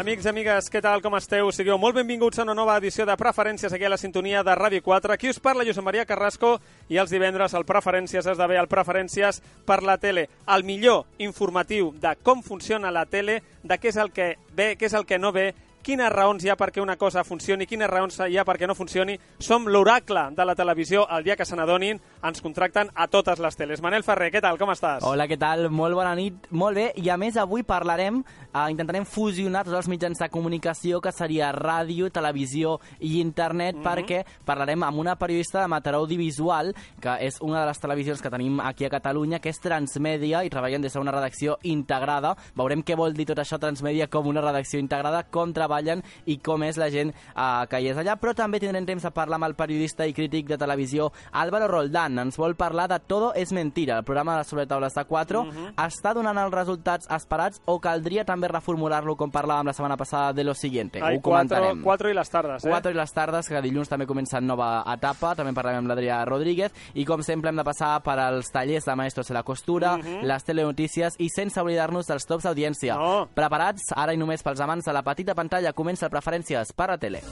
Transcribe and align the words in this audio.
Amics, 0.00 0.24
amigues, 0.24 0.70
què 0.72 0.80
tal, 0.80 1.02
com 1.04 1.12
esteu? 1.18 1.50
Sigueu 1.52 1.76
molt 1.76 1.98
benvinguts 1.98 2.38
a 2.40 2.44
una 2.46 2.54
nova 2.56 2.78
edició 2.80 3.04
de 3.04 3.12
Preferències 3.20 3.74
aquí 3.76 3.84
a 3.84 3.90
la 3.92 3.98
sintonia 4.00 4.40
de 4.40 4.54
Ràdio 4.56 4.80
4. 4.80 5.12
Aquí 5.12 5.28
us 5.28 5.40
parla 5.44 5.66
Josep 5.68 5.84
Maria 5.84 6.06
Carrasco 6.08 6.54
i 6.88 6.96
els 6.96 7.12
divendres 7.12 7.52
el 7.52 7.66
Preferències 7.68 8.24
esdevé 8.32 8.56
el 8.56 8.70
Preferències 8.70 9.42
per 9.68 9.82
la 9.84 9.98
tele. 10.00 10.30
El 10.48 10.64
millor 10.64 11.04
informatiu 11.20 11.92
de 12.00 12.14
com 12.24 12.40
funciona 12.40 12.88
la 12.88 13.04
tele, 13.04 13.42
de 13.60 13.76
què 13.76 13.92
és 13.92 14.00
el 14.00 14.08
que 14.16 14.30
ve, 14.56 14.70
què 14.80 14.88
és 14.88 14.96
el 14.96 15.04
que 15.04 15.20
no 15.20 15.34
ve, 15.36 15.50
quines 15.82 16.12
raons 16.12 16.44
hi 16.44 16.50
ha 16.50 16.56
perquè 16.56 16.82
una 16.82 16.96
cosa 16.96 17.24
funcioni, 17.24 17.66
quines 17.66 17.90
raons 17.90 18.18
hi 18.28 18.36
ha 18.38 18.44
perquè 18.44 18.66
no 18.68 18.74
funcioni. 18.74 19.18
Som 19.38 19.66
l'oracle 19.68 20.28
de 20.36 20.44
la 20.44 20.54
televisió. 20.54 21.06
El 21.10 21.24
dia 21.24 21.36
que 21.36 21.44
se 21.44 21.56
n'adonin, 21.56 22.00
ens 22.22 22.42
contracten 22.42 22.90
a 22.94 23.06
totes 23.08 23.38
les 23.40 23.56
teles. 23.56 23.80
Manel 23.82 24.04
Ferrer, 24.04 24.30
què 24.32 24.40
tal, 24.42 24.58
com 24.58 24.70
estàs? 24.70 25.04
Hola, 25.06 25.26
què 25.26 25.38
tal? 25.40 25.68
Molt 25.70 25.94
bona 25.94 26.14
nit. 26.14 26.46
Molt 26.50 26.76
bé. 26.76 26.92
I 26.96 27.08
a 27.08 27.16
més, 27.16 27.36
avui 27.40 27.62
parlarem, 27.62 28.22
eh, 28.52 28.66
intentarem 28.70 29.04
fusionar 29.04 29.64
tots 29.64 29.76
els 29.76 29.88
mitjans 29.88 30.18
de 30.18 30.28
comunicació, 30.28 31.00
que 31.00 31.12
seria 31.12 31.52
ràdio, 31.52 32.10
televisió 32.10 32.78
i 32.98 33.20
internet, 33.20 33.76
Mhm. 33.76 33.84
perquè 33.84 34.24
parlarem 34.44 34.82
amb 34.82 34.98
una 34.98 35.16
periodista 35.16 35.60
de 35.60 35.68
Mataró 35.68 35.98
Audiovisual, 35.98 36.74
que 37.00 37.16
és 37.26 37.40
una 37.40 37.60
de 37.60 37.66
les 37.66 37.80
televisions 37.80 38.20
que 38.22 38.30
tenim 38.30 38.60
aquí 38.60 38.84
a 38.84 38.90
Catalunya, 38.90 39.38
que 39.40 39.48
és 39.48 39.60
Transmèdia, 39.60 40.44
i 40.44 40.50
treballen 40.50 40.82
des 40.82 40.92
d'una 40.92 41.12
redacció 41.12 41.58
integrada. 41.62 42.36
Veurem 42.54 42.82
què 42.84 42.96
vol 42.96 43.14
dir 43.14 43.26
tot 43.26 43.38
això, 43.38 43.58
Transmèdia, 43.58 44.08
com 44.08 44.26
una 44.26 44.40
redacció 44.40 44.78
integrada, 44.78 45.24
com 45.24 45.52
treballen 45.70 46.02
i 46.26 46.38
com 46.42 46.62
és 46.66 46.76
la 46.80 46.90
gent 46.90 47.12
eh, 47.14 47.66
que 47.70 47.80
hi 47.80 47.90
és 47.92 47.98
allà. 48.00 48.16
Però 48.20 48.34
també 48.36 48.60
tindrem 48.60 48.86
temps 48.88 49.04
de 49.06 49.10
parlar 49.14 49.38
amb 49.38 49.48
el 49.50 49.54
periodista 49.58 50.06
i 50.06 50.14
crític 50.16 50.48
de 50.50 50.58
televisió 50.58 51.10
Álvaro 51.32 51.68
Roldán. 51.70 52.18
Ens 52.18 52.36
vol 52.40 52.56
parlar 52.58 52.88
de 52.90 52.98
Todo 53.00 53.32
es 53.34 53.52
mentira, 53.52 53.98
el 53.98 54.04
programa 54.04 54.36
de 54.38 54.44
sobre 54.44 54.66
taules 54.66 54.94
de 54.94 55.04
4. 55.04 55.44
Mhm. 55.44 55.74
Està 55.76 56.12
donant 56.14 56.38
els 56.38 56.52
resultats 56.52 57.06
esperats 57.10 57.60
o 57.66 57.78
caldria 57.80 58.24
també 58.24 58.48
reformular-lo, 58.48 59.16
com 59.16 59.30
parlàvem 59.32 59.66
la 59.66 59.72
setmana 59.72 59.96
passada, 59.96 60.32
de 60.32 60.44
lo 60.44 60.54
siguiente? 60.54 61.00
Ai, 61.02 61.16
Ho 61.16 61.20
comentarem. 61.20 61.82
quatre 61.82 62.10
i 62.10 62.14
les 62.14 62.28
tardes, 62.30 62.64
eh? 62.64 62.70
4 62.70 62.90
i 62.90 62.94
les 62.94 63.12
tardes, 63.12 63.48
que 63.48 63.60
dilluns 63.62 63.88
també 63.88 64.06
comença 64.06 64.40
nova 64.40 64.84
etapa, 64.92 65.34
també 65.34 65.52
parlarem 65.54 65.78
amb 65.84 65.88
l'Adrià 65.88 66.24
Rodríguez, 66.26 66.72
i 66.94 67.04
com 67.04 67.22
sempre 67.22 67.50
hem 67.50 67.56
de 67.56 67.64
passar 67.64 68.00
per 68.02 68.18
als 68.18 68.50
tallers 68.50 68.84
de 68.84 68.96
Maestros 68.96 69.28
de 69.28 69.34
la 69.34 69.42
Costura, 69.42 69.96
Mhm. 69.96 70.22
les 70.24 70.44
telenotícies, 70.44 71.14
i 71.18 71.28
sense 71.28 71.60
oblidar-nos 71.60 72.06
dels 72.06 72.26
tops 72.26 72.44
d'audiència. 72.44 72.94
No. 72.96 73.28
Preparats? 73.34 73.92
Ara 73.96 74.14
i 74.14 74.16
només 74.16 74.42
pels 74.42 74.60
amants 74.60 74.84
de 74.84 74.92
la 74.92 75.02
petita 75.02 75.34
pantalla 75.34 75.59
comença 75.72 76.08
el 76.08 76.14
Preferències 76.14 76.72
per 76.76 76.90
a 76.90 76.98
tele. 76.98 77.22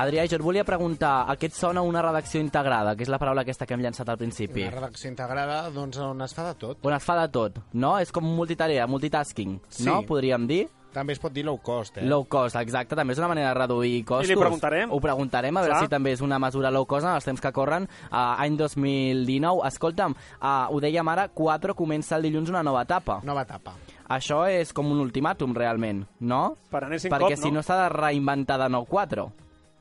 Adrià, 0.00 0.24
jo 0.30 0.38
et 0.38 0.42
volia 0.44 0.64
preguntar, 0.64 1.26
a 1.28 1.34
què 1.36 1.50
et 1.50 1.54
sona 1.56 1.82
una 1.84 2.00
redacció 2.00 2.40
integrada, 2.40 2.94
que 2.96 3.04
és 3.04 3.10
la 3.12 3.18
paraula 3.20 3.42
aquesta 3.44 3.66
que 3.68 3.74
hem 3.76 3.82
llançat 3.84 4.08
al 4.08 4.16
principi? 4.20 4.62
Una 4.64 4.78
redacció 4.78 5.10
integrada, 5.10 5.62
doncs, 5.74 5.98
on 6.00 6.22
es 6.24 6.32
fa 6.36 6.46
de 6.46 6.54
tot. 6.62 6.78
On 6.88 6.94
es 6.96 7.04
fa 7.04 7.18
de 7.20 7.26
tot, 7.34 7.58
no? 7.76 7.98
És 8.00 8.12
com 8.14 8.24
multitarea, 8.24 8.86
multitasking, 8.88 9.58
Sí. 9.68 9.84
no? 9.84 10.00
Podríem 10.08 10.46
dir. 10.48 10.68
També 10.90 11.12
es 11.12 11.20
pot 11.22 11.30
dir 11.32 11.44
low 11.44 11.58
cost, 11.62 11.98
eh? 11.98 12.02
Low 12.08 12.24
cost, 12.26 12.56
exacte, 12.56 12.96
també 12.96 13.12
és 13.12 13.18
una 13.20 13.28
manera 13.28 13.52
de 13.52 13.58
reduir 13.60 14.04
costos. 14.04 14.30
I 14.30 14.32
li 14.34 14.40
preguntarem. 14.40 14.90
Ho 14.90 14.98
preguntarem, 15.00 15.56
a 15.56 15.60
veure 15.60 15.74
Clar. 15.74 15.82
si 15.84 15.88
també 15.92 16.12
és 16.16 16.20
una 16.24 16.38
mesura 16.42 16.70
low 16.70 16.86
cost 16.86 17.06
en 17.06 17.12
els 17.14 17.24
temps 17.28 17.40
que 17.40 17.52
corren. 17.52 17.84
Uh, 18.10 18.34
any 18.42 18.56
2019, 18.56 19.60
escolta'm, 19.68 20.16
uh, 20.40 20.66
ho 20.70 20.80
dèiem 20.80 21.06
ara, 21.12 21.28
4 21.28 21.74
comença 21.78 22.16
el 22.16 22.22
dilluns 22.22 22.48
una 22.50 22.62
nova 22.62 22.82
etapa. 22.82 23.20
Nova 23.22 23.42
etapa. 23.42 23.74
Això 24.08 24.48
és 24.50 24.72
com 24.72 24.90
un 24.90 24.98
ultimàtum, 24.98 25.54
realment, 25.54 26.06
no? 26.20 26.56
Per 26.70 26.82
anéssim 26.84 27.12
Perquè 27.12 27.36
cop, 27.36 27.44
si 27.44 27.52
no 27.52 27.62
s'ha 27.62 27.84
de 27.84 27.88
reinventar 27.94 28.58
de 28.58 28.68
nou 28.68 28.84
4. 28.86 29.28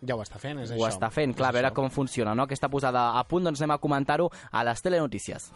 Ja 0.01 0.15
ho 0.15 0.21
està 0.23 0.39
fent, 0.39 0.59
és 0.63 0.71
Ho 0.71 0.75
això. 0.75 0.87
està 0.93 1.09
fent, 1.11 1.33
clar, 1.35 1.49
a 1.49 1.57
veure 1.57 1.71
com 1.75 1.89
funciona, 1.91 2.35
no? 2.35 2.43
Aquesta 2.47 2.69
posada 2.71 3.19
a 3.19 3.23
punt, 3.27 3.43
doncs 3.43 3.59
anem 3.61 3.75
a 3.75 3.77
comentar-ho 3.83 4.29
a 4.51 4.63
les 4.63 4.81
telenotícies. 4.81 5.51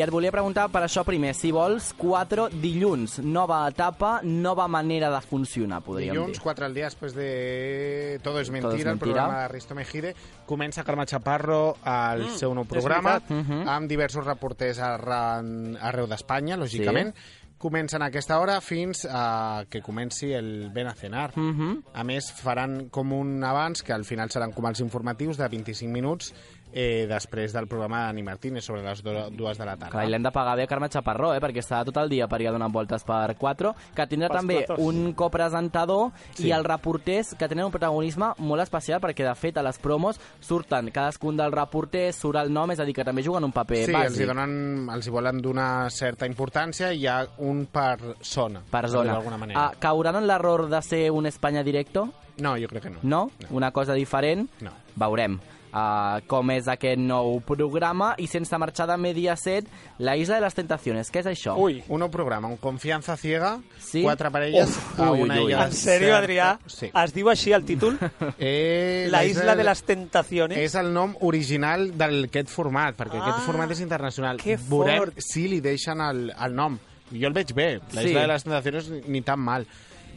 I 0.00 0.02
et 0.06 0.08
volia 0.08 0.30
preguntar 0.32 0.62
per 0.72 0.80
això 0.86 1.02
primer, 1.04 1.34
si 1.36 1.50
vols, 1.52 1.90
4 2.00 2.46
dilluns, 2.62 3.18
nova 3.20 3.58
etapa, 3.68 4.22
nova 4.24 4.64
manera 4.72 5.10
de 5.12 5.18
funcionar, 5.20 5.82
podríem 5.84 6.14
Dilluns, 6.14 6.38
dir. 6.38 6.40
4 6.40 6.64
al 6.64 6.72
dia 6.78 6.86
després 6.88 7.12
de 7.12 8.18
Todo 8.24 8.40
es 8.40 8.48
mentira, 8.48 8.70
Todo 8.70 8.78
es 8.78 8.86
el 8.86 8.92
mentira. 8.94 9.12
programa 9.26 9.42
de 9.42 9.48
Risto 9.48 9.74
Mejide, 9.74 10.14
comença 10.46 10.84
Carme 10.84 11.04
Chaparro 11.04 11.76
al 11.84 12.22
Mm, 12.30 12.36
seu 12.38 12.54
nou 12.54 12.64
programa. 12.64 13.20
Mhm. 13.28 13.68
amb 13.68 13.88
diversos 13.90 14.24
reporters 14.24 14.78
arran, 14.78 15.76
arreu 15.76 16.06
d'Espanya, 16.06 16.56
lògicament. 16.56 17.12
Comencen 17.60 18.00
a 18.00 18.06
aquesta 18.06 18.38
hora 18.40 18.58
fins 18.62 19.04
a 19.04 19.66
que 19.68 19.82
comenci 19.82 20.32
el 20.32 20.70
Ben 20.72 20.86
a 20.88 20.94
cenar. 20.94 21.36
Mhm. 21.36 21.82
A 21.92 22.02
més, 22.04 22.32
faran 22.32 22.88
com 22.88 23.12
un 23.12 23.44
abans, 23.44 23.82
que 23.82 23.92
al 23.92 24.06
final 24.06 24.30
seran 24.30 24.52
com 24.52 24.64
els 24.64 24.80
informatius 24.80 25.36
de 25.36 25.46
25 25.46 25.92
minuts 25.92 26.32
eh, 26.72 27.06
després 27.08 27.52
del 27.52 27.66
programa 27.66 28.04
d'Ani 28.06 28.22
Martínez 28.22 28.64
sobre 28.64 28.82
les 28.82 29.02
do, 29.02 29.12
dues 29.30 29.58
de 29.58 29.64
la 29.64 29.76
tarda. 29.76 29.90
Clar, 29.90 30.04
i 30.06 30.10
l'hem 30.10 30.22
de 30.22 30.30
pagar 30.30 30.56
bé 30.56 30.62
a 30.64 30.66
Carme 30.66 30.88
Chaparró, 30.88 31.32
eh? 31.34 31.40
perquè 31.40 31.58
estarà 31.64 31.84
tot 31.84 31.96
el 32.02 32.08
dia 32.08 32.28
per 32.28 32.38
allà 32.40 32.52
donant 32.52 32.72
voltes 32.72 33.04
per 33.04 33.36
4, 33.36 33.74
que 33.94 34.06
tindrà 34.06 34.28
Pels 34.28 34.40
també 34.40 34.58
platos. 34.66 34.84
un 34.86 35.12
copresentador 35.14 36.10
Sí. 36.34 36.48
i 36.48 36.52
els 36.52 36.64
reporters 36.66 37.34
que 37.34 37.48
tenen 37.48 37.64
un 37.66 37.72
protagonisme 37.72 38.32
molt 38.38 38.62
especial 38.62 39.00
perquè 39.00 39.26
de 39.26 39.34
fet 39.34 39.56
a 39.58 39.62
les 39.62 39.78
promos 39.78 40.20
surten 40.40 40.90
cadascun 40.90 41.36
dels 41.36 41.52
reporters, 41.54 42.16
surt 42.16 42.36
el 42.38 42.52
nom, 42.52 42.70
és 42.70 42.80
a 42.80 42.84
dir, 42.84 42.94
que 42.94 43.04
també 43.04 43.22
juguen 43.22 43.44
un 43.44 43.52
paper 43.52 43.84
Sí, 43.84 43.92
els 43.92 43.98
bàsic. 44.12 44.22
hi, 44.22 44.26
donen, 44.26 44.88
els 44.92 45.06
hi 45.06 45.10
volen 45.10 45.40
donar 45.42 45.90
certa 45.90 46.26
importància 46.26 46.92
i 46.92 47.00
hi 47.00 47.06
ha 47.06 47.26
un 47.38 47.66
per 47.66 48.16
zona, 48.22 48.62
per 48.70 48.88
zona. 48.88 49.12
d'alguna 49.14 49.36
manera. 49.38 49.66
Ah, 49.66 49.72
cauran 49.78 50.16
en 50.16 50.26
l'error 50.26 50.68
de 50.68 50.82
ser 50.82 51.10
un 51.10 51.26
Espanya 51.26 51.62
directo? 51.62 52.08
No, 52.38 52.56
jo 52.56 52.68
crec 52.68 52.82
que 52.84 52.90
no. 52.90 52.98
No? 53.02 53.30
Una 53.50 53.70
cosa 53.70 53.92
diferent? 53.94 54.48
No. 54.60 54.70
Veurem 54.96 55.38
uh, 55.72 56.20
com 56.26 56.50
és 56.50 56.68
aquest 56.68 56.98
nou 56.98 57.40
programa 57.46 58.14
i 58.18 58.26
sense 58.26 58.56
marxar 58.58 58.86
de 58.90 58.96
Mediaset, 58.96 59.66
La 59.98 60.16
Isla 60.16 60.36
de 60.36 60.40
les 60.42 60.54
Tentaciones. 60.54 61.10
Què 61.10 61.20
és 61.20 61.26
això? 61.26 61.56
Ui, 61.58 61.82
Un 61.88 62.00
nou 62.00 62.10
programa, 62.10 62.48
un 62.48 62.56
Confianza 62.56 63.16
Ciega, 63.16 63.58
Sí? 63.78 64.02
quatre 64.02 64.30
parelles, 64.30 64.68
Uf, 64.68 65.00
a 65.00 65.10
ui, 65.12 65.22
una 65.22 65.34
ui, 65.34 65.40
ui. 65.40 65.52
illa 65.52 65.66
en 65.66 65.72
sèrio. 65.72 66.14
Adrià? 66.16 66.58
Sí. 66.66 66.90
Es 66.94 67.12
diu 67.14 67.28
així 67.30 67.52
el 67.52 67.64
títol? 67.64 67.98
Eh, 68.38 69.08
La 69.10 69.24
isla 69.24 69.54
de 69.56 69.64
les 69.64 69.82
tentaciones? 69.82 70.58
És 70.58 70.74
el 70.74 70.92
nom 70.92 71.14
original 71.20 71.90
d'aquest 71.98 72.48
format, 72.48 72.96
perquè 72.96 73.18
Ah, 73.20 73.28
aquest 73.30 73.46
format 73.46 73.70
és 73.70 73.80
internacional. 73.80 74.38
que 74.40 74.56
Veurem 74.68 74.98
fort. 74.98 75.14
si 75.18 75.48
li 75.48 75.60
deixen 75.60 76.00
el, 76.00 76.30
el 76.38 76.54
nom. 76.54 76.78
Jo 77.10 77.26
el 77.26 77.32
veig 77.34 77.52
bé, 77.52 77.80
la 77.92 78.02
Sí. 78.02 78.08
isla 78.10 78.20
de 78.22 78.26
les 78.28 78.44
tentaciones 78.44 78.88
ni 79.08 79.20
tan 79.22 79.40
mal. 79.40 79.66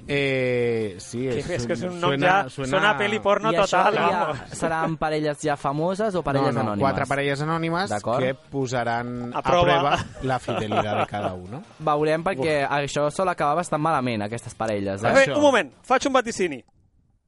Eh, 0.06 0.98
sí, 1.00 1.22
és, 1.32 1.48
és 1.50 1.66
que 1.66 1.74
és 1.78 1.84
un 1.88 1.96
nom 2.02 2.12
ja... 2.20 2.50
Sona 2.52 2.90
a 2.92 2.98
peli 3.00 3.22
porno 3.24 3.54
I 3.54 3.56
total, 3.56 3.96
ja 3.96 4.08
vamos. 4.26 4.42
seran 4.60 4.98
parelles 5.00 5.40
ja 5.42 5.56
famoses 5.56 6.14
o 6.14 6.20
no, 6.20 6.24
parelles 6.28 6.54
no, 6.54 6.60
anònimes? 6.60 6.84
quatre 6.84 7.06
parelles 7.08 7.42
anònimes 7.46 7.94
que 8.20 8.34
posaran 8.52 9.32
A 9.34 9.40
a, 9.40 9.42
prova. 9.42 9.64
prova 9.80 9.98
la 10.28 10.40
fidelitat 10.44 11.00
de 11.00 11.06
cada 11.08 11.34
un. 11.34 11.48
No? 11.52 11.64
Veurem 11.80 12.24
perquè 12.26 12.62
això 12.68 13.08
sol 13.16 13.32
acabar 13.32 13.56
bastant 13.62 13.82
malament, 13.82 14.22
aquestes 14.28 14.56
parelles. 14.60 15.04
A 15.04 15.10
Eh? 15.10 15.14
veure, 15.14 15.32
Això. 15.32 15.38
un 15.40 15.42
moment, 15.48 15.72
faig 15.88 16.08
un 16.08 16.14
vaticini. 16.20 16.64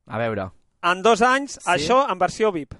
A 0.08 0.18
veure. 0.20 0.50
En 0.84 1.02
dos 1.02 1.22
anys, 1.22 1.58
això 1.66 2.04
en 2.12 2.20
versió 2.20 2.52
VIP. 2.52 2.76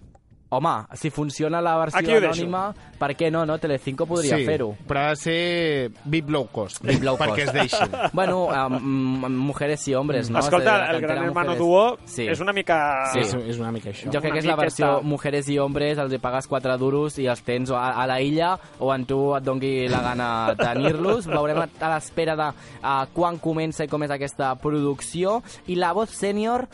Home, 0.56 0.74
si 0.96 1.10
funciona 1.12 1.62
la 1.62 1.76
versió 1.78 2.18
anònima, 2.18 2.64
per 3.00 3.12
què 3.16 3.30
no, 3.32 3.46
no? 3.46 3.58
Telecinco 3.60 4.06
podria 4.08 4.38
sí, 4.40 4.46
fer-ho. 4.48 4.72
però 4.88 5.06
ha 5.06 5.10
de 5.14 5.16
ser 5.20 5.92
VIP 6.06 6.30
low 6.30 6.48
cost, 6.52 6.82
VIP 6.84 7.04
low 7.04 7.18
cost. 7.18 7.30
perquè 7.30 7.48
es 7.48 7.54
deixin. 7.54 7.92
Bueno, 8.16 8.46
um, 8.48 9.36
mujeres 9.36 9.88
y 9.88 9.94
hombres, 9.96 10.30
no? 10.30 10.40
Escolta, 10.40 10.90
el 10.92 11.02
Gran 11.02 11.18
Hermano 11.26 11.52
mujeres. 11.52 11.60
Duo 11.60 11.98
Sí. 12.06 12.28
és 12.28 12.40
una 12.40 12.54
mica... 12.54 12.78
Sí. 13.14 13.20
És, 13.20 13.34
és 13.34 13.58
una 13.60 13.72
mica 13.72 13.90
això. 13.92 14.08
Jo 14.12 14.20
crec 14.22 14.32
Una 14.32 14.34
que 14.34 14.40
és 14.40 14.46
la 14.46 14.56
versió 14.56 14.88
miqueta. 14.88 15.08
mujeres 15.08 15.50
i 15.50 15.58
hombres, 15.60 15.98
els 15.98 16.14
hi 16.14 16.20
pagues 16.20 16.48
4 16.48 16.78
duros 16.78 17.18
i 17.20 17.28
els 17.28 17.42
tens 17.44 17.72
a, 17.72 17.92
a 18.02 18.06
la 18.08 18.20
illa 18.22 18.54
o 18.80 18.94
en 18.94 19.06
tu 19.06 19.20
et 19.36 19.44
dongui 19.44 19.88
la 19.92 20.02
gana 20.02 20.30
tenir-los. 20.58 21.28
Veurem 21.28 21.60
a, 21.66 21.68
a 21.82 21.90
l'espera 21.96 22.36
de 22.40 22.48
uh, 22.52 23.06
quan 23.14 23.38
comença 23.44 23.84
i 23.84 23.92
com 23.92 24.04
és 24.06 24.12
aquesta 24.16 24.54
producció. 24.62 25.42
I 25.68 25.76
la 25.76 25.92
voz 25.94 26.14
sènior 26.16 26.68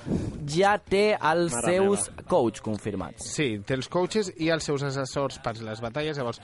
ja 0.47 0.75
té 0.77 1.15
els 1.17 1.53
Mare 1.55 1.65
seus 1.71 2.07
coach 2.27 2.61
confirmats. 2.61 3.31
Sí, 3.33 3.55
té 3.71 3.77
els 3.79 3.87
coaches 3.87 4.33
i 4.43 4.51
els 4.51 4.67
seus 4.67 4.83
assessors 4.83 5.39
per 5.43 5.55
les 5.63 5.79
batalles. 5.79 6.19
Llavors, 6.19 6.41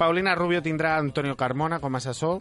Paulina 0.00 0.34
Rubio 0.34 0.62
tindrà 0.64 0.96
Antonio 0.96 1.36
Carmona 1.36 1.80
com 1.82 1.94
a 1.94 2.00
assessor, 2.00 2.40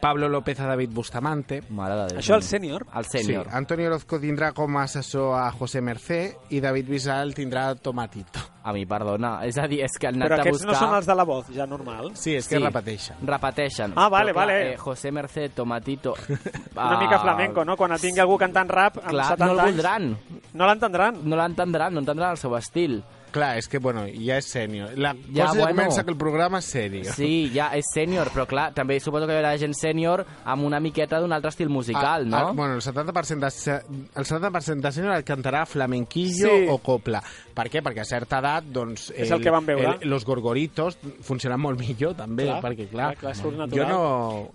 Pablo 0.00 0.28
López 0.30 0.58
a 0.60 0.66
David 0.66 0.90
Bustamante, 0.94 1.62
Mare 1.68 1.94
de 1.94 2.06
Déu. 2.14 2.18
Això 2.22 2.34
el 2.38 2.42
sènior? 2.42 2.86
El 2.96 3.04
sènior. 3.04 3.44
Sí, 3.50 3.56
Antonio 3.56 3.90
Orozco 3.90 4.18
tindrà 4.18 4.52
com 4.56 4.78
a 4.80 4.84
assessor 4.88 5.34
a 5.36 5.50
José 5.52 5.82
Mercé 5.84 6.20
i 6.56 6.60
David 6.64 6.88
Bisbal 6.88 7.34
tindrà 7.36 7.74
Tomatito. 7.76 8.40
A 8.64 8.72
mi, 8.72 8.86
perdona. 8.88 9.38
És 9.44 9.56
a 9.60 9.66
dir, 9.68 9.82
és 9.84 9.92
que 10.00 10.08
han 10.08 10.16
Però 10.20 10.26
anat 10.34 10.38
a 10.38 10.42
aquests 10.46 10.64
buscar... 10.64 10.72
no 10.72 10.78
són 10.86 10.96
els 10.96 11.06
de 11.08 11.14
la 11.16 11.24
voz, 11.28 11.46
ja 11.52 11.66
normal. 11.68 12.10
Sí, 12.16 12.34
és 12.36 12.48
que 12.48 12.56
Sí. 12.56 12.62
repeteixen. 12.64 13.16
Repeteixen. 13.26 13.92
Ah, 13.96 14.08
vale, 14.08 14.32
Però, 14.32 14.40
clar, 14.40 14.46
vale. 14.46 14.72
Eh, 14.72 14.76
José 14.78 15.12
Merced, 15.12 15.52
Tomatito... 15.54 16.14
Una 16.76 16.98
mica 17.00 17.18
flamenco, 17.20 17.64
no? 17.64 17.76
Quan 17.76 17.92
tingui 18.00 18.20
algú 18.20 18.38
cantant 18.40 18.68
rap 18.72 18.98
amb 19.02 19.10
Clar, 19.10 19.30
70 19.36 19.46
no 19.46 19.52
el 19.52 19.60
anys... 19.60 19.74
voldran. 19.76 20.10
No 20.54 20.66
l'entendran. 20.66 21.20
No 21.24 21.36
l'entendran, 21.36 21.92
no 21.94 22.00
entendran 22.00 22.30
el 22.32 22.40
seu 22.40 22.56
estil. 22.56 23.02
Clar, 23.30 23.58
és 23.58 23.68
que, 23.68 23.78
bueno, 23.78 24.06
ja 24.08 24.38
és 24.38 24.46
sènior. 24.50 24.96
La 24.98 25.12
Ja, 25.14 25.46
cosa 25.46 25.54
ja 25.54 25.60
bueno. 25.60 25.76
comença 25.76 26.04
que 26.04 26.10
el 26.10 26.16
programa 26.18 26.58
és 26.58 26.64
sèrio. 26.74 27.12
Sí, 27.14 27.50
ja 27.54 27.68
és 27.78 27.84
sènior, 27.94 28.30
però 28.34 28.46
clar, 28.46 28.72
també 28.74 28.98
suposo 29.00 29.26
que 29.26 29.32
hi 29.34 29.36
haurà 29.38 29.56
gent 29.58 29.74
sènior 29.74 30.24
amb 30.44 30.64
una 30.66 30.80
miqueta 30.80 31.20
d'un 31.20 31.32
altre 31.32 31.50
estil 31.50 31.68
musical, 31.68 32.26
Ah, 32.26 32.30
no? 32.30 32.36
ah, 32.48 32.52
bueno, 32.52 32.74
el 32.74 32.80
70% 32.82 33.38
de, 33.38 33.82
el 34.16 34.24
70% 34.24 34.80
de 34.80 34.92
sènior 34.92 35.14
el 35.16 35.24
cantarà 35.24 35.64
flamenquillo 35.66 36.48
Sí. 36.48 36.66
o 36.68 36.78
copla. 36.78 37.22
Per 37.60 37.66
què? 37.68 37.82
Perquè 37.84 38.00
a 38.00 38.08
certa 38.08 38.38
edat, 38.40 38.68
doncs... 38.72 39.10
És 39.12 39.28
el 39.34 39.42
que 39.44 39.52
vam 39.52 39.66
veure. 39.68 39.98
El, 40.00 40.08
los 40.08 40.24
gorgoritos 40.24 40.96
funcionen 41.26 41.60
molt 41.60 41.76
millor, 41.80 42.14
també, 42.16 42.46
Clar, 42.48 42.60
perquè, 42.64 42.86
clar, 42.88 43.10
clar, 43.20 43.34
clar, 43.36 43.68
jo 43.74 43.88
no... 43.88 43.98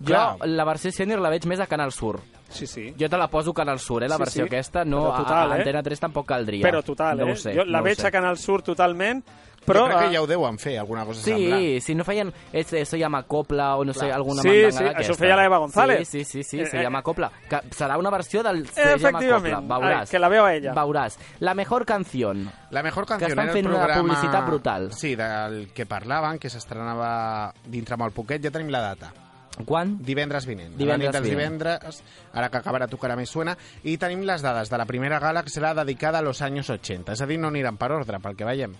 Jo 0.00 0.08
Clar, 0.10 0.48
la 0.50 0.66
versió 0.66 0.90
sènior 0.90 1.22
la 1.22 1.30
veig 1.30 1.46
més 1.46 1.62
a 1.62 1.68
Canal 1.70 1.94
Sur. 1.94 2.18
Sí, 2.50 2.66
sí. 2.70 2.88
Jo 2.98 3.08
te 3.10 3.18
la 3.18 3.28
poso 3.30 3.50
a 3.54 3.58
Canal 3.60 3.78
Sur, 3.82 4.02
eh, 4.02 4.08
la 4.10 4.18
Sí, 4.18 4.24
versió 4.24 4.42
sí. 4.44 4.48
aquesta. 4.50 4.84
No, 4.84 5.04
Però 5.06 5.22
total, 5.22 5.52
a, 5.52 5.54
a 5.54 5.56
eh? 5.56 5.62
Antena 5.62 5.82
3 5.86 6.02
tampoc 6.08 6.26
caldria. 6.30 6.66
Però 6.66 6.82
total, 6.86 7.22
no 7.22 7.30
eh? 7.34 7.36
Sé, 7.38 7.54
jo 7.54 7.64
la 7.66 7.78
no 7.78 7.84
veig 7.86 7.98
sé. 8.00 8.06
a 8.08 8.14
Canal 8.14 8.38
Sur 8.42 8.62
totalment, 8.66 9.22
però, 9.66 9.80
jo 9.82 9.86
crec 9.88 9.98
eh, 10.00 10.08
que 10.08 10.14
ja 10.14 10.22
ho 10.22 10.26
deuen 10.26 10.58
fer, 10.58 10.78
alguna 10.78 11.04
cosa 11.04 11.20
semblant. 11.22 11.60
Sí, 11.60 11.80
si 11.80 11.94
no 11.94 12.04
feien 12.04 12.32
es- 12.52 12.72
eso 12.72 12.96
llama 12.96 13.24
copla 13.24 13.76
o 13.76 13.84
no 13.84 13.92
sé, 13.92 14.10
alguna 14.12 14.42
Sí, 14.42 14.48
mandanga 14.48 14.70
sí, 14.72 14.84
d'aquesta. 14.84 15.02
això 15.02 15.12
ho 15.12 15.16
feia 15.16 15.36
la 15.36 15.44
Eva 15.44 15.58
González. 15.58 16.08
Sí, 16.08 16.24
sí, 16.24 16.42
sí, 16.42 16.42
sí 16.44 16.60
Eh, 16.60 16.66
se 16.66 16.78
eh, 16.78 16.82
llama 16.82 17.02
copla. 17.02 17.30
Que 17.48 17.56
serà 17.70 17.98
una 17.98 18.10
versió 18.10 18.42
del 18.42 18.66
se 18.68 18.80
llama 18.96 19.18
Efectivament. 19.18 19.54
copla. 19.56 19.76
Veuràs. 19.78 20.00
Ai, 20.00 20.06
que 20.10 20.18
la 20.18 20.28
veu 20.28 20.44
a 20.44 20.54
ella. 20.54 20.74
Veuràs. 20.74 21.18
La 21.40 21.54
mejor 21.54 21.84
canción. 21.84 22.50
La 22.70 22.82
mejor 22.82 23.06
canción 23.06 23.30
estan 23.30 23.44
era 23.44 23.52
el 23.52 23.56
fent 23.58 23.66
una 23.66 23.76
programa... 23.84 24.02
publicitat 24.02 24.46
brutal. 24.46 24.92
Sí, 24.92 25.14
del 25.16 25.72
que 25.74 25.86
parlaven, 25.86 26.38
que 26.38 26.48
s'estrenava 26.50 27.52
dintre 27.66 27.96
molt 27.96 28.14
poquet, 28.14 28.42
ja 28.42 28.50
tenim 28.50 28.70
la 28.70 28.80
data. 28.80 29.12
Quan? 29.64 29.96
Divendres 30.04 30.46
vinent. 30.46 30.74
Divendres 30.76 30.88
a 30.88 30.92
la 30.92 30.98
nit 30.98 31.12
dels 31.14 31.24
vinent. 31.24 31.56
divendres, 31.56 32.02
ara 32.34 32.50
que 32.50 32.58
acabarà 32.58 32.88
tu 32.88 32.98
cara 33.00 33.16
més 33.16 33.30
suena, 33.32 33.56
i 33.84 33.96
tenim 33.96 34.26
les 34.28 34.42
dades 34.44 34.68
de 34.68 34.78
la 34.78 34.84
primera 34.84 35.18
gala 35.22 35.42
que 35.42 35.50
serà 35.50 35.72
dedicada 35.74 36.18
a 36.18 36.22
los 36.22 36.42
años 36.42 36.68
80. 36.70 37.12
És 37.12 37.22
a 37.22 37.26
dir, 37.26 37.38
no 37.38 37.48
aniran 37.48 37.78
per 37.80 37.90
ordre, 37.92 38.20
pel 38.20 38.36
que 38.36 38.44
veiem. 38.44 38.74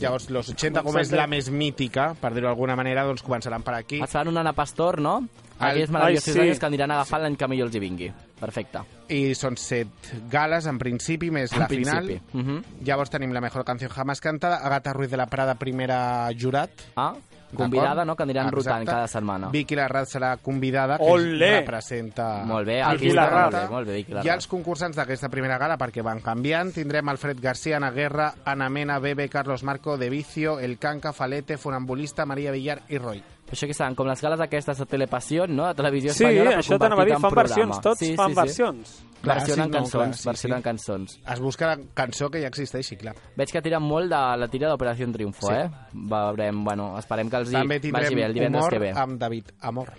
Llavors, 0.00 0.30
los 0.30 0.48
80, 0.48 0.82
com 0.82 0.98
és 0.98 1.12
la 1.12 1.26
més 1.26 1.50
mítica, 1.50 2.14
per 2.18 2.32
dir-ho 2.32 2.48
d'alguna 2.48 2.76
manera, 2.76 3.04
doncs 3.04 3.22
començaran 3.22 3.62
per 3.62 3.74
aquí. 3.74 4.00
Es 4.02 4.10
faran 4.10 4.32
un 4.32 4.38
Ana 4.38 4.54
Pastor, 4.56 5.00
no? 5.00 5.20
El- 5.62 5.70
Aquells 5.70 5.88
Ai, 5.88 5.92
meravellosos 5.94 6.34
sí. 6.34 6.40
anys 6.40 6.58
que 6.60 6.66
aniran 6.66 6.90
agafant 6.90 7.22
l'any 7.22 7.36
que 7.36 7.48
millor 7.48 7.66
els 7.68 7.76
hi 7.76 7.80
vingui. 7.80 8.12
Perfecte. 8.40 8.80
I 9.08 9.34
són 9.34 9.56
set 9.56 9.88
gales, 10.30 10.66
en 10.66 10.78
principi, 10.78 11.30
més 11.30 11.52
En 11.52 11.60
la 11.60 11.68
principi. 11.68 12.20
final. 12.20 12.20
Mhm. 12.32 12.62
Llavors 12.84 13.10
tenim 13.10 13.32
la 13.32 13.40
mejor 13.40 13.64
canción 13.64 13.90
jamás 13.90 14.20
cantada, 14.20 14.56
Agata 14.56 14.92
Ruiz 14.92 15.10
de 15.10 15.16
la 15.16 15.26
Prada, 15.26 15.54
primera 15.54 16.28
jurat. 16.38 16.70
Ah, 16.96 17.14
convidada, 17.54 18.02
no?, 18.06 18.16
que 18.16 18.22
aniran 18.22 18.46
Exacte. 18.46 18.56
rotant 18.70 18.86
cada 18.86 19.06
setmana. 19.06 19.48
Vicky 19.50 19.74
Larraz 19.76 20.08
serà 20.14 20.38
convidada, 20.38 20.96
que 20.96 21.04
Olé! 21.04 21.60
representa... 21.60 22.44
Molt 22.46 22.66
bé, 22.66 22.80
aquí 22.82 23.04
Vicky 23.04 23.12
Larraz. 23.14 23.52
molt 23.52 23.62
bé, 23.62 23.68
molt 23.68 23.86
bé, 23.88 23.94
Vicky 23.96 24.10
I 24.12 24.14
Larraz. 24.14 24.34
els 24.36 24.46
concursants 24.48 24.96
d'aquesta 24.96 25.28
primera 25.28 25.58
gala, 25.58 25.76
perquè 25.76 26.02
van 26.02 26.20
canviant, 26.20 26.72
tindrem 26.72 27.06
Alfred 27.10 27.38
García, 27.42 27.76
Ana 27.76 27.90
Guerra, 27.90 28.32
Ana 28.46 28.70
Mena, 28.70 28.98
Bebe, 28.98 29.28
Carlos 29.28 29.62
Marco, 29.64 29.98
De 29.98 30.08
Vicio, 30.08 30.58
El 30.60 30.78
Canca, 30.78 31.12
Falete, 31.12 31.58
Funambulista, 31.58 32.24
Maria 32.24 32.50
Villar 32.52 32.80
i 32.88 32.96
Roy. 32.96 33.22
Això 33.52 33.66
que 33.68 33.74
seran 33.76 33.94
com 33.94 34.06
les 34.08 34.20
gales 34.24 34.40
aquestes 34.40 34.78
de 34.80 34.86
Telepassió, 34.88 35.46
no?, 35.46 35.66
de 35.68 35.74
televisió 35.76 36.12
Sí, 36.14 36.24
espanyola, 36.24 36.50
però 36.54 36.62
això 36.62 36.78
t'anava 36.80 37.02
a 37.02 37.04
dir, 37.04 37.12
fan 37.12 37.22
programa. 37.22 37.42
versions, 37.48 37.80
tots 37.84 37.98
sí, 38.00 38.14
fan 38.16 38.30
sí, 38.30 38.34
sí. 38.34 38.40
versions. 38.40 38.92
Clar, 39.22 39.36
Versionen 39.38 39.64
sí, 39.66 39.70
no, 39.70 39.76
cançons, 39.78 39.92
clar, 40.02 40.14
sí, 40.18 40.28
versionen 40.28 40.58
sí. 40.58 40.62
cançons. 40.64 41.18
Es 41.34 41.40
busca 41.40 41.66
la 41.68 41.76
cançó 41.94 42.30
que 42.30 42.40
ja 42.42 42.48
existeixi, 42.48 42.96
clar. 42.96 43.12
Veig 43.36 43.52
que 43.52 43.62
tiren 43.62 43.82
molt 43.84 44.08
de 44.10 44.22
la 44.40 44.48
tira 44.48 44.68
d'Operació 44.72 45.06
Triunfo, 45.12 45.46
Sí. 45.46 45.54
eh? 45.54 45.68
Veurem, 45.92 46.64
bueno, 46.64 46.96
esperem 46.98 47.28
que 47.30 47.36
els 47.36 47.50
hi 47.52 47.60
També 47.60 47.76
vagi 47.78 47.90
tindrem 47.92 48.14
bé 48.16 48.24
el 48.24 48.34
divendres 48.34 48.62
humor 48.64 48.72
que 48.72 48.78
ve. 48.78 48.90
amb 48.96 49.20
David 49.20 49.52
Amor. 49.60 49.92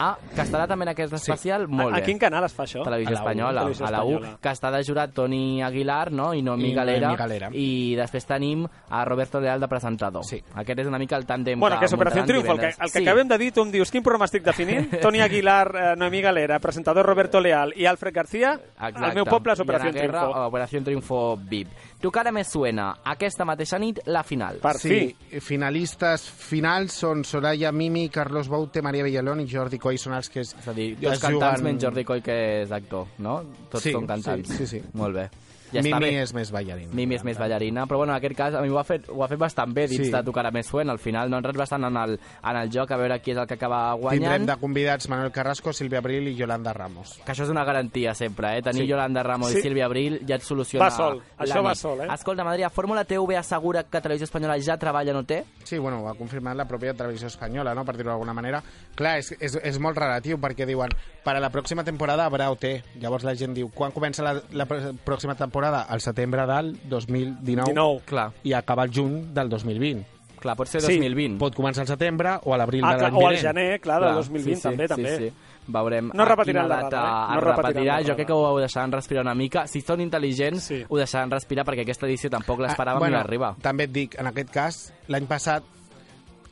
Ah, 0.00 0.14
que 0.34 0.40
estarà 0.40 0.64
també 0.64 0.86
en 0.86 0.94
aquest 0.94 1.12
especial? 1.12 1.66
Molt 1.68 1.90
a, 1.92 1.98
bé. 1.98 2.00
a 2.00 2.06
quin 2.06 2.18
canal 2.18 2.46
es 2.46 2.54
fa 2.56 2.64
això? 2.64 2.80
Televisió 2.86 3.12
A 3.12 3.18
Espanyola, 3.18 3.64
Televisió 3.66 3.86
a 3.86 3.90
la 3.92 4.00
U, 4.08 4.14
que 4.40 4.48
està 4.48 4.70
de 4.72 4.80
jurat 4.86 5.12
Toni 5.12 5.60
Aguilar, 5.62 6.10
no? 6.10 6.30
I 6.32 6.40
Noemí 6.40 6.72
Galera. 6.72 7.10
Galera. 7.20 7.50
I 7.52 7.96
després 7.98 8.24
tenim 8.24 8.64
a 8.64 9.04
Roberto 9.04 9.42
Leal 9.44 9.60
de 9.60 9.68
presentador. 9.68 10.24
Sí. 10.24 10.40
Aquest 10.54 10.80
és 10.80 10.88
una 10.88 10.98
mica 10.98 11.18
el 11.20 11.26
tàndem 11.28 11.60
Bueno, 11.60 11.78
que 11.78 11.84
és 11.84 11.92
Operació 11.92 12.24
Triunfo, 12.24 12.56
el 12.56 12.60
que, 12.60 12.72
el 12.72 12.90
que 12.90 12.98
sí. 12.98 13.04
acabem 13.04 13.28
de 13.28 13.38
dir, 13.44 13.52
tu 13.52 13.66
em 13.66 13.74
dius, 13.76 13.92
quin 13.92 14.02
programa 14.02 14.24
estic 14.24 14.42
definint? 14.48 14.88
Toni 15.04 15.20
Aguilar, 15.20 15.66
eh, 15.76 15.94
Noemí 16.00 16.22
Galera, 16.24 16.58
presentador 16.64 17.04
Roberto 17.04 17.40
Leal 17.40 17.74
i 17.76 17.84
Alfred 17.84 18.14
García, 18.14 18.54
Exacte. 18.56 19.04
el 19.04 19.14
meu 19.20 19.28
poble 19.28 19.52
és 19.52 19.60
Operació 19.60 19.92
Triunfo. 19.92 20.46
Operació 20.46 20.82
Triunfo 20.88 21.20
VIP. 21.36 21.68
Tu 22.00 22.08
cara 22.10 22.30
més 22.32 22.48
suena 22.48 22.94
aquesta 23.04 23.44
mateixa 23.44 23.78
nit 23.78 23.98
la 24.06 24.22
final. 24.24 24.56
Per 24.62 24.72
sí, 24.80 24.88
fi. 25.28 25.40
finalistes 25.44 26.22
finals 26.30 26.94
són 27.02 27.24
Soraya 27.28 27.72
Mimi, 27.72 28.06
Carlos 28.08 28.48
Baute, 28.48 28.80
Maria 28.80 29.04
Villalón 29.04 29.42
i 29.44 29.46
Jordi 29.50 29.78
Coy, 29.78 29.98
són 30.00 30.14
els 30.16 30.30
que 30.32 30.40
es, 30.40 30.54
És 30.58 30.68
a 30.68 30.72
dir, 30.72 30.94
es 30.94 31.00
dos 31.00 31.18
cantants 31.20 31.60
juguen- 31.60 31.64
menys 31.64 31.84
Jordi 31.84 32.04
Coy 32.08 32.22
que 32.22 32.62
és 32.62 32.72
actor, 32.72 33.06
no? 33.18 33.42
Tots 33.70 33.84
Sí, 33.84 33.92
són 33.92 34.06
cantants. 34.06 34.48
sí, 34.48 34.56
sí, 34.56 34.66
sí. 34.66 34.82
Molt 34.94 35.14
bé. 35.14 35.28
Ja 35.72 35.80
està 35.80 35.98
Mimi 36.00 36.10
bé. 36.16 36.22
és 36.22 36.32
més 36.34 36.50
ballarina. 36.50 36.92
Mimi 36.92 37.14
és 37.14 37.24
més 37.24 37.38
ballarina, 37.38 37.86
però 37.86 37.98
bueno, 37.98 38.12
en 38.12 38.18
aquest 38.18 38.36
cas 38.36 38.54
a 38.54 38.62
mi 38.62 38.68
ho 38.68 38.78
ha 38.78 38.84
fet, 38.84 39.08
ho 39.08 39.22
ha 39.24 39.28
fet 39.28 39.38
bastant 39.38 39.72
bé 39.74 39.86
dins 39.88 40.06
Sí. 40.06 40.10
de 40.12 40.22
Tu 40.22 40.32
cara 40.32 40.50
més 40.50 40.66
suena. 40.66 40.92
Al 40.92 40.98
final 40.98 41.30
no 41.30 41.36
entres 41.38 41.56
bastant 41.56 41.84
en 41.84 41.96
el, 41.96 42.18
en 42.42 42.56
el 42.56 42.70
joc 42.70 42.90
a 42.90 42.96
veure 42.96 43.20
qui 43.20 43.30
és 43.32 43.36
el 43.38 43.46
que 43.46 43.54
acaba 43.54 43.92
guanyant. 43.94 44.22
Tindrem 44.22 44.46
de 44.46 44.56
convidats 44.60 45.08
Manuel 45.08 45.30
Carrasco, 45.32 45.72
Sílvia 45.72 45.98
Abril 45.98 46.28
i 46.28 46.34
Yolanda 46.36 46.72
Ramos. 46.72 47.20
Que 47.24 47.32
això 47.32 47.44
és 47.44 47.50
una 47.50 47.64
garantia 47.64 48.14
sempre, 48.14 48.58
eh? 48.58 48.62
Tenir 48.62 48.82
Sí. 48.82 48.88
Yolanda 48.88 49.22
Ramos 49.22 49.50
Sí. 49.52 49.58
i 49.58 49.62
Sílvia 49.62 49.86
Abril 49.86 50.20
ja 50.26 50.34
et 50.36 50.42
soluciona 50.42 50.86
Va 50.86 50.90
sol, 50.90 51.22
la 51.38 51.44
això 51.44 51.62
va 51.62 51.74
sol, 51.74 52.00
eh? 52.00 52.08
Escolta, 52.12 52.42
Madrid, 52.44 52.66
Fórmula 52.72 53.04
TV 53.04 53.36
assegura 53.36 53.84
que 53.84 54.00
Televisió 54.00 54.24
Espanyola 54.24 54.58
ja 54.60 54.76
treballa 54.76 55.12
no 55.12 55.24
té? 55.24 55.44
Sí, 55.64 55.78
bueno, 55.78 56.00
ho 56.02 56.08
ha 56.08 56.14
confirmat 56.14 56.56
la 56.56 56.66
pròpia 56.66 56.94
televisió 56.94 57.28
espanyola, 57.28 57.74
no?, 57.74 57.84
per 57.84 57.96
dir-ho 57.96 58.10
d'alguna 58.10 58.32
manera. 58.34 58.62
Clar, 58.96 59.18
és, 59.18 59.32
és, 59.38 59.54
és 59.62 59.78
molt 59.78 59.96
relatiu, 59.96 60.38
perquè 60.38 60.66
diuen, 60.66 60.88
per 61.22 61.36
a 61.36 61.40
la 61.40 61.50
pròxima 61.50 61.84
temporada 61.84 62.24
haurà 62.26 62.50
OT. 62.50 62.82
Llavors 63.00 63.22
la 63.24 63.34
gent 63.34 63.54
diu, 63.54 63.68
quan 63.70 63.92
comença 63.92 64.22
la, 64.22 64.40
la 64.50 64.66
pr- 64.66 64.96
pròxima 65.04 65.36
temporada? 65.36 65.59
Al 65.68 66.00
setembre 66.00 66.46
del 66.46 66.78
2019 66.88 67.40
19. 67.72 68.00
Clar, 68.06 68.32
i 68.44 68.52
acaba 68.52 68.84
el 68.84 68.90
juny 68.92 69.32
del 69.34 69.48
2020. 69.48 70.06
clar 70.40 70.56
pot 70.56 70.66
ser 70.68 70.80
Sí, 70.80 70.94
2020. 70.98 71.38
Pot 71.38 71.54
començar 71.54 71.80
al 71.82 71.86
setembre 71.86 72.38
o 72.44 72.54
a 72.54 72.56
l'abril 72.56 72.82
Ah, 72.82 72.92
de 72.94 72.98
clar, 72.98 73.12
l'any 73.12 73.22
o 73.22 73.26
al 73.28 73.34
vinent. 73.36 73.42
gener, 73.42 73.80
clar, 73.80 74.00
del 74.00 74.08
Clar, 74.08 74.16
2020 74.24 74.56
sí, 74.56 74.62
també, 74.62 74.84
sí, 74.84 74.88
també. 74.88 75.16
Sí, 75.18 75.24
sí. 75.28 75.32
Veurem 75.68 76.10
No 76.14 76.22
a 76.22 76.26
repetiran 76.26 76.64
quina 76.64 76.76
la 76.76 76.82
data 76.82 76.96
eh? 76.96 77.34
No 77.34 77.38
es 77.38 77.44
repetiran 77.44 77.74
repetirà. 77.74 78.00
la 78.00 78.06
Jo 78.08 78.14
crec 78.16 78.26
que 78.26 78.32
ho 78.32 78.58
deixaran 78.58 78.90
respirar 78.92 79.22
una 79.22 79.34
mica. 79.34 79.66
Si 79.66 79.80
són 79.82 80.00
intel·ligents, 80.00 80.60
Sí. 80.60 80.84
ho 80.88 80.96
deixaran 80.96 81.30
respirar 81.30 81.64
perquè 81.66 81.82
aquesta 81.82 82.06
edició 82.06 82.30
tampoc 82.30 82.58
l'esperàvem 82.60 82.96
Ah, 82.96 82.98
bueno, 82.98 83.16
ni 83.18 83.22
arribar. 83.22 83.54
També 83.60 83.84
et 83.84 83.92
dic, 83.92 84.18
en 84.18 84.26
aquest 84.28 84.50
cas, 84.50 84.92
l'any 85.08 85.26
passat 85.26 85.62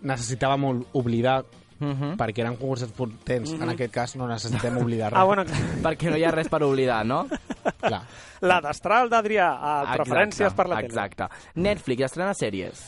necessitàvem 0.02 0.84
oblidar 0.92 1.44
Mhm. 1.80 2.16
perquè 2.18 2.40
eren 2.42 2.56
concursants 2.56 2.92
potents. 2.92 3.52
En 3.52 3.68
aquest 3.70 3.92
cas 3.94 4.16
no 4.16 4.26
necessitem 4.26 4.76
oblidar 4.82 5.12
res. 5.12 5.18
Ah, 5.20 5.25
bueno, 5.25 5.44
perquè 5.82 6.11
no 6.11 6.16
hi 6.16 6.25
ha 6.25 6.30
res 6.35 6.49
per 6.49 6.62
oblidar, 6.62 7.04
no? 7.06 7.26
Clar. 7.80 8.02
la 8.40 8.61
destral 8.61 9.08
d'Adrià, 9.11 9.49
a 9.61 9.97
preferències 9.97 10.52
per 10.54 10.68
la 10.68 10.76
tele. 10.76 10.87
Exacte. 10.88 11.26
Netflix 11.56 12.02
estrena 12.11 12.32
sèries. 12.35 12.80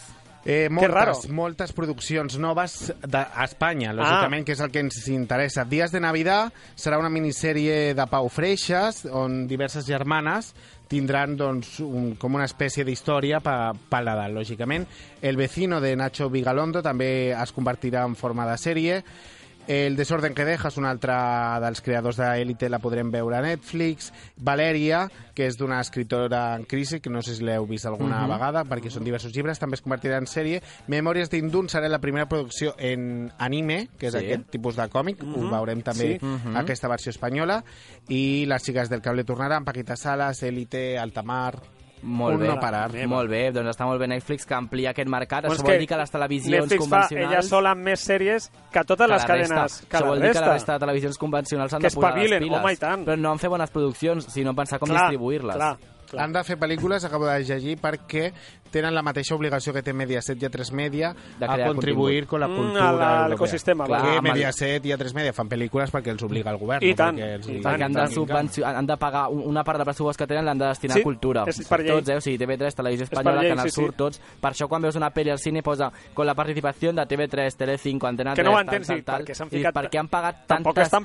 Eh, 0.42 0.70
moltes, 0.72 1.26
moltes 1.28 1.72
produccions 1.76 2.38
noves 2.40 2.94
de, 3.06 3.18
a 3.18 3.44
Espanya, 3.44 3.92
lògicament, 3.92 4.40
Ah. 4.40 4.44
que 4.46 4.52
és 4.52 4.60
el 4.60 4.70
que 4.70 4.80
ens 4.80 5.06
interessa. 5.08 5.66
Dies 5.66 5.92
de 5.92 6.00
Navidad 6.00 6.50
serà 6.74 6.98
una 6.98 7.10
minissèrie 7.10 7.92
de 7.94 8.06
Pau 8.06 8.28
Freixas, 8.30 9.04
on 9.04 9.46
diverses 9.46 9.84
germanes 9.86 10.54
tindran 10.90 11.36
doncs, 11.38 11.76
un, 11.86 12.14
com 12.18 12.34
una 12.34 12.48
espècie 12.48 12.84
d'història 12.84 13.38
per 13.44 13.72
pa 13.88 14.00
Nadal, 14.02 14.34
lògicament. 14.34 14.88
El 15.22 15.38
vecino 15.38 15.78
de 15.80 15.94
Nacho 15.94 16.26
Vigalondo 16.32 16.82
també 16.82 17.30
es 17.30 17.52
convertirà 17.54 18.02
en 18.08 18.16
forma 18.18 18.48
de 18.48 18.56
sèrie. 18.58 19.04
El 19.70 19.94
desorden 19.94 20.34
que 20.34 20.42
deja 20.42 20.66
és 20.66 20.76
un 20.80 20.86
altre 20.88 21.14
dels 21.62 21.78
creadors 21.86 22.16
d'Elite, 22.18 22.66
la 22.72 22.80
podrem 22.82 23.12
veure 23.14 23.36
a 23.38 23.42
Netflix. 23.44 24.08
Valeria, 24.42 25.04
que 25.30 25.46
és 25.46 25.54
d'una 25.60 25.78
escritora 25.78 26.56
en 26.58 26.64
crisi, 26.66 26.98
que 26.98 27.12
no 27.14 27.22
sé 27.22 27.36
si 27.36 27.46
l'heu 27.46 27.68
vist 27.70 27.86
alguna 27.86 28.24
vegada, 28.26 28.64
perquè 28.66 28.90
són 28.90 29.06
diversos 29.06 29.30
llibres, 29.30 29.62
també 29.62 29.78
es 29.78 29.84
convertirà 29.86 30.18
en 30.18 30.26
sèrie. 30.26 30.58
Memòries 30.90 31.30
d'Indun 31.30 31.70
serà 31.70 31.86
la 31.86 32.02
primera 32.02 32.26
producció 32.26 32.74
en 32.82 33.30
anime, 33.38 33.84
que 33.96 34.08
és 34.08 34.16
Sí. 34.18 34.24
aquest 34.24 34.50
tipus 34.50 34.74
de 34.74 34.88
còmic, 34.90 35.22
ho 35.22 35.48
veurem 35.54 35.82
també 35.86 36.18
Sí. 36.18 36.26
aquesta 36.56 36.88
versió 36.88 37.10
espanyola, 37.10 37.62
i 38.08 38.46
Les 38.50 38.64
xiques 38.64 38.90
del 38.90 39.00
cable 39.02 39.22
tornaran, 39.22 39.64
Paquita 39.64 39.94
Salas, 39.94 40.42
Elite, 40.42 40.98
Altamar... 40.98 41.60
Molt 42.02 42.34
un 42.34 42.40
bé. 42.40 42.48
no 42.48 42.58
parar. 42.60 42.90
Molt 43.06 43.28
bé, 43.30 43.50
doncs 43.52 43.68
està 43.74 43.84
molt 43.84 44.00
bé 44.00 44.06
Netflix 44.08 44.46
que 44.46 44.54
amplia 44.54 44.90
aquest 44.90 45.08
mercat. 45.08 45.44
Doncs 45.44 45.58
Això 45.60 45.66
vol 45.68 45.78
dir 45.78 45.86
que 45.88 45.96
les 46.00 46.10
televisions 46.10 46.56
Netflix 46.56 46.78
fa 46.78 46.88
convencionals... 46.88 47.32
ella 47.32 47.42
sola 47.42 47.70
amb 47.76 47.82
més 47.84 48.00
sèries 48.00 48.50
que 48.72 48.84
totes 48.84 49.06
que 49.06 49.12
les 49.12 49.24
cadenes. 49.24 49.50
resta. 49.50 49.86
Que 49.90 49.96
Això 49.96 50.04
la 50.04 50.10
vol 50.10 50.18
dir 50.20 50.22
que 50.22 50.32
resta. 50.32 50.46
la 50.46 50.52
resta 50.54 50.72
de 50.72 50.78
televisions 50.86 51.18
convencionals 51.18 51.70
s'han 51.70 51.80
Que 51.82 51.88
de 51.88 51.94
posar 51.94 52.16
les 52.16 52.38
piles. 52.38 52.58
home, 52.60 52.72
i 52.72 52.76
tant. 52.76 53.04
Però 53.06 53.16
no 53.18 53.32
en 53.32 53.38
fer 53.38 53.50
bones 53.50 53.70
produccions, 53.70 54.24
sinó 54.32 54.54
pensar 54.54 54.78
com 54.78 54.88
distribuir-les. 54.88 55.56
Clar. 55.56 55.76
Han 56.18 56.32
de 56.32 56.42
fer 56.42 56.56
pel·lícules, 56.58 57.04
acabo 57.04 57.24
de 57.26 57.38
llegir, 57.44 57.76
perquè 57.78 58.32
tenen 58.70 58.94
la 58.94 59.02
mateixa 59.02 59.34
obligació 59.34 59.72
que 59.72 59.82
té 59.82 59.92
Mediaset 59.92 60.40
i 60.42 60.46
A3 60.46 60.72
Media 60.72 61.14
a 61.40 61.56
contribuir 61.66 62.26
con 62.26 62.40
la 62.40 62.48
Mm, 62.48 62.56
cultura 62.56 62.92
la- 62.92 63.24
a 63.24 63.28
l'ecosistema, 63.28 63.84
clar. 63.86 64.02
Que 64.02 64.08
amb 64.18 64.26
el- 64.26 64.32
Mediaset 64.32 64.86
i 64.86 64.92
A3 64.92 65.14
Media 65.14 65.32
fan 65.32 65.48
pel·lícules 65.48 65.90
perquè 65.90 66.08
els 66.10 66.22
obliga 66.22 66.50
el 66.50 66.56
govern. 66.58 66.84
I 66.84 66.90
no 66.90 66.96
tant, 66.96 67.16
perquè 67.18 67.34
els 67.34 67.48
i 67.48 67.60
tant, 67.60 67.74
perquè 67.76 67.84
han 67.84 67.92
de, 67.92 68.00
"Vinga". 68.00 68.14
subvencio- 68.14 68.64
han 68.66 68.86
de 68.86 68.96
pagar 68.96 69.28
un- 69.28 69.42
una 69.46 69.64
part 69.64 69.78
del 69.78 69.84
pressupost 69.84 70.18
que 70.18 70.26
tenen 70.26 70.44
l'han 70.44 70.58
de 70.58 70.66
destinar 70.66 70.94
Sí, 70.94 71.00
a 71.00 71.04
cultura. 71.04 71.44
és 71.46 71.66
per 71.68 71.80
llei. 71.80 71.88
Tots, 71.90 72.08
eh? 72.08 72.16
O 72.16 72.20
sigui, 72.20 72.38
TV3, 72.38 72.74
Televisió 72.74 73.04
Espanyola, 73.04 73.40
llei, 73.42 73.50
Canal 73.50 73.64
sí, 73.66 73.70
sí. 73.70 73.80
Sur, 73.80 73.92
tots. 73.94 74.20
Per 74.40 74.50
això 74.52 74.68
quan 74.68 74.82
veus 74.82 74.96
una 74.96 75.10
pel·li 75.12 75.30
al 75.30 75.38
cine 75.38 75.62
posa 75.62 75.90
con 76.14 76.26
la 76.26 76.34
participació 76.34 76.92
de 76.92 77.06
TV3, 77.06 77.56
Telecinco, 77.56 78.06
Antena 78.06 78.34
3, 78.34 78.44
Que 78.44 78.50
no 78.50 78.50
ho 78.56 78.58
tal, 78.64 78.64
entens, 78.74 78.86
tal, 78.86 78.98
i 78.98 79.02
tal. 79.02 79.22
perquè 79.24 79.34
s'han 79.34 79.48
I 79.48 79.50
ficat- 79.50 79.74
perquè 79.74 79.98
han 79.98 80.08
pagat 80.08 80.46
tantes, 80.46 80.90
tan 80.90 81.04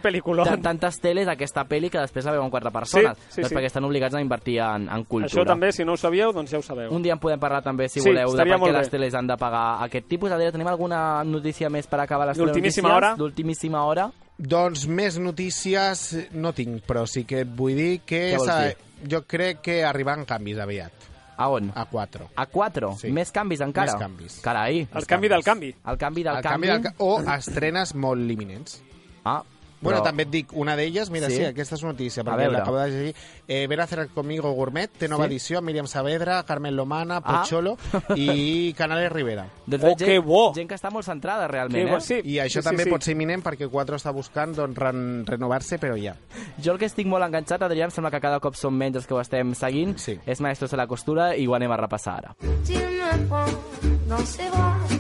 tantes 0.62 1.00
teles 1.00 1.28
aquesta 1.28 1.66
pel·li 1.66 1.90
que 1.90 2.00
després 2.00 2.26
la 2.26 2.32
veuen 2.32 2.50
quatre 2.50 2.72
persones. 2.72 3.18
sí, 3.30 3.42
doncs 3.42 3.50
sí. 3.50 3.56
perquè 3.56 3.66
estan 3.66 3.84
obligats 3.84 4.16
a 4.16 4.22
invertir 4.22 4.60
en, 4.60 4.90
en 4.90 5.04
cultura. 5.06 5.26
Això 5.42 5.46
també, 5.46 5.72
si 5.72 5.84
no 5.86 5.94
ho 5.94 5.98
sabíeu, 5.98 6.32
doncs 6.32 6.52
ja 6.52 6.58
ho 6.58 6.62
sabeu. 6.62 6.92
Un 6.94 7.02
dia 7.02 7.14
en 7.14 7.20
podem 7.20 7.40
parlar 7.40 7.55
també, 7.62 7.88
si 7.90 8.00
Sí, 8.02 8.10
voleu, 8.10 8.32
de 8.36 8.44
per 8.46 8.58
què 8.60 8.72
les 8.74 8.90
teles 8.90 9.14
han 9.14 9.28
de 9.28 9.38
pagar 9.38 9.84
aquest 9.84 10.08
tipus. 10.08 10.32
Adrià, 10.32 10.52
tenim 10.52 10.68
alguna 10.68 11.24
notícia 11.24 11.70
més 11.70 11.88
per 11.88 12.00
acabar 12.00 12.28
les 12.28 12.38
D'ultimíssima 12.38 12.90
telenotícies? 12.90 13.12
hora? 13.14 13.16
D'ultimíssima 13.18 13.84
hora. 13.86 14.12
Doncs 14.38 14.88
més 14.88 15.18
notícies 15.18 16.30
no 16.34 16.52
tinc, 16.54 16.84
però 16.86 17.06
sí 17.08 17.24
que 17.24 17.42
et 17.46 17.48
vull 17.56 17.76
dir 17.78 18.02
que 18.06 18.34
Què 18.34 18.38
vols 18.38 18.50
és, 18.50 18.56
dir? 18.76 18.76
a, 19.06 19.08
jo 19.14 19.22
crec 19.28 19.62
que 19.62 19.84
arriben 19.86 20.26
canvis 20.26 20.58
aviat, 20.60 20.92
A 21.38 21.50
on? 21.50 21.72
a 21.76 21.86
4. 21.86 22.30
A 22.36 22.46
4? 22.46 22.94
Sí. 23.00 23.12
Més 23.12 23.32
canvis 23.32 23.62
encara? 23.62 23.92
Més 23.92 24.02
canvis. 24.02 24.40
Carai. 24.42 24.88
El 24.94 25.06
canvi 25.08 25.28
del 25.30 25.44
canvi. 25.44 25.74
El 25.86 25.98
canvi 25.98 26.24
del 26.24 26.38
El 26.38 26.44
canvi... 26.44 26.68
canvi 26.68 26.68
del, 26.68 26.82
ca- 26.84 26.94
o 27.04 27.22
estrenes 27.36 27.94
molt 27.96 28.32
imminents. 28.32 28.82
Ah, 29.26 29.42
Bueno, 29.86 30.02
també 30.04 30.24
et 30.24 30.30
dic, 30.30 30.52
una 30.54 30.76
d'elles, 30.76 31.10
mira, 31.10 31.30
Sí? 31.30 31.38
sí, 31.38 31.46
aquesta 31.46 31.76
és 31.76 31.84
una 31.84 31.94
notícia, 31.94 32.22
A 32.22 32.26
perquè 32.26 32.38
veure. 32.38 32.52
l'acabo 32.58 32.78
de 32.80 32.90
llegir. 32.92 33.16
Eh, 33.48 33.68
Ven 33.68 33.80
a 33.80 33.84
hacer 33.84 34.10
conmigo 34.10 34.52
Gourmet, 34.52 34.92
té 34.92 35.08
nova 35.08 35.26
Sí? 35.26 35.32
edició, 35.32 35.62
Míriam 35.62 35.88
Saavedra, 35.88 36.44
Carmen 36.44 36.76
Lomana, 36.76 37.22
Ah. 37.24 37.42
Pocholo 37.42 37.78
i 38.16 38.74
Canales 38.74 39.12
Rivera. 39.12 39.48
Doncs 39.66 39.84
Oh, 39.86 39.96
que 39.96 40.20
bo! 40.20 40.54
gent 40.54 40.68
que 40.68 40.76
està 40.76 40.90
molt 40.92 41.06
centrada, 41.06 41.46
Que, 41.46 41.52
realment, 41.54 41.90
bo, 41.90 41.98
eh? 41.98 42.02
sí, 42.02 42.20
I 42.24 42.38
això 42.40 42.62
sí, 42.62 42.68
també 42.68 42.84
sí, 42.84 42.90
pot 42.90 43.02
ser 43.04 43.14
imminent 43.14 43.44
perquè 43.44 43.70
4 43.70 43.96
està 43.96 44.12
buscant 44.12 44.54
doncs, 44.56 44.78
ren 44.78 45.26
renovar-se, 45.26 45.78
però 45.80 45.96
ja. 46.02 46.16
Jo 46.62 46.74
el 46.74 46.80
que 46.80 46.86
estic 46.86 47.08
molt 47.08 47.24
enganxat, 47.24 47.62
Adrià, 47.62 47.86
em 47.86 47.92
sembla 47.92 48.12
que 48.12 48.20
cada 48.20 48.40
cop 48.40 48.56
som 48.56 48.74
menys 48.76 48.96
els 48.98 49.08
que 49.08 49.14
ho 49.14 49.22
estem 49.22 49.54
seguint, 49.54 49.98
Sí. 49.98 50.20
és 50.26 50.42
Maestros 50.42 50.72
de 50.72 50.78
la 50.78 50.88
Costura 50.88 51.36
i 51.38 51.46
ho 51.48 51.54
anem 51.56 51.72
a 51.72 51.78
repassar 51.78 52.18
ara. 52.18 52.36
Tu 52.40 52.74
me 52.74 53.28
prends 53.30 54.08
dans 54.08 54.26
ses 54.26 54.50
bras, 54.52 55.00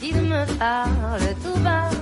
qu'il 0.00 0.16
me 0.22 0.46
parle 0.58 1.34
tout 1.42 1.62
bas. 1.62 1.94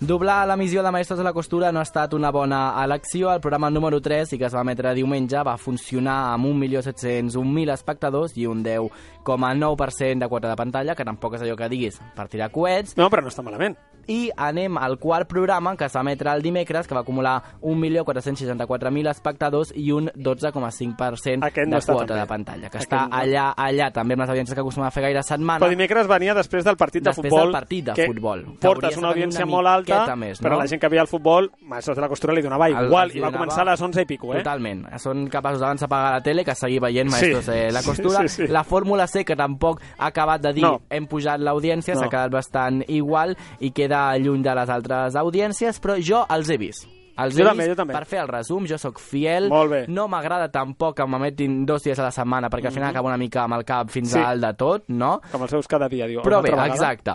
Doblar 0.00 0.46
l'emissió 0.48 0.82
de 0.82 0.90
Maestros 0.90 1.18
de 1.18 1.24
la 1.24 1.32
Costura 1.32 1.70
no 1.72 1.80
ha 1.80 1.82
estat 1.86 2.14
una 2.14 2.30
bona 2.30 2.72
elecció. 2.84 3.32
El 3.34 3.40
programa 3.40 3.70
número 3.70 4.00
3, 4.00 4.32
i 4.34 4.38
que 4.38 4.46
es 4.46 4.54
va 4.54 4.62
emetre 4.62 4.94
diumenge, 4.94 5.42
va 5.46 5.56
funcionar 5.58 6.32
amb 6.34 6.46
1.701.000 6.46 7.72
espectadors 7.74 8.36
i 8.36 8.46
un 8.46 8.64
10,9% 8.64 10.18
de 10.18 10.28
quota 10.28 10.48
de 10.48 10.56
pantalla, 10.56 10.94
que 10.94 11.04
tampoc 11.04 11.34
és 11.36 11.42
allò 11.44 11.56
que 11.56 11.68
diguis 11.68 12.00
per 12.16 12.28
tirar 12.28 12.50
coets. 12.50 12.96
No, 12.96 13.10
però 13.10 13.22
no 13.22 13.28
està 13.32 13.42
malament. 13.46 13.76
I 14.10 14.30
anem 14.36 14.78
al 14.80 14.96
quart 14.98 15.28
programa, 15.28 15.76
que 15.76 15.86
emetre 16.00 16.32
el 16.32 16.42
dimecres, 16.42 16.88
que 16.88 16.94
va 16.96 17.02
acumular 17.04 17.36
1.464.000 17.62 19.10
espectadors 19.10 19.72
i 19.76 19.92
un 19.92 20.08
12,5% 20.16 21.44
Aquest 21.46 21.68
no 21.68 21.76
de 21.76 21.82
està 21.82 21.92
quota 21.92 22.06
tan 22.06 22.16
bé. 22.16 22.20
de 22.22 22.26
pantalla, 22.26 22.70
que 22.70 22.78
Aquest 22.80 22.90
està 22.90 23.02
no. 23.06 23.16
allà, 23.20 23.44
allà, 23.56 23.90
també 23.92 24.14
amb 24.16 24.24
les 24.24 24.30
audiències 24.32 24.54
que 24.56 24.60
acostuma 24.64 24.88
a 24.88 24.90
fer 24.90 25.04
gaire 25.04 25.22
setmana. 25.22 25.60
Però 25.62 25.70
dimecres 25.70 26.08
venia 26.10 26.34
després 26.34 26.64
del 26.64 26.76
partit 26.80 27.04
de 27.04 27.10
Després 27.10 27.28
futbol. 27.30 27.44
del 27.44 27.52
partit 27.52 27.84
de 27.84 27.92
que 27.94 28.06
futbol, 28.06 28.44
que 28.58 28.66
Portes 28.66 28.96
una 28.96 29.08
de 29.08 29.14
audiència 29.14 29.44
una 29.44 29.52
molt 29.62 29.90
alta, 29.90 30.16
més, 30.16 30.40
però 30.40 30.50
no? 30.56 30.58
la 30.58 30.66
gent 30.66 30.80
que 30.80 30.88
veia 30.88 31.02
el 31.02 31.08
futbol, 31.08 31.50
Maestros 31.62 31.96
de 31.96 32.00
la 32.02 32.08
Costura 32.08 32.34
li 32.34 32.42
donava 32.42 32.66
El- 32.68 32.86
igual, 32.86 33.08
els 33.08 33.16
i 33.16 33.20
va 33.20 33.26
donava- 33.30 33.44
començar 33.46 33.62
a 33.62 33.70
les 33.70 33.80
11 33.80 34.02
i 34.02 34.06
pico, 34.06 34.32
eh? 34.34 34.38
Totalment. 34.38 34.86
Són 34.98 35.26
capaços 35.28 35.62
abans 35.62 35.80
d'apagar 35.80 36.12
la 36.12 36.20
tele 36.22 36.44
que 36.44 36.54
seguir 36.54 36.80
veient 36.80 37.08
Sí. 37.10 37.12
Maestros 37.32 37.46
de 37.46 37.70
la 37.72 37.82
Sí, 37.82 37.88
Costura. 37.88 38.28
sí, 38.28 38.28
sí. 38.28 38.48
La 38.48 38.64
Fórmula 38.64 39.06
C, 39.06 39.24
que 39.24 39.36
tampoc 39.36 39.80
ha 39.98 40.06
acabat 40.06 40.40
de 40.40 40.52
dir 40.52 40.62
No. 40.64 40.80
hem 40.90 41.06
pujat 41.06 41.38
l'audiència, 41.40 41.94
No. 41.94 42.00
s'ha 42.00 42.08
quedat 42.08 42.30
bastant 42.30 42.82
igual 42.88 43.36
i 43.60 43.70
queda 43.72 44.16
lluny 44.18 44.42
de 44.42 44.54
les 44.54 44.68
altres 44.68 45.14
audiències, 45.16 45.80
però 45.80 45.96
jo 46.00 46.26
els 46.28 46.48
he 46.50 46.56
vist. 46.58 46.88
Els 47.20 47.36
Jo 47.36 47.44
també, 47.44 47.66
jo 47.68 47.74
també. 47.76 47.92
per 47.92 48.06
fer 48.06 48.20
el 48.20 48.28
resum, 48.28 48.64
jo 48.66 48.78
sóc 48.78 48.98
fiel. 48.98 49.50
No 49.88 50.08
m'agrada 50.08 50.48
tampoc 50.50 50.96
que 50.96 51.04
m'emetin 51.04 51.66
dos 51.66 51.82
dies 51.82 51.98
a 51.98 52.04
la 52.04 52.10
setmana, 52.10 52.48
perquè 52.48 52.66
al 52.68 52.72
final 52.72 52.88
acabo 52.90 53.08
una 53.08 53.18
mica 53.18 53.42
amb 53.42 53.54
el 53.54 53.64
cap 53.64 53.90
fins. 53.90 54.12
Sí. 54.12 54.18
a 54.18 54.22
dalt 54.34 54.40
de 54.40 54.54
tot, 54.54 54.84
no? 54.88 55.20
Com 55.30 55.42
els 55.42 55.50
seus 55.50 55.68
cada 55.68 55.86
dia, 55.86 56.06
diu. 56.06 56.22
Però 56.22 56.40
bé, 56.40 56.50
vegada. 56.50 56.68
exacte. 56.68 57.12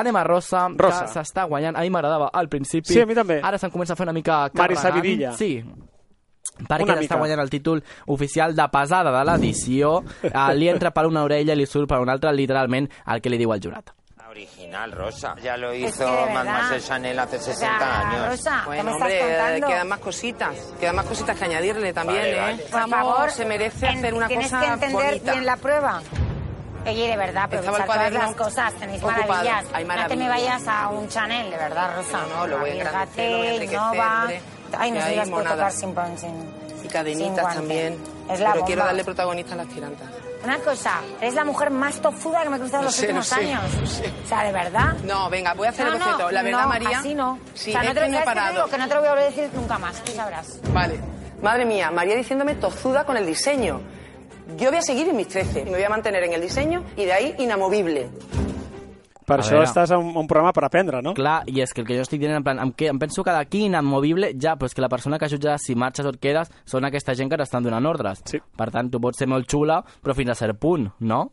Anem 0.00 0.16
a 0.16 0.24
Rosa, 0.24 0.68
Rosa. 0.76 1.04
que 1.06 1.12
s'està 1.14 1.44
guanyant. 1.48 1.76
A 1.76 1.80
mi 1.80 1.90
m'agradava 1.90 2.30
al 2.32 2.48
principi. 2.48 2.92
Sí, 2.92 3.00
a 3.00 3.06
mi 3.06 3.14
també. 3.14 3.40
Ara 3.42 3.58
se'n 3.58 3.70
comença 3.70 3.94
a 3.94 3.96
fer 3.96 4.04
una 4.08 4.12
mica 4.16 4.48
carregant. 4.50 4.82
Sabidilla. 4.88 5.32
Sí, 5.32 5.64
perquè 6.68 6.84
Una 6.86 7.00
està 7.00 7.18
guanyant 7.18 7.40
el 7.42 7.50
títol 7.50 7.82
oficial 8.06 8.54
de 8.56 8.68
pesada 8.72 9.10
de 9.18 9.24
l'edició. 9.30 10.02
Eh, 10.26 10.54
li 10.54 10.68
entra 10.68 10.90
per 10.92 11.06
una 11.06 11.22
orella 11.24 11.52
i 11.52 11.56
li 11.56 11.66
surt 11.66 11.88
per 11.88 11.98
una 12.00 12.12
altra, 12.12 12.32
literalment, 12.32 12.88
el 13.06 13.20
que 13.22 13.30
li 13.30 13.38
diu 13.38 13.52
el 13.52 13.60
jurat. 13.62 13.90
Original, 14.28 14.92
Rosa. 14.92 15.34
Ya 15.42 15.56
lo 15.56 15.70
Es 15.72 15.80
hizo 15.94 16.04
que 16.04 16.10
de 16.10 16.16
verdad. 16.26 16.34
Mademoiselle 16.44 16.80
Chanel 16.82 17.18
hace 17.18 17.38
60 17.38 17.74
O 17.74 17.78
sea, 17.78 18.00
años. 18.10 18.26
Rosa, 18.28 18.60
¿qué 18.60 18.66
Bueno, 18.66 18.84
me 18.84 18.90
estás 18.90 19.02
hombre, 19.02 19.18
contando? 19.20 19.66
quedan 19.68 19.88
más 19.88 19.98
cositas. 20.00 20.74
Quedan 20.80 20.96
más 20.96 21.06
cositas 21.06 21.38
que 21.38 21.44
añadirle 21.46 21.92
también, 21.94 22.18
Vale, 22.20 22.36
¿eh? 22.36 22.40
vale. 22.40 22.62
Por 22.64 22.70
Vamos, 22.80 22.90
favor, 22.90 23.30
se 23.30 23.44
merece 23.46 23.86
en- 23.86 23.96
hacer 23.98 24.14
una 24.14 24.28
tienes 24.28 24.46
cosa 24.52 24.60
que 24.60 24.72
entender 24.74 25.06
bonita. 25.10 25.32
bien 25.32 25.46
la 25.46 25.56
prueba. 25.56 26.02
De 26.86 27.16
verdad, 27.16 27.52
Estaba 27.52 27.78
el 27.78 27.84
todas 27.84 28.12
las 28.12 28.34
cosas, 28.36 28.72
tenéis 28.74 29.02
ocupado. 29.02 29.26
maravillas. 29.26 29.64
Hay 29.72 29.84
No 29.84 30.06
te 30.06 30.16
me 30.16 30.24
maravillas. 30.28 30.64
vayas 30.64 30.68
a 30.68 30.88
un 30.88 31.08
Chanel, 31.08 31.50
de 31.50 31.56
verdad, 31.56 31.96
Rosa. 31.96 32.20
No, 32.28 32.36
no, 32.36 32.46
lo 32.46 32.58
voy 32.60 32.70
a 32.70 32.72
engrandecer, 32.74 33.30
lo 33.32 33.38
voy 33.38 33.46
a 33.46 33.54
enriquecer. 33.54 33.80
Ay, 34.78 34.90
no 34.92 35.00
puedo 35.00 35.26
monadas. 35.26 35.56
tocar 35.56 35.72
sin, 35.72 35.94
pan- 35.94 36.18
sin 36.18 36.30
Y 36.76 36.80
sin 36.82 36.90
cadenitas 36.90 37.40
guante. 37.40 37.58
también. 37.58 37.98
Es 38.30 38.40
la 38.40 38.52
Pero 38.52 38.64
quiero 38.64 38.80
bomba. 38.80 38.86
darle 38.86 39.04
protagonista 39.04 39.54
a 39.54 39.56
las 39.56 39.66
tirantas. 39.68 40.08
Una 40.44 40.58
cosa, 40.58 41.00
eres 41.20 41.34
la 41.34 41.44
mujer 41.44 41.70
más 41.70 41.96
tozuda 42.00 42.42
que 42.44 42.50
me 42.50 42.56
he 42.56 42.60
cruzado 42.60 42.78
en 42.78 42.84
No 42.84 42.88
los 42.90 42.94
sé, 42.94 43.02
no 43.12 43.18
últimos 43.20 43.26
sé, 43.26 43.34
años. 43.34 43.62
no 43.80 43.86
sé. 43.86 44.12
O 44.24 44.28
sea, 44.28 44.44
de 44.44 44.52
verdad. 44.52 44.92
No, 45.04 45.28
venga, 45.30 45.54
voy 45.54 45.66
a 45.66 45.70
hacer 45.70 45.86
no, 45.86 45.92
el 45.92 45.98
boceto. 45.98 46.18
no, 46.18 46.30
la 46.30 46.42
verdad, 46.42 46.62
no, 46.62 46.68
María. 46.68 46.98
así 47.00 47.14
no. 47.14 47.38
Sí, 47.54 47.70
o 47.70 47.72
sea, 47.72 47.82
no 47.82 47.88
es 47.88 47.94
te, 47.94 48.00
no 48.00 48.06
he 48.06 48.10
¿sabes 48.10 48.12
qué 48.12 48.18
te 48.18 48.24
parado. 48.24 48.70
que 48.70 48.78
no 48.78 48.88
te 48.88 48.94
lo 48.94 49.00
voy 49.00 49.08
a 49.08 49.10
volver 49.12 49.24
a 49.26 49.30
decir 49.30 49.50
nunca 49.54 49.78
más, 49.78 50.04
tú 50.04 50.12
sabrás. 50.12 50.60
Vale. 50.72 51.00
Madre 51.42 51.64
mía, 51.64 51.90
María 51.90 52.14
diciéndome 52.16 52.54
tozuda 52.54 53.04
con 53.04 53.16
el 53.16 53.26
diseño. 53.26 53.80
Yo 54.58 54.70
voy 54.70 54.78
a 54.78 54.82
seguir 54.82 55.08
en 55.08 55.16
mis 55.16 55.28
13. 55.28 55.64
Me 55.64 55.72
voy 55.72 55.82
a 55.82 55.88
mantener 55.88 56.22
en 56.24 56.32
el 56.32 56.40
diseño 56.40 56.82
y 56.96 57.04
de 57.04 57.12
ahí 57.12 57.34
inamovible. 57.38 58.08
Per 59.26 59.40
A 59.40 59.42
això 59.42 59.56
veure. 59.56 59.66
estàs 59.66 59.90
a 59.90 59.96
un, 59.98 60.12
un 60.16 60.26
programa 60.30 60.52
per 60.54 60.62
aprendre, 60.68 61.00
no? 61.02 61.12
Clar, 61.18 61.40
i 61.50 61.58
és 61.60 61.72
que 61.74 61.80
el 61.82 61.86
que 61.88 61.96
jo 61.98 62.04
estic 62.04 62.20
dient, 62.22 62.36
en 62.38 62.44
plan, 62.46 62.60
em, 62.62 62.70
que, 62.70 62.86
em 62.86 62.98
penso 63.02 63.24
que 63.26 63.32
d'aquí 63.34 63.64
inamovible, 63.66 64.28
ja, 64.38 64.52
però 64.54 64.66
és 64.70 64.74
que 64.76 64.80
la 64.84 64.88
persona 64.88 65.18
que 65.18 65.26
jutja 65.28 65.56
si 65.58 65.74
marxes 65.74 66.06
o 66.06 66.12
et 66.14 66.20
quedes 66.22 66.52
són 66.64 66.86
aquesta 66.86 67.12
gent 67.18 67.28
que 67.32 67.36
t'estan 67.40 67.64
donant 67.66 67.84
ordres. 67.90 68.22
Sí. 68.24 68.38
Per 68.56 68.70
tant, 68.70 68.86
tu 68.88 69.00
pots 69.02 69.18
ser 69.18 69.26
molt 69.26 69.50
xula, 69.50 69.80
però 70.00 70.14
fins 70.14 70.30
a 70.30 70.38
cert 70.38 70.60
punt, 70.62 70.86
no? 71.00 71.32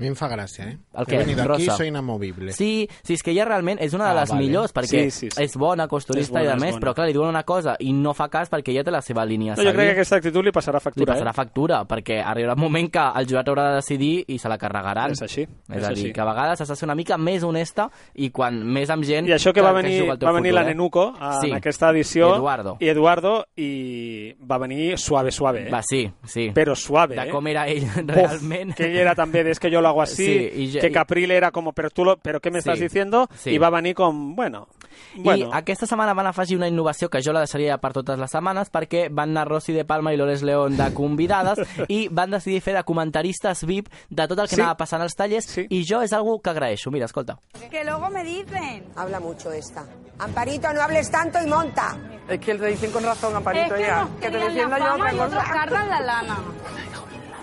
A 0.00 0.02
mi 0.02 0.08
em 0.08 0.14
fa 0.16 0.30
gràcia, 0.32 0.64
eh? 0.64 0.78
El 0.96 1.04
He 1.04 1.10
què? 1.12 1.18
venit 1.20 1.38
aquí, 1.38 1.46
Rosa? 1.48 1.74
soy 1.76 1.88
inamovible. 1.88 2.52
Sí, 2.56 2.88
sí, 3.02 3.12
és 3.18 3.22
que 3.22 3.32
ella 3.34 3.44
realment 3.44 3.76
és 3.84 3.92
una 3.92 4.06
de 4.06 4.10
Ah, 4.16 4.20
les 4.22 4.30
vale. 4.30 4.40
millors, 4.46 4.72
perquè 4.72 5.02
Sí, 5.04 5.10
sí, 5.10 5.28
sí. 5.30 5.42
és 5.42 5.56
bona, 5.60 5.86
costurista 5.88 6.22
És 6.22 6.30
bona, 6.30 6.42
i 6.42 6.46
de 6.46 6.54
és 6.54 6.60
més, 6.62 6.70
bona. 6.72 6.80
però 6.86 6.94
clar, 6.94 7.06
li 7.08 7.12
diuen 7.12 7.28
una 7.28 7.42
cosa 7.44 7.76
i 7.80 7.92
no 7.92 8.14
fa 8.14 8.30
cas 8.30 8.48
perquè 8.48 8.70
ella 8.72 8.82
té 8.84 8.90
la 8.90 9.02
seva 9.02 9.26
línia 9.26 9.54
No, 9.56 9.62
jo 9.62 9.72
crec 9.74 9.88
que 9.88 9.92
aquesta 9.92 10.16
actitud 10.16 10.42
li 10.42 10.50
passarà 10.52 10.78
li 10.78 10.80
factura, 10.80 11.12
passarà 11.14 11.30
eh? 11.30 11.34
factura, 11.34 11.84
perquè 11.84 12.22
arribarà 12.24 12.54
un 12.54 12.60
moment 12.62 12.90
que 12.90 13.04
el 13.20 13.26
jurat 13.28 13.46
haurà 13.48 13.68
de 13.68 13.74
decidir 13.76 14.24
i 14.28 14.38
se 14.38 14.48
la 14.48 14.56
carregaran. 14.56 15.10
És 15.12 15.20
així, 15.20 15.42
És, 15.42 15.48
és 15.68 15.84
a 15.84 15.88
dir, 15.92 16.04
així. 16.06 16.12
que 16.14 16.20
a 16.22 16.24
vegades 16.24 16.60
has 16.62 16.68
de 16.68 16.76
ser 16.76 16.86
una 16.86 16.94
mica 16.94 17.18
més 17.18 17.42
honesta 17.42 17.90
i 18.14 18.30
quan 18.30 18.64
més 18.64 18.88
amb 18.88 19.04
gent... 19.04 19.28
I 19.28 19.32
això 19.32 19.52
que 19.52 19.60
va 19.60 19.68
es 19.76 19.82
venir, 19.84 20.00
juga 20.00 20.12
el 20.14 20.18
teu 20.18 20.26
va 20.28 20.32
venir 20.32 20.50
futur, 20.52 20.62
la 20.64 20.70
eh? 20.70 20.74
Nenuco 20.74 21.14
en 21.20 21.40
Sí. 21.42 21.52
aquesta 21.52 21.90
edició. 21.90 22.30
I 22.30 22.36
Eduardo. 22.38 22.76
I 22.80 22.88
Eduardo, 22.88 23.44
i 23.56 24.34
va 24.50 24.56
venir 24.58 24.96
suave, 24.98 25.30
suave, 25.30 25.66
eh? 25.68 25.70
Va, 25.70 25.82
sí, 25.82 26.10
sí. 26.24 26.50
Però 26.54 26.74
suave, 26.74 27.16
de 27.16 27.28
eh? 27.28 27.30
com 27.30 27.46
era 27.46 27.68
ell 27.68 27.84
Buf, 28.04 28.14
realment. 28.16 28.74
que 28.74 28.86
ell 28.86 28.96
era 28.96 29.14
també, 29.14 29.44
des 29.44 29.58
que 29.60 29.70
jo 29.70 29.80
lo 29.82 29.89
algo 29.90 30.02
así, 30.02 30.24
Sí, 30.24 30.50
i 30.62 30.72
jo- 30.74 30.80
que 30.80 30.88
i- 30.88 30.92
Capril 30.92 31.30
era 31.30 31.50
como, 31.50 31.72
pero 31.72 31.90
tú 31.90 32.04
lo, 32.04 32.16
pero 32.16 32.40
¿qué 32.40 32.50
me 32.50 32.58
estás 32.58 32.78
Sí, 32.78 32.84
diciendo? 32.84 33.28
sí. 33.36 33.50
Y 33.50 33.58
va 33.58 33.68
a 33.68 33.70
venir 33.70 33.94
com, 33.94 34.34
bueno, 34.34 34.68
bueno. 35.16 35.48
I 35.48 35.50
aquesta 35.52 35.86
setmana 35.86 36.14
van 36.14 36.26
afegir 36.26 36.56
una 36.56 36.68
innovació 36.68 37.08
que 37.10 37.22
jo 37.22 37.32
la 37.32 37.40
deixaria 37.40 37.78
per 37.78 37.92
totes 37.92 38.18
les 38.18 38.30
setmanes 38.30 38.70
perquè 38.72 39.08
van 39.10 39.30
anar 39.30 39.46
Rosy 39.48 39.72
de 39.72 39.84
Palma 39.84 40.12
i 40.12 40.16
Lores 40.16 40.42
León 40.42 40.76
de 40.76 40.92
convidades 40.94 41.58
i 41.88 42.08
van 42.08 42.30
decidir 42.30 42.60
fer 42.60 42.74
de 42.74 42.82
comentaristes 42.84 43.64
VIP 43.64 43.88
de 44.10 44.26
tot 44.28 44.38
el 44.38 44.48
que 44.48 44.56
Sí. 44.56 44.60
anava 44.60 44.76
passant 44.76 45.02
als 45.02 45.14
tallers 45.14 45.46
Sí. 45.46 45.66
i 45.70 45.84
jo 45.86 46.00
és 46.02 46.12
algo 46.12 46.40
que 46.40 46.50
agraeixo. 46.50 46.90
Mira, 46.90 47.06
escolta. 47.06 47.38
Que 47.70 47.84
luego 47.84 48.08
me 48.10 48.24
dicen. 48.24 48.84
Habla 48.96 49.20
mucho 49.20 49.52
esta. 49.52 49.84
Amparito, 50.18 50.72
no 50.72 50.82
hables 50.82 51.10
tanto 51.10 51.38
y 51.42 51.46
monta. 51.48 51.96
Es 52.28 52.38
que 52.40 52.54
te 52.54 52.66
dicen 52.66 52.90
con 52.92 53.02
razón, 53.02 53.34
Amparito, 53.34 53.74
es 53.74 53.80
que 53.80 53.86
ya. 53.86 54.06
Que 54.20 54.26
te 54.26 54.32
querían 54.32 54.48
defienda 54.54 54.78
la 54.78 54.84
yo 54.84 54.90
fama 54.90 55.04
otra 55.04 55.12
y 55.12 55.18
otros 55.18 55.42
cosa. 55.44 55.84
la 55.86 56.00
lana. 56.00 56.38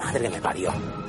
Madre 0.04 0.22
que 0.22 0.30
me 0.30 0.42
parió. 0.42 1.07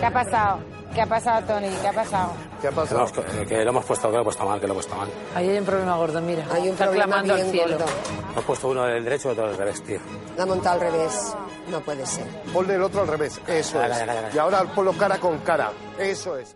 ¿Qué 0.00 0.06
ha 0.06 0.12
pasado? 0.12 0.58
¿Qué 0.94 1.02
ha 1.02 1.06
pasado, 1.06 1.46
Tony? 1.46 1.68
¿Qué 1.82 1.88
ha 1.88 1.92
pasado? 1.92 2.32
¿Qué 2.60 2.68
ha 2.68 2.72
pasado? 2.72 3.06
Que, 3.46 3.64
lo 3.64 3.70
hemos 3.70 3.84
puesto, 3.84 4.08
que 4.08 4.14
lo 4.16 4.20
he 4.22 4.24
puesto 4.24 4.46
mal, 4.46 4.60
que 4.60 4.66
lo 4.66 4.72
he 4.72 4.76
puesto 4.76 4.94
mal. 4.96 5.08
Ahí 5.34 5.48
hay 5.50 5.58
un 5.58 5.64
problema 5.66 5.96
gordo, 5.96 6.20
mira. 6.22 6.46
Hay 6.50 6.62
un 6.62 6.68
Está 6.68 6.86
problema 6.86 7.18
al 7.18 7.24
bien 7.24 7.50
cielo. 7.50 7.76
gordo. 7.78 7.92
Hemos 8.32 8.44
puesto 8.44 8.68
uno 8.68 8.84
del 8.84 9.04
derecho 9.04 9.28
y 9.28 9.32
otro 9.32 9.48
del 9.48 9.58
revés, 9.58 9.82
tío. 9.82 9.98
La 10.36 10.44
ha 10.44 10.46
montado 10.46 10.74
al 10.80 10.92
revés. 10.92 11.34
No 11.68 11.80
puede 11.80 12.06
ser. 12.06 12.26
Ponle 12.52 12.76
el 12.76 12.82
otro 12.82 13.02
al 13.02 13.08
revés, 13.08 13.40
eso 13.46 13.78
calla. 13.78 14.30
Y 14.32 14.38
ahora 14.38 14.62
ponlo 14.74 14.92
cara 14.94 15.18
con 15.18 15.38
cara, 15.38 15.70
eso 15.98 16.36
es. 16.38 16.54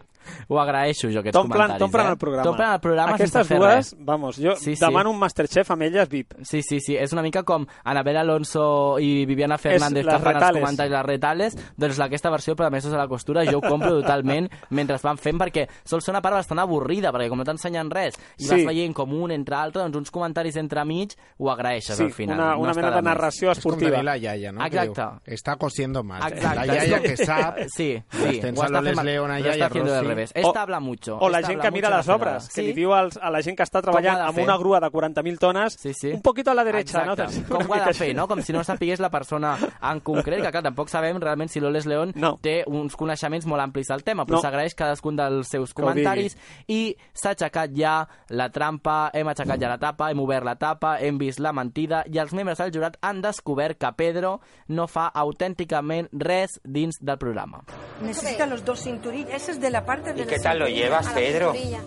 Ho 0.49 0.59
agraeixo 0.61 1.09
jo, 1.11 1.21
aquests 1.21 1.37
T'omplen 1.37 1.57
comentaris. 1.69 1.79
t'omplen 1.81 2.07
eh? 2.07 2.11
el 2.11 2.19
programa. 2.19 2.45
T'omplen 2.45 2.73
el 2.73 2.81
programa 2.81 3.15
Aquestes 3.15 3.33
sense 3.33 3.49
fer 3.49 3.59
dues, 3.59 3.75
res. 3.75 3.97
vamos, 3.99 4.37
jo 4.37 4.57
Sí, 4.57 4.77
sí. 4.77 4.85
demano 4.85 5.11
un 5.11 5.19
Masterchef 5.19 5.71
amb 5.71 5.83
elles 5.83 6.09
VIP. 6.09 6.35
Sí, 6.43 6.63
sí, 6.63 6.81
sí. 6.81 6.97
És 6.97 7.13
una 7.13 7.23
mica 7.23 7.43
com 7.43 7.67
Anabel 7.85 8.17
Alonso 8.17 8.99
i 8.99 9.25
Viviana 9.27 9.59
Fernández 9.59 10.05
les 10.05 10.15
que 10.15 10.21
fan 10.21 10.35
els 10.35 10.41
retales. 10.41 10.61
comentaris 10.63 10.93
les 10.93 11.05
retales, 11.07 11.57
doncs 11.77 12.01
aquesta 12.01 12.31
versió 12.31 12.55
però 12.57 12.67
a 12.67 12.71
més 12.71 12.85
de 12.85 12.97
la 12.97 13.07
costura 13.09 13.45
jo 13.45 13.59
ho 13.59 13.61
compro 13.61 13.91
totalment 14.01 14.49
mentre 14.71 14.97
es 14.97 15.03
van 15.03 15.19
fent 15.19 15.39
perquè 15.39 15.69
sol 15.85 16.01
ser 16.03 16.13
una 16.13 16.23
part 16.23 16.35
bastant 16.37 16.59
avorrida 16.59 17.13
perquè 17.13 17.29
com 17.29 17.39
no 17.39 17.45
t'ensenyen 17.45 17.91
res 17.91 18.15
i 18.39 18.45
Sí. 18.45 18.51
vas 18.51 18.65
veient 18.67 18.95
com 18.95 19.13
un 19.13 19.31
entre 19.31 19.55
altre, 19.57 19.83
doncs 19.83 19.97
uns 19.97 20.11
comentaris 20.11 20.57
entre 20.57 20.85
mig 20.85 21.13
ho 21.39 21.51
agraeixes 21.51 21.97
Sí, 21.97 22.05
al 22.05 22.13
final. 22.13 22.39
una, 22.39 22.55
no 22.55 22.61
una 22.61 22.71
està 22.73 22.77
mena 22.77 22.91
de 22.91 22.97
més. 22.97 23.05
narració 23.05 23.51
És 23.53 23.61
com 23.61 23.73
esportiva. 23.75 24.03
la 24.03 24.17
iaia, 24.19 24.53
no? 24.53 24.65
Exacte. 24.65 25.01
diu, 25.27 25.35
Està 25.37 25.57
cosiendo 25.57 26.03
más. 26.03 26.25
Exacte. 26.33 26.57
La 26.57 26.67
iaia 26.67 27.01
que 27.01 27.17
sap... 27.27 27.59
Sí, 27.69 28.03
sí. 28.11 28.41
Ho 28.57 28.63
està 28.65 28.83
fent- 28.83 29.05
León 29.05 29.31
allá 29.31 29.47
lo 29.47 29.55
y 29.55 29.59
està 29.61 29.65
a 29.65 29.67
haciendo 29.69 29.93
del 29.93 30.05
Rossi. 30.05 30.15
Revés. 30.21 30.33
O- 30.35 30.49
Esta 30.49 30.63
habla 30.63 30.81
mucho. 30.81 31.19
O 31.19 31.29
la 31.29 31.39
esta 31.39 31.49
gent 31.51 31.61
que 31.63 31.71
mira 31.71 31.91
les 31.97 32.09
obres, 32.09 32.49
que 32.49 32.55
Sí. 32.61 32.63
li 32.67 32.73
diu 32.73 32.93
als, 32.95 33.17
a 33.21 33.31
la 33.31 33.43
gent 33.43 33.57
que 33.57 33.63
està 33.63 33.81
treballant 33.83 34.21
amb 34.21 34.35
fer? 34.35 34.45
una 34.45 34.57
grua 34.57 34.81
de 34.81 34.91
40.000 34.91 35.39
tones, 35.39 35.75
Sí, 35.75 35.93
sí. 35.95 36.09
un 36.13 36.23
poquito 36.23 36.51
a 36.51 36.55
la 36.55 36.65
derecha, 36.65 37.03
Exacte. 37.03 37.41
no? 37.41 37.49
Com 37.59 37.71
ho 37.71 37.75
ha 37.75 37.85
de 37.87 37.95
fer, 37.95 38.15
no? 38.15 38.29
Com 38.29 38.41
si 38.43 38.53
no 38.53 38.63
sapigués 38.65 39.01
la 39.01 39.11
persona 39.11 39.57
en 39.83 40.01
concret, 40.01 40.43
que 40.43 40.51
clar, 40.51 40.63
tampoc 40.63 40.89
sabem 40.89 41.19
realment 41.21 41.49
si 41.51 41.61
Loles 41.61 41.87
León 41.87 42.13
No. 42.15 42.39
té 42.41 42.65
uns 42.67 42.97
coneixements 42.97 43.47
molt 43.47 43.61
amplis 43.63 43.89
del 43.89 44.03
tema, 44.05 44.25
però 44.27 44.37
No. 44.37 44.41
s'agraeix 44.43 44.75
cadascun 44.75 45.17
dels 45.17 45.49
seus 45.49 45.75
comentaris 45.75 46.37
i 46.69 46.97
s'ha 47.13 47.31
aixecat 47.31 47.71
ja 47.75 48.09
la 48.29 48.51
trampa, 48.51 49.11
hem 49.13 49.29
aixecat 49.29 49.61
ja 49.61 49.69
la 49.69 49.79
tapa, 49.79 50.11
hem 50.11 50.21
obert 50.21 50.45
la 50.45 50.57
tapa, 50.57 50.99
hem 51.01 51.19
vist 51.19 51.39
la 51.41 51.53
mentida 51.53 52.05
i 52.07 52.19
els 52.19 52.33
membres 52.33 52.59
del 52.59 52.73
jurat 52.73 52.97
han 53.03 53.21
descobert 53.23 53.79
que 53.79 53.93
Pedro 53.97 54.41
no 54.69 54.87
fa 54.87 55.07
autènticament 55.09 56.09
res 56.13 56.61
dins 56.65 56.97
del 57.01 57.19
programa. 57.19 57.65
Necesita 58.03 58.47
los 58.47 58.65
dos 58.65 58.81
cinturillas. 58.81 59.35
Ese 59.35 59.53
es 59.53 59.61
de 59.61 59.71
la 59.71 59.85
parte 59.85 60.10
¿Y 60.17 60.23
qué 60.25 60.39
tal 60.39 60.59
lo 60.59 60.69
llevas, 60.69 61.09
Pedro? 61.09 61.53
cinturilla. 61.53 61.81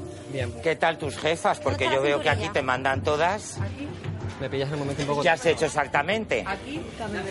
¿Qué 0.63 0.75
tal 0.75 0.98
tus 0.98 1.18
jefas? 1.18 1.60
Porque 1.60 1.86
yo 1.86 2.01
veo 2.01 2.20
que 2.20 2.30
aquí 2.30 2.50
te 2.50 2.62
mandan 2.62 3.03
todas. 3.03 3.60
Me 4.39 4.50
pillas 4.50 4.68
en 4.70 4.74
un 4.74 4.80
momento 4.80 5.01
un 5.03 5.08
poco... 5.08 5.22
¿Qué 5.22 5.30
has 5.30 5.46
hecho 5.46 5.65
exactamente? 5.65 6.44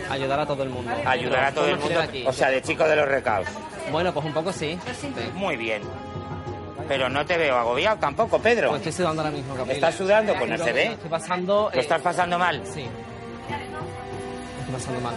Ayudar 0.08 0.40
a 0.40 0.46
todo 0.46 0.62
el 0.62 0.68
mundo. 0.68 0.90
Ayudar 1.04 1.44
a 1.44 1.52
todo 1.52 1.66
el 1.66 1.78
mundo. 1.78 2.00
O 2.26 2.32
sea, 2.32 2.48
de 2.48 2.62
chico 2.62 2.84
de 2.84 2.96
los 2.96 3.08
recaos. 3.08 3.48
Bueno, 3.90 4.14
pues 4.14 4.24
un 4.24 4.32
poco 4.32 4.52
sí. 4.52 4.78
sí. 4.98 5.12
Muy 5.34 5.56
bien. 5.56 5.82
Pero 6.88 7.08
no 7.08 7.26
te 7.26 7.36
veo 7.36 7.56
agobiado 7.56 7.98
tampoco, 7.98 8.38
Pedro. 8.38 8.70
Pues 8.70 8.80
estoy 8.86 8.92
sudando 9.04 9.22
ahora 9.22 9.34
mismo, 9.34 9.54
Gabriela. 9.54 9.74
¿Estás 9.74 9.94
sudando? 9.94 10.34
Pues 10.34 10.50
no 10.50 10.58
se 10.58 10.72
ve. 10.72 10.86
Estoy 10.86 11.10
pasando... 11.10 11.70
¿Lo 11.72 11.78
eh, 11.78 11.82
estás 11.82 12.00
pasando 12.00 12.38
mal? 12.38 12.62
Sí. 12.64 12.86
Estoy 14.60 14.74
pasando 14.74 15.00
mal. 15.00 15.14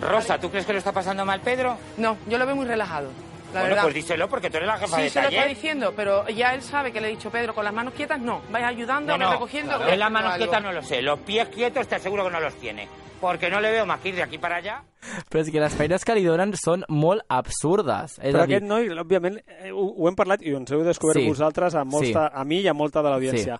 Rosa, 0.00 0.38
¿tú 0.38 0.50
crees 0.50 0.64
que 0.64 0.72
lo 0.72 0.78
está 0.78 0.92
pasando 0.92 1.24
mal, 1.24 1.40
Pedro? 1.40 1.76
No, 1.98 2.16
yo 2.26 2.38
lo 2.38 2.46
veo 2.46 2.56
muy 2.56 2.66
relajado. 2.66 3.10
La 3.52 3.60
bueno, 3.60 3.68
verdad. 3.76 3.82
pues 3.84 3.94
díselo 3.94 4.28
porque 4.28 4.50
tú 4.50 4.58
eres 4.58 4.66
la 4.66 4.76
jefa 4.76 4.96
Sí, 4.96 5.02
de 5.04 5.10
se 5.10 5.20
lo 5.22 5.28
está 5.28 5.40
taller. 5.40 5.54
diciendo, 5.56 5.92
pero 5.96 6.28
ya 6.28 6.54
él 6.54 6.62
sabe 6.62 6.92
que 6.92 7.00
le 7.00 7.08
he 7.08 7.10
dicho, 7.12 7.30
Pedro, 7.30 7.54
con 7.54 7.64
las 7.64 7.72
manos 7.72 7.94
quietas 7.94 8.20
no. 8.20 8.42
Vais 8.50 8.64
ayudando, 8.64 9.16
No, 9.16 9.24
no, 9.24 9.32
recogiendo. 9.32 9.76
claro. 9.76 9.90
En 9.92 9.98
las 9.98 10.10
manos 10.10 10.36
quietas 10.36 10.62
no 10.62 10.72
lo 10.72 10.82
sé. 10.82 11.00
Los 11.02 11.18
pies 11.20 11.48
quietos 11.48 11.88
te 11.88 11.94
aseguro 11.94 12.24
que 12.24 12.30
no 12.30 12.40
los 12.40 12.54
tiene. 12.56 12.88
Porque 13.20 13.50
no 13.50 13.60
le 13.60 13.70
veo 13.72 13.84
más 13.86 13.98
que 14.00 14.10
ir 14.10 14.14
de 14.14 14.22
aquí 14.22 14.38
para 14.38 14.56
allá. 14.56 14.82
Però 15.30 15.40
és 15.42 15.50
que 15.50 15.58
les 15.58 15.74
feines 15.74 16.04
que 16.04 16.14
li 16.14 16.22
donen 16.22 16.52
són 16.54 16.84
molt 16.88 17.22
absurdes. 17.28 18.18
És 18.22 18.34
Però 18.34 18.42
a 18.42 18.46
dir, 18.46 18.56
aquest 18.58 18.66
noi, 18.68 18.88
òbviament, 18.94 19.40
eh, 19.46 19.72
ho, 19.72 19.88
ho 19.96 20.08
hem 20.08 20.14
parlat 20.14 20.42
i 20.46 20.52
ens 20.54 20.70
heu 20.70 20.84
descobert 20.86 21.18
Sí. 21.18 21.26
vosaltres, 21.26 21.74
a, 21.74 21.82
molta, 21.84 22.28
Sí. 22.28 22.34
a 22.34 22.44
mi 22.44 22.60
i 22.60 22.68
a 22.68 22.74
molta 22.74 23.02
de 23.02 23.10
l'audiència. 23.10 23.58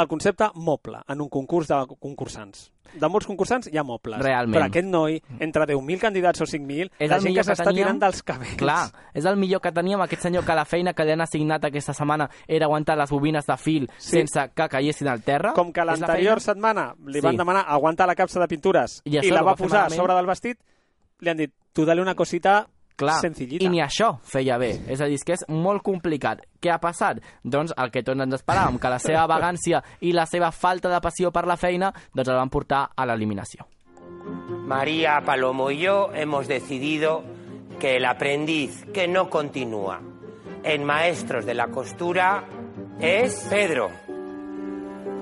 El 0.00 0.08
concepte 0.08 0.46
moble 0.54 0.98
en 1.08 1.20
un 1.20 1.28
concurs 1.28 1.68
de 1.68 1.76
concursants. 2.00 2.70
De 2.90 3.06
molts 3.06 3.26
concursants 3.28 3.68
hi 3.70 3.76
ha 3.78 3.84
mobles. 3.86 4.18
Realment. 4.18 4.56
Però 4.56 4.66
aquest 4.66 4.86
noi, 4.88 5.20
entre 5.38 5.62
10.000 5.68 6.00
candidats 6.02 6.40
o 6.42 6.46
5.000, 6.48 6.88
és 6.98 7.10
la 7.10 7.20
gent 7.22 7.36
que 7.36 7.44
s'està 7.46 7.70
tirant 7.72 8.00
dels 8.02 8.22
cabells. 8.26 8.56
Clar, 8.58 8.88
és 9.14 9.24
el 9.30 9.36
millor 9.38 9.60
que 9.62 9.70
teníem 9.70 10.00
aquest 10.02 10.22
senyor 10.26 10.44
que 10.44 10.56
la 10.58 10.64
feina 10.64 10.92
que 10.92 11.04
li 11.06 11.12
han 11.12 11.20
assignat 11.22 11.64
aquesta 11.68 11.94
setmana 11.94 12.28
era 12.48 12.66
aguantar 12.66 12.96
les 12.98 13.10
bobines 13.10 13.46
de 13.46 13.56
fil 13.56 13.86
Sí. 13.98 14.16
sense 14.16 14.48
que 14.56 14.68
caiguessin 14.68 15.06
al 15.08 15.22
terra. 15.22 15.52
Com 15.54 15.70
que 15.72 15.80
És 15.80 15.86
la 15.86 15.92
l'anterior 15.94 16.40
feina- 16.40 16.52
setmana 16.52 16.94
li 17.06 17.20
Sí. 17.20 17.26
van 17.26 17.36
demanar 17.36 17.64
aguantar 17.68 18.08
la 18.08 18.16
capsa 18.16 18.40
de 18.40 18.48
pintures 18.48 19.02
I 19.04 19.18
i, 19.18 19.30
la 19.30 19.42
va 19.42 19.52
va 19.52 19.56
posar 19.56 19.82
malament. 19.84 20.00
sobre 20.00 20.14
del 20.14 20.26
vestit, 20.26 20.58
li 21.20 21.30
han 21.30 21.36
dit, 21.36 21.52
tu 21.72 21.84
dale 21.84 22.02
una 22.02 22.16
cosita 22.16 22.66
Clar, 23.00 23.16
sencillita. 23.24 23.64
i 23.64 23.72
ni 23.72 23.80
això 23.80 24.12
feia 24.22 24.58
bé. 24.60 24.74
És 24.92 25.00
a 25.00 25.08
dir, 25.08 25.16
és 25.16 25.24
que 25.24 25.34
és 25.38 25.44
molt 25.48 25.82
complicat. 25.82 26.44
Què 26.60 26.70
ha 26.70 26.78
passat? 26.78 27.22
Doncs 27.42 27.72
el 27.76 27.90
que 27.90 28.04
tots 28.04 28.20
ens 28.20 28.36
esperàvem, 28.36 28.78
que 28.78 28.92
la 28.92 29.00
seva 29.00 29.26
vagància 29.30 29.82
i 30.04 30.12
la 30.12 30.26
seva 30.28 30.52
falta 30.52 30.92
de 30.92 31.00
passió 31.00 31.32
per 31.32 31.46
la 31.48 31.56
feina 31.56 31.92
doncs 32.14 32.28
el 32.28 32.36
van 32.36 32.52
portar 32.52 32.90
a 32.94 33.06
l'eliminació. 33.08 33.66
María, 34.66 35.22
Palomo 35.24 35.70
y 35.70 35.78
yo 35.78 36.10
hemos 36.14 36.46
decidido 36.46 37.24
que 37.80 37.96
el 37.96 38.04
aprendiz 38.04 38.84
que 38.92 39.08
no 39.08 39.30
continúa 39.30 40.00
en 40.62 40.84
Maestros 40.84 41.46
de 41.46 41.54
la 41.54 41.68
Costura 41.68 42.44
es 43.00 43.46
Pedro. 43.48 43.90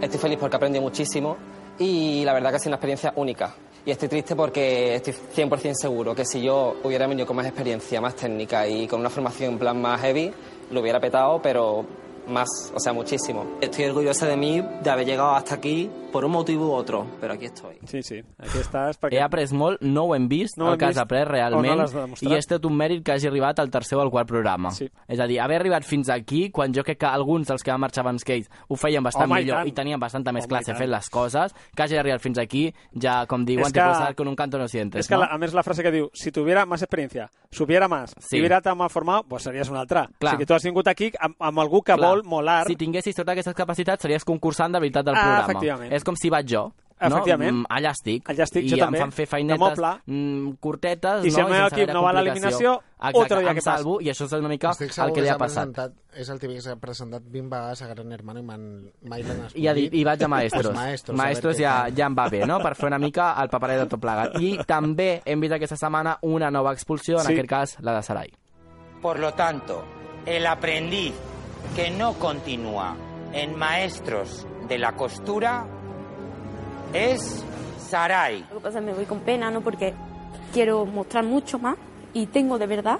Estoy 0.01 0.19
feliz 0.21 0.39
porque 0.39 0.57
aprendí 0.57 0.81
muchísimo 0.81 1.37
y 1.79 2.25
la 2.25 2.33
verdad 2.33 2.51
que 2.51 2.57
ha 2.57 2.59
sido 2.59 2.71
una 2.71 2.77
experiencia 2.77 3.13
única. 3.17 3.55
Y 3.89 3.91
estoy 3.91 4.09
triste 4.09 4.37
porque 4.37 4.97
estoy 4.97 5.15
100% 5.35 5.73
seguro 5.73 6.15
que 6.15 6.27
si 6.27 6.43
yo 6.43 6.77
hubiera 6.85 7.07
venido 7.07 7.27
con 7.27 7.35
más 7.37 7.47
experiencia, 7.47 8.03
más 8.03 8.15
técnica 8.17 8.69
y 8.69 8.87
con 8.87 9.01
una 9.01 9.09
formación 9.09 9.55
en 9.55 9.59
plan 9.59 9.81
más 9.81 9.99
heavy, 10.03 10.31
lo 10.71 10.83
hubiera 10.83 11.01
petado, 11.01 11.41
pero 11.41 11.87
más, 12.27 12.71
o 12.75 12.79
sea, 12.79 12.93
muchísimo. 12.93 13.57
Estoy 13.63 13.87
orgullosa 13.87 14.27
de 14.27 14.37
mí 14.37 14.63
de 14.83 14.91
haber 14.91 15.07
llegado 15.07 15.31
hasta 15.31 15.55
aquí 15.55 15.91
por 16.13 16.25
un 16.25 16.33
motivo 16.33 16.69
u 16.69 16.73
otro, 16.73 17.07
pero 17.21 17.35
aquí 17.35 17.45
estoy. 17.47 17.77
Sí, 17.87 18.03
sí, 18.03 18.23
aquí 18.39 18.59
estàs. 18.59 18.97
Perquè... 18.99 19.19
He 19.19 19.21
après 19.23 19.53
molt, 19.53 19.83
no 19.83 20.05
ho 20.05 20.15
hem 20.15 20.27
vist, 20.29 20.57
No 20.57 20.65
no 20.65 20.71
el 20.71 20.75
hem 20.75 20.79
que 20.79 20.85
has 20.87 20.95
vist, 20.97 21.03
après 21.03 21.25
no 21.27 21.31
realment, 21.33 21.83
demostrat. 21.93 22.23
i 22.23 22.35
és 22.35 22.47
tot 22.49 22.65
un 22.65 22.75
mèrit 22.77 23.03
que 23.05 23.13
hagi 23.13 23.27
arribat 23.29 23.59
al 23.61 23.69
tercer 23.71 23.99
o 23.99 24.01
al 24.01 24.11
quart 24.11 24.27
programa. 24.29 24.71
Sí. 24.71 24.89
És 25.07 25.21
a 25.21 25.27
dir, 25.27 25.39
haver 25.41 25.61
arribat 25.61 25.85
fins 25.85 26.09
aquí, 26.09 26.51
quan 26.51 26.73
jo 26.73 26.83
crec 26.83 26.99
que 26.99 27.07
alguns 27.07 27.47
dels 27.49 27.63
que 27.63 27.71
van 27.71 27.81
marxar 27.81 28.05
abans 28.07 28.25
que 28.25 28.35
ells 28.39 28.49
ho 28.69 28.77
feien 28.77 29.03
bastant 29.05 29.31
Home, 29.31 29.41
i 29.41 29.45
millor 29.45 29.59
tant. 29.59 29.69
i, 29.69 29.73
tenien 29.73 30.01
bastanta 30.01 30.33
més 30.33 30.45
Home, 30.45 30.49
i 30.49 30.55
classe 30.57 30.75
fent 30.79 30.91
les 30.91 31.11
coses, 31.11 31.55
que 31.77 31.83
hagi 31.83 31.97
arribat 32.01 32.21
fins 32.25 32.39
aquí, 32.39 32.73
ja, 32.99 33.27
com 33.27 33.45
diuen, 33.45 33.67
És 33.67 33.73
te 33.73 33.81
que- 33.81 33.87
dar 33.87 34.15
con 34.15 34.29
un 34.29 34.37
canto 34.37 34.59
no 34.59 34.67
sientes, 34.69 35.01
Es 35.01 35.09
que, 35.09 35.15
no? 35.15 35.21
la- 35.21 35.27
a 35.27 35.39
més, 35.39 35.53
la 35.53 35.63
frase 35.63 35.83
que 35.83 35.91
diu, 35.93 36.09
si 36.15 36.33
tuviera 36.33 36.65
más 36.65 36.81
experiencia, 36.83 37.31
supiera 37.51 37.87
más, 37.87 38.15
Sí. 38.19 38.29
si 38.31 38.39
hubiera 38.41 38.61
tan 38.63 38.79
mal 38.79 38.89
formado, 38.91 39.25
pues 39.29 39.43
series 39.43 39.69
una 39.69 39.81
altra. 39.81 40.09
Clar. 40.19 40.35
O 40.35 40.37
sigui, 40.37 40.47
tu 40.47 40.55
has 40.55 40.65
vingut 40.65 40.89
aquí 40.89 41.13
amb, 41.21 41.35
amb 41.39 41.59
algú 41.61 41.83
que 41.83 41.95
Clar, 41.95 42.09
vol 42.09 42.25
molar. 42.25 42.67
Si 42.67 42.77
tinguessis 42.77 43.15
totes 43.15 43.33
aquestes 43.33 43.55
capacitats, 43.55 44.01
series 44.03 44.25
concursant 44.25 44.73
de 44.73 44.81
veritat 44.81 45.05
del 45.05 45.15
Ah, 45.15 45.21
programa. 45.21 45.45
efectivament. 45.53 45.93
És 45.93 45.98
com 46.05 46.17
si 46.17 46.31
vaig 46.31 46.47
jo. 46.49 46.73
No? 47.01 47.07
Efectivament. 47.07 47.53
Mm, 47.61 47.67
Allà 47.71 47.93
estic. 47.95 48.25
Allà 48.29 48.43
estic, 48.43 48.65
I 48.65 48.71
jo 48.73 48.75
em 48.75 48.81
també. 48.89 48.99
fan 48.99 49.13
fer 49.15 49.27
feinetes 49.31 49.79
mm, 50.05 50.57
curtetes, 50.59 51.25
I 51.25 51.31
si 51.31 51.37
no? 51.39 51.45
el 51.47 51.53
meu 51.53 51.61
sense 51.69 51.77
equip 51.77 51.93
no 51.95 52.01
va 52.03 52.11
a 52.11 52.13
l'eliminació, 52.17 52.73
otro 53.13 53.39
dia 53.39 53.51
em 53.53 53.55
que 53.55 53.63
passa. 53.63 53.77
salvo, 53.77 54.01
i 54.03 54.09
això 54.11 54.25
és 54.27 54.33
una 54.33 54.49
mica 54.49 54.73
el 54.81 55.13
que 55.15 55.23
li 55.23 55.29
ha 55.29 55.37
passat. 55.39 55.79
És 56.13 56.29
el 56.29 56.41
típic 56.41 56.57
que 56.57 56.63
s'ha 56.65 56.75
presentat 56.75 57.23
20 57.23 57.49
vegades 57.55 57.83
a 57.83 57.87
Gran 57.93 58.11
Hermano 58.11 58.41
i 58.41 58.43
man, 58.43 58.65
mai 59.07 59.23
l'han 59.23 59.45
escollit. 59.47 59.63
I, 59.63 59.69
ha 59.69 59.75
dit, 59.75 59.95
I 59.95 60.03
vaig 60.03 60.23
a 60.25 60.29
Maestros. 60.29 60.67
Pues 60.67 60.75
maestros, 60.75 61.15
a 61.15 61.23
maestros 61.23 61.57
ja, 61.63 61.77
ja 61.95 62.07
em 62.11 62.17
va 62.19 62.29
bé, 62.29 62.45
no? 62.51 62.59
Per 62.59 62.75
fer 62.75 62.87
una 62.91 62.99
mica 62.99 63.31
el 63.45 63.49
paperet 63.49 63.79
de 63.79 63.87
tot 63.87 64.01
plegat. 64.03 64.35
I 64.43 64.59
també 64.67 65.23
hem 65.25 65.39
vist 65.47 65.55
aquesta 65.55 65.77
setmana 65.79 66.19
una 66.23 66.51
nova 66.51 66.73
expulsió, 66.73 67.21
en 67.21 67.27
Sí. 67.27 67.33
aquest 67.39 67.49
cas 67.49 67.77
la 67.79 67.95
de 67.95 68.03
Sarai. 68.03 68.33
Por 69.01 69.21
lo 69.21 69.35
tanto, 69.35 69.85
el 70.27 70.45
aprendiz 70.49 71.15
que 71.77 71.91
no 71.91 72.15
continúa 72.15 72.97
en 73.33 73.57
Maestros 73.57 74.49
de 74.69 74.79
la 74.79 74.97
Costura 74.97 75.65
es 76.93 77.45
Sarai. 77.79 78.41
Lo 78.51 78.57
que 78.57 78.63
pasa 78.65 78.79
es 78.79 78.85
que 78.85 78.91
me 78.91 78.95
voy 78.95 79.05
con 79.07 79.21
pena, 79.21 79.51
¿no? 79.51 79.61
Porque 79.61 79.95
quiero 80.53 80.85
mostrar 80.87 81.25
mucho 81.25 81.59
más 81.59 81.77
y 82.13 82.27
tengo 82.27 82.59
de 82.59 82.67
verdad 82.67 82.99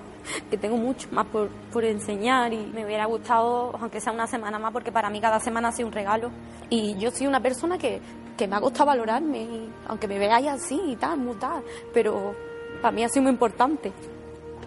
que 0.51 0.59
tengo 0.59 0.77
mucho 0.77 1.09
más 1.13 1.27
por, 1.27 1.49
por 1.73 1.85
enseñar 1.85 2.53
y 2.53 2.59
me 2.59 2.85
hubiera 2.85 3.07
gustado, 3.07 3.75
aunque 3.81 4.01
sea 4.01 4.13
una 4.13 4.27
semana 4.27 4.59
más, 4.59 4.73
porque 4.73 4.93
para 4.93 5.11
mí 5.11 5.21
cada 5.21 5.41
semana 5.41 5.69
ha 5.69 5.73
sido 5.73 5.89
un 5.89 5.95
regalo. 5.95 6.31
Y 6.69 6.97
yo 6.99 7.11
soy 7.11 7.27
una 7.27 7.41
persona 7.41 7.79
que, 7.79 8.01
que 8.37 8.47
me 8.47 8.57
ha 8.57 8.61
costado 8.61 8.87
valorarme, 8.87 9.43
y 9.43 9.71
aunque 9.87 10.07
me 10.07 10.19
veáis 10.19 10.49
así 10.49 10.81
y 10.87 10.97
tal, 10.97 11.19
muy 11.19 11.37
tal, 11.37 11.63
pero 11.95 12.35
para 12.83 12.93
mí 12.93 13.05
ha 13.05 13.09
sido 13.09 13.23
muy 13.23 13.33
importante. 13.33 13.93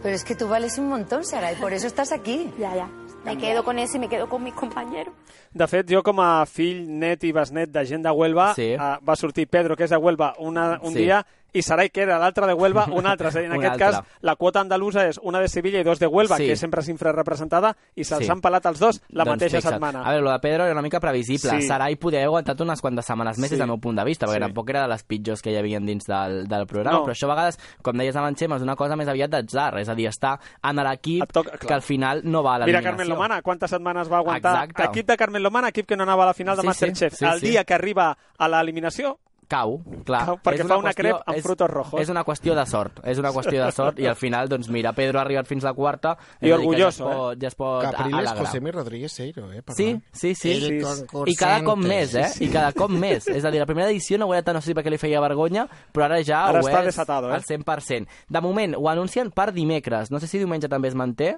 Pero 0.01 0.15
es 0.15 0.23
que 0.23 0.35
tú 0.35 0.47
vales 0.47 0.77
un 0.79 0.89
montón, 0.89 1.23
Sara, 1.23 1.53
y 1.53 1.55
por 1.57 1.73
eso 1.73 1.85
estás 1.85 2.11
aquí. 2.11 2.51
Ya, 2.57 2.75
ya. 2.75 2.89
Me 3.25 3.37
quedo 3.37 3.63
con 3.63 3.77
eso 3.77 3.97
y 3.97 3.99
me 3.99 4.09
quedo 4.09 4.27
con 4.27 4.43
mis 4.43 4.53
compañeros. 4.53 5.13
De 5.53 5.67
fet, 5.67 5.85
jo 5.91 6.01
com 6.01 6.19
a 6.23 6.45
fill 6.47 6.85
net 6.99 7.23
i 7.27 7.31
besnet 7.35 7.69
de 7.69 7.83
gent 7.85 8.03
de 8.05 8.09
Huelva, 8.11 8.53
Sí. 8.55 8.71
eh, 8.73 8.77
va 9.07 9.15
sortir 9.15 9.47
Pedro, 9.47 9.75
que 9.75 9.83
és 9.83 9.89
de 9.91 9.97
Huelva, 9.97 10.33
una, 10.39 10.79
un 10.81 10.93
Sí. 10.93 10.99
dia, 11.03 11.25
i 11.53 11.61
Sarai, 11.61 11.89
que 11.89 12.01
era 12.01 12.17
l'altre 12.19 12.47
de 12.47 12.53
Huelva, 12.53 12.87
un 12.91 13.05
altre. 13.05 13.27
És 13.29 13.35
a 13.35 13.39
dir, 13.39 13.47
En 13.47 13.53
aquest 13.59 13.81
altre. 13.81 13.85
cas, 14.01 14.17
la 14.21 14.35
quota 14.35 14.59
andalusa 14.61 15.07
és 15.07 15.19
una 15.23 15.39
de 15.39 15.47
Sevilla 15.47 15.79
i 15.79 15.83
dos 15.83 15.99
de 15.99 16.07
Huelva, 16.07 16.37
Sí. 16.37 16.47
que 16.47 16.55
sempre 16.55 16.81
és 16.81 16.89
infrarrepresentada, 16.89 17.75
i 17.95 18.03
se'ls 18.03 18.25
Sí. 18.25 18.31
han 18.31 18.41
pelat 18.41 18.65
els 18.65 18.79
dos 18.79 19.01
la 19.09 19.23
Doncs 19.25 19.35
mateixa 19.35 19.57
fixa't. 19.57 19.73
setmana. 19.73 20.01
A 20.05 20.09
veure, 20.11 20.23
lo 20.23 20.31
de 20.31 20.39
Pedro 20.39 20.63
era 20.63 20.71
una 20.73 20.81
mica 20.81 20.99
previsible. 20.99 21.51
Sí. 21.51 21.61
Sarai 21.67 21.95
podia 21.97 22.19
haver 22.19 22.27
aguantat 22.27 22.59
unes 22.61 22.81
quantes 22.81 23.05
setmanes 23.05 23.37
més 23.37 23.49
Sí. 23.49 23.55
des 23.55 23.59
del 23.59 23.67
meu 23.67 23.79
punt 23.79 23.97
de 23.97 24.03
vista, 24.05 24.25
perquè 24.27 24.33
Sí. 24.35 24.39
tampoc 24.39 24.69
era 24.69 24.81
de 24.83 24.87
les 24.87 25.03
pitjors 25.03 25.41
que 25.41 25.51
hi 25.51 25.57
havia 25.57 25.79
dins 25.79 26.05
del, 26.05 26.47
del 26.47 26.65
programa, 26.67 26.99
No. 26.99 27.05
però 27.05 27.11
això 27.11 27.25
a 27.25 27.35
vegades, 27.35 27.59
com 27.81 27.97
deies 27.97 28.15
abans, 28.15 28.37
Xema, 28.39 28.55
és 28.55 28.61
una 28.61 28.75
cosa 28.75 28.95
més 28.95 29.07
aviat 29.07 29.29
d'atzar, 29.29 29.77
és 29.79 29.89
a 29.89 29.95
dir, 29.95 30.07
està 30.07 30.39
en 30.63 30.75
l'equip 30.77 31.23
que 31.59 31.73
al 31.73 31.81
final 31.81 32.21
no 32.23 32.41
va 32.43 32.55
a 32.55 32.59
Mira 32.59 32.65
l'eliminació. 32.65 32.89
Carmen 32.91 33.09
Lomana, 33.09 33.41
quantes 33.41 33.69
setmanes 33.69 34.11
va 34.11 34.17
aguantar. 34.17 34.63
Exacte. 34.65 34.83
Equip 34.85 35.07
de 35.07 35.17
Carmen 35.17 35.43
Lomana, 35.43 35.67
equip 35.69 35.85
que 35.85 35.95
no 35.97 36.03
anava 36.03 36.23
a 36.23 36.27
la 36.27 36.33
final 36.33 36.55
de 36.55 36.61
Sí, 36.61 36.67
sí, 36.67 36.67
Masterchef. 36.67 37.13
sí, 37.13 37.25
el 37.25 37.39
sí. 37.39 37.47
dia 37.49 37.63
que 37.63 37.73
arriba 37.73 38.17
a 38.37 38.47
l'eliminació, 38.47 39.19
Cau, 39.51 39.81
clar. 40.07 40.21
Cau, 40.29 40.37
perquè 40.39 40.61
És 40.61 40.67
fa 40.69 40.77
una 40.79 40.91
qüestió- 40.93 41.01
crep 41.03 41.23
amb 41.27 41.37
és- 41.37 41.43
frutos 41.43 41.69
rojos. 41.69 41.99
És 42.01 42.07
una 42.09 42.23
qüestió 42.23 42.55
de 42.55 42.65
sort, 42.65 43.01
és 43.03 43.17
una 43.19 43.31
qüestió 43.35 43.65
de 43.65 43.71
sort 43.75 43.99
i 43.99 44.05
al 44.07 44.15
final, 44.15 44.47
doncs 44.47 44.69
mira, 44.71 44.93
Pedro 44.95 45.19
ha 45.19 45.23
arribat 45.23 45.45
fins 45.49 45.63
la 45.67 45.73
quarta. 45.73 46.13
I 46.39 46.51
orgulloso, 46.55 47.03
ja 47.03 47.09
es 47.11 47.17
pot, 47.17 47.41
ja 47.41 47.47
es 47.49 47.55
pot 47.55 47.81
Capriles, 47.83 48.13
alegrar. 48.29 48.37
Josemi 48.45 48.71
Rodríguez 48.71 49.11
Seiro, 49.11 49.51
eh? 49.51 49.57
Sí, 49.57 49.61
parlant. 49.65 50.03
sí, 50.13 50.35
sí. 50.35 50.53
Sí. 50.61 50.79
concursante. 50.79 51.31
I 51.31 51.35
cada 51.35 51.63
cop 51.65 51.77
més, 51.79 52.15
eh? 52.15 52.27
Sí, 52.29 52.37
sí. 52.37 52.45
I 52.45 52.47
cada 52.53 52.71
cop 52.71 52.89
més. 52.91 53.27
És 53.27 53.43
a 53.43 53.51
dir, 53.51 53.59
la 53.59 53.65
primera 53.65 53.89
edició 53.89 54.17
no 54.17 54.27
ho 54.27 54.33
era 54.33 54.41
tant, 54.43 54.55
no 54.55 54.61
sé 54.61 54.67
si 54.71 54.73
perquè 54.73 54.89
li 54.89 54.97
feia 54.97 55.19
vergonya, 55.19 55.67
però 55.91 56.05
ara 56.05 56.21
ja 56.23 56.45
Ara 56.47 56.59
ho 56.61 56.63
està 56.63 56.79
és 56.79 56.85
desatado, 56.85 57.29
eh? 57.29 57.33
al 57.33 57.43
100%. 57.43 58.07
De 58.29 58.39
moment, 58.41 58.75
ho 58.77 58.87
anuncien 58.87 59.31
per 59.31 59.51
dimecres. 59.51 60.11
No 60.11 60.19
sé 60.21 60.27
si 60.27 60.37
diumenge 60.37 60.69
també 60.69 60.87
es 60.87 60.95
manté. 60.95 61.37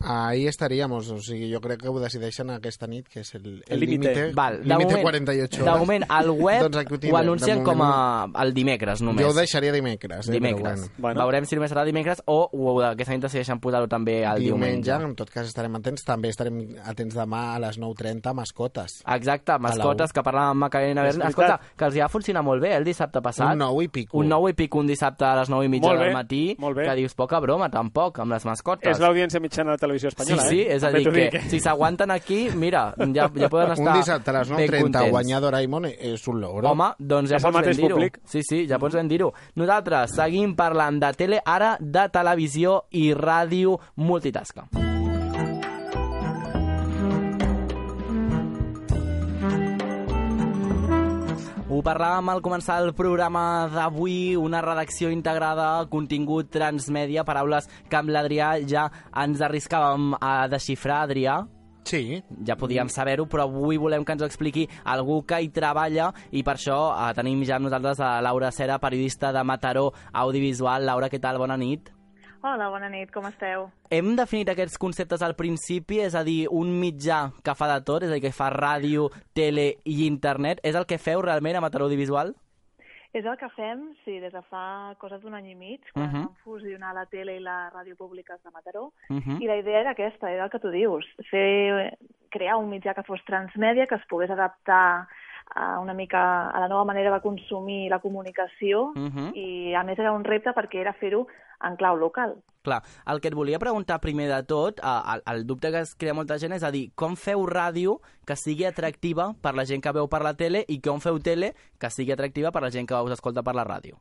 Ahí 0.00 0.46
estaríamos, 0.46 1.08
o 1.10 1.18
sigui, 1.18 1.50
jo 1.52 1.60
crec 1.64 1.80
que 1.80 1.88
ho 1.88 1.98
decideixen 1.98 2.50
aquesta 2.50 2.86
nit, 2.86 3.06
que 3.08 3.20
és 3.20 3.34
el, 3.38 3.62
El 3.66 3.80
límite. 3.80 4.32
Val, 4.34 4.58
de 4.62 4.68
límite 4.68 4.90
moment, 4.98 5.02
48 5.02 5.56
de 5.56 5.62
hores. 5.70 5.80
moment, 5.80 6.04
al 6.08 6.30
web 6.44 6.60
Doncs 6.62 6.76
ho 6.76 6.80
ho 6.80 6.98
tindrem, 6.98 7.16
anuncien 7.22 7.58
de 7.58 7.64
com 7.64 7.80
a 7.82 8.28
el 8.42 8.52
dimecres 8.52 9.00
només. 9.00 9.24
Jo 9.24 9.30
ho 9.30 9.34
deixaria 9.38 9.72
dimecres, 9.72 10.28
eh? 10.28 10.32
Dimecres. 10.32 10.90
Però 10.90 11.00
Bueno. 11.04 11.20
Veurem 11.24 11.46
si 11.46 11.56
només 11.56 11.72
serà 11.72 11.84
dimecres 11.86 12.20
o, 12.26 12.48
o 12.52 12.80
aquesta 12.82 13.14
nit 13.14 13.22
decideixen 13.24 13.60
posar-ho 13.60 13.88
també 13.88 14.24
al 14.26 14.40
diumenge. 14.40 14.90
diumenge. 14.90 15.08
En 15.10 15.14
tot 15.16 15.30
cas 15.30 15.46
estarem 15.48 15.74
atents. 15.76 16.04
També 16.04 16.28
estarem 16.28 16.60
atents 16.84 17.14
demà 17.16 17.54
a 17.54 17.58
les 17.64 17.78
9.30 17.80 18.28
a 18.30 18.34
Mascotes. 18.34 18.98
Exacte, 19.06 19.58
mascotes, 19.58 20.12
que 20.12 20.20
parlàvem 20.22 20.50
amb 20.52 20.60
Macarena 20.66 21.02
veritat. 21.02 21.28
Escolta, 21.30 21.58
que 21.76 21.84
els 21.88 21.96
hi 21.96 22.00
va 22.04 22.08
funcionar 22.12 22.42
molt 22.44 22.60
bé 22.62 22.74
eh, 22.74 22.76
el 22.76 22.84
dissabte 22.84 23.22
passat. 23.24 23.52
Un 23.54 23.58
nou 23.64 23.80
i 23.80 23.88
pico. 23.88 24.18
Un 24.18 24.28
nou 24.28 24.48
i 24.48 24.52
pico 24.52 24.78
un 24.80 24.86
dissabte 24.86 25.24
a 25.24 25.34
les 25.40 25.48
9 25.48 25.64
i 25.64 25.68
mitja 25.72 25.88
Molt 25.88 26.00
bé, 26.00 26.04
del 26.10 26.14
matí. 26.14 26.42
molt 26.58 26.76
bé. 26.76 26.84
Que 26.84 26.94
dius, 27.00 27.14
poca 27.14 27.40
broma, 27.40 27.70
tampoc, 27.70 28.18
amb 28.20 28.32
les 28.32 28.44
mascotes. 28.44 28.90
és 28.90 29.00
l'audiència 29.00 29.40
mitjana 29.40 29.72
de 29.72 29.78
televisió 29.84 30.10
Sí, 30.10 30.14
espanyola, 30.16 30.48
sí, 30.48 30.60
eh? 30.62 30.74
és 30.78 30.82
a 30.82 30.90
dir, 30.94 31.04
que 31.04 31.14
dic. 31.38 31.48
si 31.52 31.60
s'aguanten 31.60 32.10
aquí, 32.14 32.40
mira, 32.56 32.86
ja, 33.14 33.28
ja 33.28 33.48
poden 33.52 33.72
estar 33.76 33.92
Un 33.94 34.00
dissabte 34.00 34.30
a 34.32 34.38
les 34.40 34.50
ben 34.50 34.58
9.30 34.64 34.82
contents. 34.88 35.10
guanyar 35.12 35.40
Doraemon 35.44 35.86
és 35.92 36.26
un 36.28 36.40
logro. 36.40 36.70
Home, 36.72 36.90
doncs 36.98 37.30
ja 37.30 37.36
És 37.38 37.46
pots 37.46 37.60
ben 37.60 37.76
dir-ho. 37.76 38.00
Sí, 38.24 38.42
sí, 38.42 38.64
ja 38.70 38.78
pots 38.82 38.96
ben 38.96 39.08
dir-ho. 39.08 39.32
Nosaltres 39.60 40.16
seguim 40.16 40.56
parlant 40.56 40.98
de 41.04 41.12
tele, 41.14 41.40
ara 41.44 41.76
de 41.80 42.08
televisió 42.10 42.84
i 42.90 43.12
ràdio 43.14 43.78
multitasca. 43.96 44.64
Ho 51.64 51.78
parlàvem 51.80 52.28
al 52.28 52.42
començar 52.44 52.74
el 52.84 52.90
programa 52.92 53.70
d'avui, 53.72 54.34
una 54.36 54.60
redacció 54.60 55.08
integrada, 55.08 55.86
contingut 55.88 56.50
transmèdia, 56.52 57.24
paraules 57.24 57.70
que 57.88 57.96
amb 57.96 58.12
l'Adrià 58.12 58.50
ja 58.68 58.82
ens 59.22 59.40
arriscàvem 59.40 60.12
a 60.20 60.34
desxifrar, 60.52 61.00
Adrià. 61.08 61.38
Sí. 61.88 62.20
Ja 62.44 62.58
podíem 62.60 62.92
saber-ho, 62.92 63.24
però 63.24 63.48
avui 63.48 63.80
volem 63.80 64.04
que 64.04 64.12
ens 64.12 64.26
ho 64.26 64.28
expliqui 64.28 64.68
algú 64.84 65.22
que 65.24 65.40
hi 65.40 65.48
treballa 65.56 66.12
i 66.36 66.44
per 66.44 66.58
això 66.58 66.78
eh, 66.92 67.10
tenim 67.16 67.40
ja 67.48 67.56
amb 67.56 67.70
nosaltres 67.70 68.04
a 68.04 68.18
Laura 68.20 68.52
Cera, 68.52 68.76
periodista 68.78 69.32
de 69.32 69.44
Mataró 69.44 69.90
Audiovisual. 70.12 70.84
Laura, 70.84 71.08
què 71.08 71.20
tal? 71.20 71.40
Bona 71.40 71.56
nit. 71.56 71.94
Hola, 72.44 72.66
bona 72.68 72.90
nit, 72.92 73.08
com 73.08 73.24
esteu? 73.24 73.70
Hem 73.88 74.10
definit 74.18 74.50
aquests 74.52 74.76
conceptes 74.76 75.22
al 75.24 75.32
principi, 75.38 76.02
és 76.04 76.12
a 76.12 76.20
dir, 76.26 76.42
un 76.52 76.74
mitjà 76.76 77.30
que 77.40 77.54
fa 77.56 77.70
de 77.70 77.78
tot, 77.88 78.04
és 78.04 78.10
a 78.12 78.18
dir, 78.18 78.20
que 78.26 78.34
fa 78.36 78.50
ràdio, 78.52 79.06
tele 79.32 79.78
i 79.88 80.02
internet. 80.04 80.60
És 80.62 80.76
el 80.76 80.84
que 80.84 80.98
feu 81.00 81.22
realment 81.24 81.56
a 81.56 81.62
Mataró 81.64 81.86
Audiovisual? 81.88 82.34
És 83.16 83.24
el 83.24 83.38
que 83.40 83.48
fem, 83.56 83.86
sí, 84.04 84.18
des 84.20 84.34
de 84.34 84.42
fa 84.50 84.92
coses 85.00 85.22
d'un 85.22 85.38
any 85.38 85.52
i 85.52 85.54
mig, 85.54 85.80
quan 85.94 86.10
Mhm. 86.10 86.20
vam 86.20 86.34
fusionar 86.44 86.92
la 86.94 87.06
tele 87.06 87.36
i 87.36 87.40
la 87.40 87.70
ràdio 87.72 87.96
públiques 87.96 88.42
de 88.42 88.50
Mataró, 88.50 88.92
Mhm. 89.08 89.40
i 89.40 89.46
la 89.46 89.56
idea 89.56 89.80
era 89.80 89.92
aquesta, 89.92 90.30
era 90.30 90.44
el 90.44 90.50
que 90.50 90.58
tu 90.58 90.68
dius, 90.68 91.06
fer, 91.30 91.96
crear 92.28 92.56
un 92.58 92.68
mitjà 92.70 92.92
que 92.94 93.04
fos 93.04 93.24
transmèdia, 93.24 93.86
que 93.86 93.94
es 93.94 94.04
pogués 94.06 94.30
adaptar 94.30 95.08
a 95.54 95.78
una 95.78 95.94
mica 95.94 96.48
a 96.50 96.60
la 96.60 96.68
nova 96.68 96.84
manera 96.84 97.12
de 97.12 97.20
consumir 97.20 97.88
la 97.90 98.00
comunicació, 98.00 98.92
Mhm. 98.94 99.32
i 99.34 99.74
a 99.74 99.82
més 99.84 99.98
era 99.98 100.12
un 100.12 100.24
repte 100.24 100.50
perquè 100.50 100.80
era 100.80 100.92
fer-ho 100.92 101.26
en 101.62 101.76
clau 101.76 101.96
local. 101.96 102.36
Clar, 102.62 102.82
el 103.06 103.20
que 103.20 103.28
et 103.28 103.34
volia 103.34 103.58
preguntar 103.58 104.00
primer 104.00 104.26
de 104.28 104.42
tot, 104.42 104.80
el, 104.82 105.22
el 105.26 105.46
dubte 105.46 105.70
que 105.70 105.80
es 105.80 105.94
crea 105.94 106.14
molta 106.14 106.38
gent 106.38 106.52
és 106.54 106.62
a 106.64 106.70
dir, 106.70 106.92
com 106.94 107.14
feu 107.14 107.44
ràdio 107.46 108.00
que 108.26 108.36
sigui 108.36 108.64
atractiva 108.64 109.34
per 109.40 109.54
la 109.54 109.64
gent 109.64 109.82
que 109.82 109.92
veu 109.92 110.08
per 110.08 110.22
la 110.22 110.34
tele 110.34 110.64
i 110.68 110.80
com 110.80 110.98
feu 111.00 111.18
tele 111.20 111.54
que 111.78 111.90
sigui 111.90 112.12
atractiva 112.12 112.50
per 112.52 112.62
la 112.62 112.70
gent 112.70 112.88
que 112.88 112.94
us 112.94 113.12
escolta 113.12 113.42
per 113.42 113.54
la 113.54 113.64
ràdio? 113.64 114.00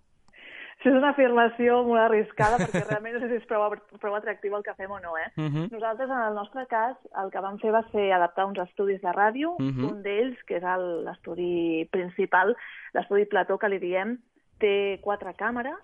Això 0.83 0.91
és 0.91 0.97
una 0.99 1.13
afirmació 1.13 1.77
molt 1.87 2.01
arriscada 2.03 2.57
perquè 2.59 2.81
realment 2.89 3.13
no 3.15 3.19
sé 3.21 3.29
si 3.29 3.37
és 3.39 3.45
prou, 3.47 3.71
prou 4.01 4.15
atractiu 4.17 4.57
el 4.57 4.63
que 4.65 4.73
fem 4.75 4.91
o 4.91 4.97
no, 4.99 5.13
eh? 5.15 5.29
Mhm. 5.39 5.69
Nosaltres, 5.71 6.09
en 6.11 6.23
el 6.25 6.35
nostre 6.35 6.65
cas, 6.67 6.97
el 7.21 7.31
que 7.31 7.39
vam 7.39 7.55
fer 7.61 7.71
va 7.71 7.85
ser 7.93 8.09
adaptar 8.11 8.45
uns 8.49 8.59
estudis 8.59 8.99
de 9.01 9.13
ràdio. 9.15 9.53
Mhm. 9.63 9.85
Un 9.87 10.01
d'ells, 10.03 10.43
que 10.43 10.57
és 10.59 10.63
el- 10.67 11.05
l'estudi 11.05 11.85
principal, 11.89 12.51
l'estudi 12.93 13.23
Plató, 13.31 13.57
que 13.57 13.69
li 13.71 13.79
diem, 13.79 14.17
té 14.59 14.99
quatre 15.01 15.31
càmeres 15.39 15.79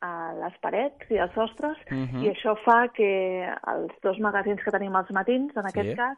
a 0.00 0.32
les 0.40 0.56
parets 0.64 1.10
i 1.10 1.18
als 1.18 1.34
sostres, 1.34 1.76
Mhm. 1.90 2.22
i 2.24 2.30
això 2.32 2.56
fa 2.64 2.88
que 2.88 3.44
els 3.66 3.92
dos 4.00 4.18
magazins 4.18 4.64
que 4.64 4.70
tenim 4.70 4.96
als 4.96 5.10
matins, 5.10 5.54
en 5.56 5.66
aquest 5.66 5.90
Sí. 5.90 5.94
cas, 5.96 6.16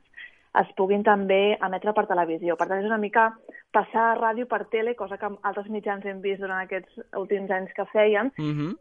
es 0.58 0.70
puguin 0.76 1.04
també 1.06 1.56
emetre 1.62 1.92
per 1.94 2.06
televisió. 2.10 2.56
Per 2.56 2.66
tant, 2.66 2.80
és 2.80 2.86
una 2.88 2.98
mica 2.98 3.28
passar 3.70 4.18
ràdio 4.18 4.48
per 4.50 4.64
tele, 4.72 4.96
cosa 4.98 5.16
que 5.16 5.28
altres 5.42 5.68
mitjans 5.70 6.04
hem 6.04 6.20
vist 6.20 6.40
durant 6.40 6.64
aquests 6.64 6.98
últims 7.16 7.50
anys 7.50 7.72
que 7.76 7.86
feien, 7.92 8.32
Mhm. 8.36 8.76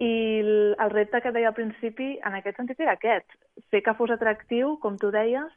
i 0.00 0.40
el, 0.40 0.76
el 0.78 0.90
repte 0.90 1.20
que 1.22 1.32
deia 1.32 1.48
al 1.48 1.54
principi, 1.54 2.18
en 2.24 2.34
aquest 2.34 2.56
sentit, 2.56 2.80
era 2.80 2.92
aquest. 2.92 3.26
Fer 3.70 3.82
que 3.82 3.94
fos 3.94 4.10
atractiu, 4.10 4.78
com 4.80 4.98
tu 4.98 5.10
deies, 5.10 5.50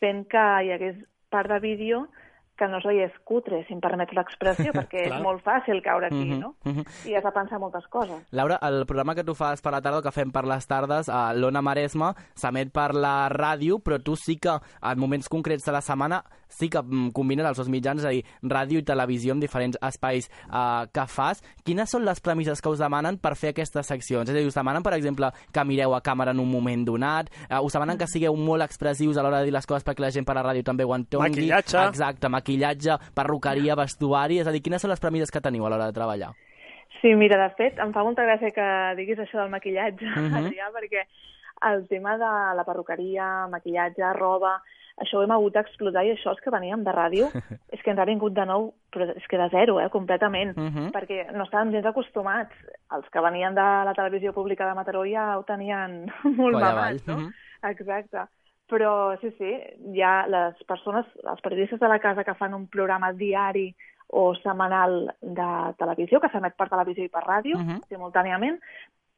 fent 0.00 0.26
que 0.26 0.44
hi 0.64 0.72
hagués 0.72 0.96
part 1.30 1.50
de 1.50 1.58
vídeo 1.60 2.08
que 2.56 2.66
no 2.68 2.78
es 2.78 2.84
veiés 2.84 3.12
cutre, 3.24 3.64
si 3.66 3.74
em 3.74 3.80
permet 3.80 4.12
l'expressió, 4.16 4.72
perquè 4.78 5.06
és 5.10 5.22
molt 5.22 5.42
fàcil 5.44 5.82
caure 5.84 6.06
aquí, 6.08 6.24
Mhm, 6.24 6.40
no? 6.40 6.54
mhm. 6.64 6.84
I 7.06 7.14
has 7.14 7.24
de 7.24 7.32
pensar 7.32 7.58
moltes 7.60 7.86
coses. 7.88 8.22
Laura, 8.32 8.58
el 8.62 8.86
programa 8.86 9.14
que 9.14 9.24
tu 9.24 9.34
fas 9.34 9.60
per 9.62 9.72
la 9.72 9.80
tarda, 9.82 10.02
que 10.02 10.12
fem 10.12 10.30
per 10.32 10.44
les 10.46 10.66
tardes, 10.66 11.08
a 11.08 11.32
l'Ona 11.34 11.62
Maresma, 11.62 12.14
s'emet 12.34 12.72
per 12.72 12.94
la 12.94 13.28
ràdio, 13.28 13.78
però 13.82 14.00
tu 14.02 14.16
sí 14.16 14.38
que 14.38 14.56
en 14.82 14.98
moments 14.98 15.28
concrets 15.28 15.64
de 15.64 15.72
la 15.72 15.80
setmana 15.80 16.22
sí 16.48 16.68
que 16.70 16.82
mm, 16.82 17.10
combines 17.16 17.46
els 17.46 17.58
dos 17.58 17.68
mitjans, 17.68 18.02
és 18.02 18.06
a 18.06 18.12
dir, 18.14 18.24
ràdio 18.42 18.80
i 18.80 18.86
televisió 18.86 19.34
en 19.34 19.40
diferents 19.40 19.78
espais 19.82 20.28
eh, 20.28 20.86
que 20.92 21.06
fas. 21.10 21.42
Quines 21.64 21.90
són 21.90 22.04
les 22.06 22.20
premisses 22.20 22.62
que 22.62 22.72
us 22.72 22.78
demanen 22.82 23.18
per 23.18 23.34
fer 23.36 23.50
aquestes 23.54 23.86
seccions? 23.86 24.28
És 24.28 24.34
a 24.34 24.38
dir, 24.38 24.46
us 24.46 24.56
demanen, 24.56 24.82
per 24.82 24.94
exemple, 24.94 25.30
que 25.52 25.64
mireu 25.64 25.94
a 25.94 26.00
càmera 26.00 26.32
en 26.36 26.40
un 26.40 26.50
moment 26.50 26.86
donat, 26.86 27.30
eh, 27.48 27.60
us 27.60 27.72
demanen 27.76 27.98
que 27.98 28.06
sigueu 28.10 28.36
molt 28.36 28.62
expressius 28.62 29.16
a 29.16 29.22
l'hora 29.22 29.40
de 29.40 29.50
dir 29.50 29.56
les 29.56 29.66
coses 29.66 29.84
perquè 29.86 30.04
la 30.04 30.10
gent 30.14 30.26
per 30.26 30.36
la 30.38 30.44
ràdio 30.46 30.64
també 30.64 30.84
ho 30.84 30.94
entongui. 30.94 31.30
Maquillatge. 31.30 31.78
Exacte, 31.88 32.28
maquillatge, 32.28 32.98
perruqueria, 33.14 33.76
vestuari, 33.76 34.40
és 34.40 34.46
a 34.46 34.52
dir, 34.54 34.62
quines 34.62 34.82
són 34.82 34.90
les 34.90 35.00
premisses 35.00 35.30
que 35.30 35.40
teniu 35.40 35.66
a 35.66 35.70
l'hora 35.70 35.86
de 35.90 35.96
treballar? 35.96 36.32
Sí, 37.02 37.12
mira, 37.14 37.36
de 37.42 37.50
fet, 37.58 37.78
em 37.82 37.92
fa 37.92 38.02
molta 38.06 38.24
gràcia 38.24 38.50
que 38.54 38.66
diguis 38.96 39.18
això 39.20 39.42
del 39.42 39.50
maquillatge, 39.52 40.06
Mhm. 40.06 40.34
Adrià, 40.38 40.70
perquè 40.72 41.02
el 41.70 41.86
tema 41.88 42.16
de 42.16 42.30
la 42.56 42.64
perruqueria, 42.64 43.46
maquillatge, 43.48 44.12
roba, 44.14 44.62
això 44.98 45.18
ho 45.18 45.22
hem 45.22 45.30
hagut 45.30 45.52
d'explotar 45.54 46.04
i 46.06 46.10
això 46.14 46.30
els 46.30 46.40
que 46.40 46.50
veníem 46.50 46.82
de 46.84 46.92
ràdio 46.92 47.26
és 47.74 47.82
que 47.82 47.90
ens 47.90 47.98
ha 48.00 48.04
vingut 48.08 48.32
de 48.32 48.46
nou, 48.46 48.72
però 48.92 49.10
és 49.16 49.26
que 49.28 49.36
de 49.38 49.48
zero, 49.50 49.78
eh, 49.80 49.90
completament, 49.90 50.56
Mhm. 50.56 50.90
perquè 50.92 51.32
no 51.32 51.44
estàvem 51.44 51.72
gens 51.72 51.86
acostumats. 51.86 52.54
Els 52.96 53.08
que 53.10 53.20
venien 53.20 53.54
de 53.54 53.60
la 53.84 53.94
televisió 53.94 54.32
pública 54.32 54.66
de 54.68 54.74
Mataró 54.74 55.04
ja 55.04 55.38
ho 55.38 55.44
tenien 55.44 56.06
molt 56.24 56.54
Coll 56.54 56.64
avall. 56.64 57.00
mamat, 57.00 57.06
no? 57.06 57.16
Mhm. 57.18 57.32
Exacte. 57.70 58.26
Però 58.68 59.16
sí, 59.20 59.30
sí, 59.38 59.50
hi 59.94 60.02
ha 60.02 60.26
les 60.26 60.56
persones, 60.66 61.06
els 61.22 61.40
periodistes 61.40 61.78
de 61.78 61.86
la 61.88 62.00
casa 62.00 62.24
que 62.24 62.34
fan 62.34 62.52
un 62.54 62.66
programa 62.66 63.12
diari 63.12 63.74
o 64.08 64.34
setmanal 64.34 65.14
de 65.20 65.46
televisió, 65.78 66.18
que 66.20 66.28
s'emet 66.30 66.54
per 66.56 66.68
televisió 66.68 67.04
i 67.04 67.08
per 67.08 67.22
ràdio, 67.22 67.56
Mhm. 67.58 67.80
simultàniament, 67.88 68.58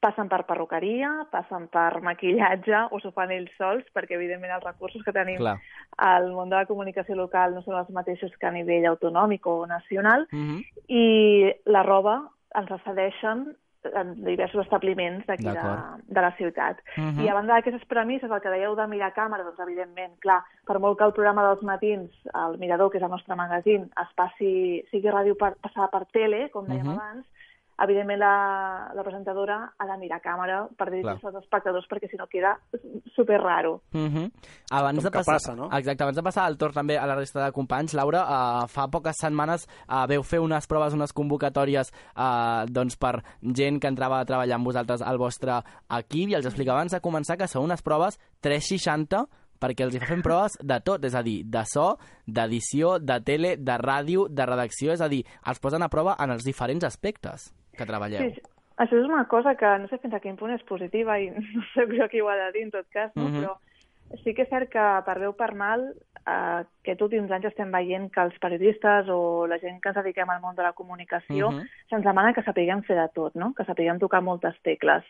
passen 0.01 0.29
per 0.31 0.45
perruqueria, 0.47 1.11
passen 1.33 1.67
per 1.73 2.01
maquillatge 2.07 2.85
o 2.95 3.01
s'ho 3.03 3.11
fan 3.17 3.33
ells 3.35 3.51
sols, 3.59 3.85
perquè 3.95 4.15
evidentment 4.15 4.53
els 4.55 4.65
recursos 4.65 5.03
que 5.05 5.13
tenim 5.13 5.41
Clar. 5.43 5.57
al 5.99 6.31
món 6.33 6.51
de 6.51 6.57
la 6.57 6.67
comunicació 6.67 7.17
local 7.19 7.55
no 7.55 7.63
són 7.67 7.79
els 7.81 7.91
mateixos 7.91 8.35
que 8.39 8.47
a 8.47 8.53
nivell 8.55 8.87
autonòmic 8.87 9.47
o 9.47 9.67
nacional, 9.67 10.27
Mhm. 10.31 10.61
i 10.89 11.53
la 11.67 11.83
roba 11.83 12.29
ens 12.55 12.71
la 12.71 12.79
cedeixen 12.85 13.57
en 13.95 14.25
diversos 14.25 14.65
establiments 14.65 15.25
d'aquí 15.27 15.45
de, 15.45 16.03
de 16.09 16.21
la 16.21 16.33
ciutat. 16.37 16.79
Mhm. 16.97 17.21
I 17.25 17.29
a 17.29 17.35
banda 17.35 17.55
d'aquestes 17.55 17.85
premisses, 17.87 18.31
el 18.31 18.41
que 18.41 18.51
dèieu 18.51 18.75
de 18.77 18.87
mirar 18.87 19.15
càmera, 19.15 19.45
doncs 19.45 19.59
evidentment, 19.61 20.19
clar, 20.21 20.43
per 20.67 20.79
molt 20.79 20.99
que 20.99 21.05
el 21.05 21.13
programa 21.13 21.45
dels 21.47 21.63
matins, 21.63 22.11
el 22.35 22.59
Mirador, 22.59 22.91
que 22.91 22.99
és 22.99 23.05
el 23.05 23.11
nostre 23.11 23.35
magazín, 23.37 23.85
es 24.03 24.15
passi, 24.17 24.85
sigui 24.91 25.09
ràdio 25.09 25.37
per, 25.39 25.55
passada 25.63 25.89
per 25.91 26.07
tele, 26.07 26.51
com 26.51 26.67
dèiem 26.67 26.85
Mhm. 26.87 26.99
abans, 26.99 27.27
evidentment 27.79 28.19
la, 28.19 28.91
la 28.95 29.05
presentadora 29.07 29.59
ha 29.79 29.87
de 29.87 29.97
mirar 30.01 30.19
càmera 30.23 30.59
per 30.77 30.89
dirigir-se 30.91 31.29
als 31.31 31.39
espectadors 31.41 31.87
perquè 31.91 32.11
si 32.11 32.19
no 32.19 32.27
queda 32.27 32.57
super 33.15 33.41
raro. 33.41 33.81
Mhm. 33.95 34.31
Abans 34.71 34.99
Com 34.99 35.05
de 35.05 35.13
passar, 35.15 35.35
passa, 35.39 35.55
no? 35.55 35.71
Exacte, 35.79 36.03
abans 36.03 36.19
de 36.19 36.27
passar 36.27 36.49
el 36.51 36.59
torn 36.59 36.75
també 36.75 36.99
a 36.99 37.07
la 37.07 37.15
resta 37.15 37.45
de 37.45 37.53
companys, 37.53 37.95
Laura, 37.95 38.25
uh, 38.25 38.67
fa 38.69 38.89
poques 38.91 39.17
setmanes 39.23 39.69
uh, 39.87 40.07
veu 40.11 40.23
fer 40.23 40.41
unes 40.43 40.67
proves, 40.67 40.95
unes 40.95 41.15
convocatòries 41.15 41.93
uh, 42.17 42.67
doncs 42.67 42.99
per 42.99 43.19
gent 43.43 43.79
que 43.81 43.91
entrava 43.91 44.21
a 44.21 44.29
treballar 44.29 44.59
amb 44.59 44.67
vosaltres 44.67 45.03
al 45.03 45.19
vostre 45.19 45.61
equip 45.99 46.33
i 46.33 46.39
els 46.39 46.47
explicava 46.47 46.81
abans 46.81 46.97
de 46.97 47.05
començar 47.05 47.39
que 47.39 47.47
són 47.47 47.69
unes 47.71 47.83
proves 47.83 48.19
360 48.43 49.27
perquè 49.59 49.87
els 49.87 49.95
hi 49.95 50.03
fa 50.03 50.11
fent 50.13 50.23
proves 50.23 50.55
de 50.63 50.79
tot, 50.87 51.03
és 51.05 51.15
a 51.19 51.23
dir, 51.27 51.41
de 51.51 51.65
so, 51.67 51.97
d'edició, 52.27 52.97
de 53.03 53.19
tele, 53.27 53.57
de 53.59 53.79
ràdio, 53.83 54.29
de 54.31 54.47
redacció, 54.47 54.95
és 54.95 55.03
a 55.03 55.11
dir, 55.11 55.25
els 55.51 55.59
posen 55.59 55.83
a 55.83 55.91
prova 55.91 56.15
en 56.23 56.31
els 56.31 56.47
diferents 56.47 56.87
aspectes 56.87 57.51
que 57.79 57.87
treballeu. 57.89 58.27
Sí, 58.27 58.43
això 58.83 58.99
és 58.99 59.07
una 59.09 59.25
cosa 59.31 59.55
que 59.59 59.71
no 59.79 59.89
sé 59.89 59.99
fins 60.03 60.15
a 60.15 60.21
quin 60.25 60.37
punt 60.37 60.53
és 60.55 60.65
positiva 60.69 61.19
i 61.23 61.31
no 61.35 61.65
sé 61.75 61.87
jo 61.95 62.11
qui 62.13 62.21
ho 62.23 62.29
ha 62.31 62.37
de 62.45 62.53
dir 62.59 62.67
en 62.69 62.75
tot 62.75 62.89
cas, 62.93 63.15
no? 63.17 63.29
Mhm. 63.31 63.41
però 63.43 63.57
sí 64.25 64.33
que 64.35 64.47
és 64.47 64.49
cert 64.49 64.71
que 64.73 64.85
per 65.05 65.19
bé 65.21 65.27
o 65.29 65.35
per 65.37 65.51
mal 65.55 65.83
eh, 65.93 66.61
aquests 66.65 67.03
últims 67.05 67.31
anys 67.31 67.51
estem 67.51 67.71
veient 67.73 68.09
que 68.13 68.23
els 68.25 68.39
periodistes 68.41 69.09
o 69.13 69.47
la 69.47 69.59
gent 69.61 69.83
que 69.83 69.91
ens 69.93 69.99
dediquem 70.01 70.31
al 70.33 70.41
món 70.41 70.57
de 70.57 70.63
la 70.65 70.73
comunicació 70.73 71.51
Mhm. 71.53 71.67
se'ns 71.91 72.05
demana 72.05 72.33
que 72.33 72.43
sapiguem 72.43 72.83
fer 72.83 72.97
de 72.97 73.09
tot, 73.15 73.35
no? 73.35 73.53
que 73.55 73.65
sapiguem 73.65 73.99
tocar 73.99 74.23
moltes 74.23 74.57
tecles. 74.63 75.05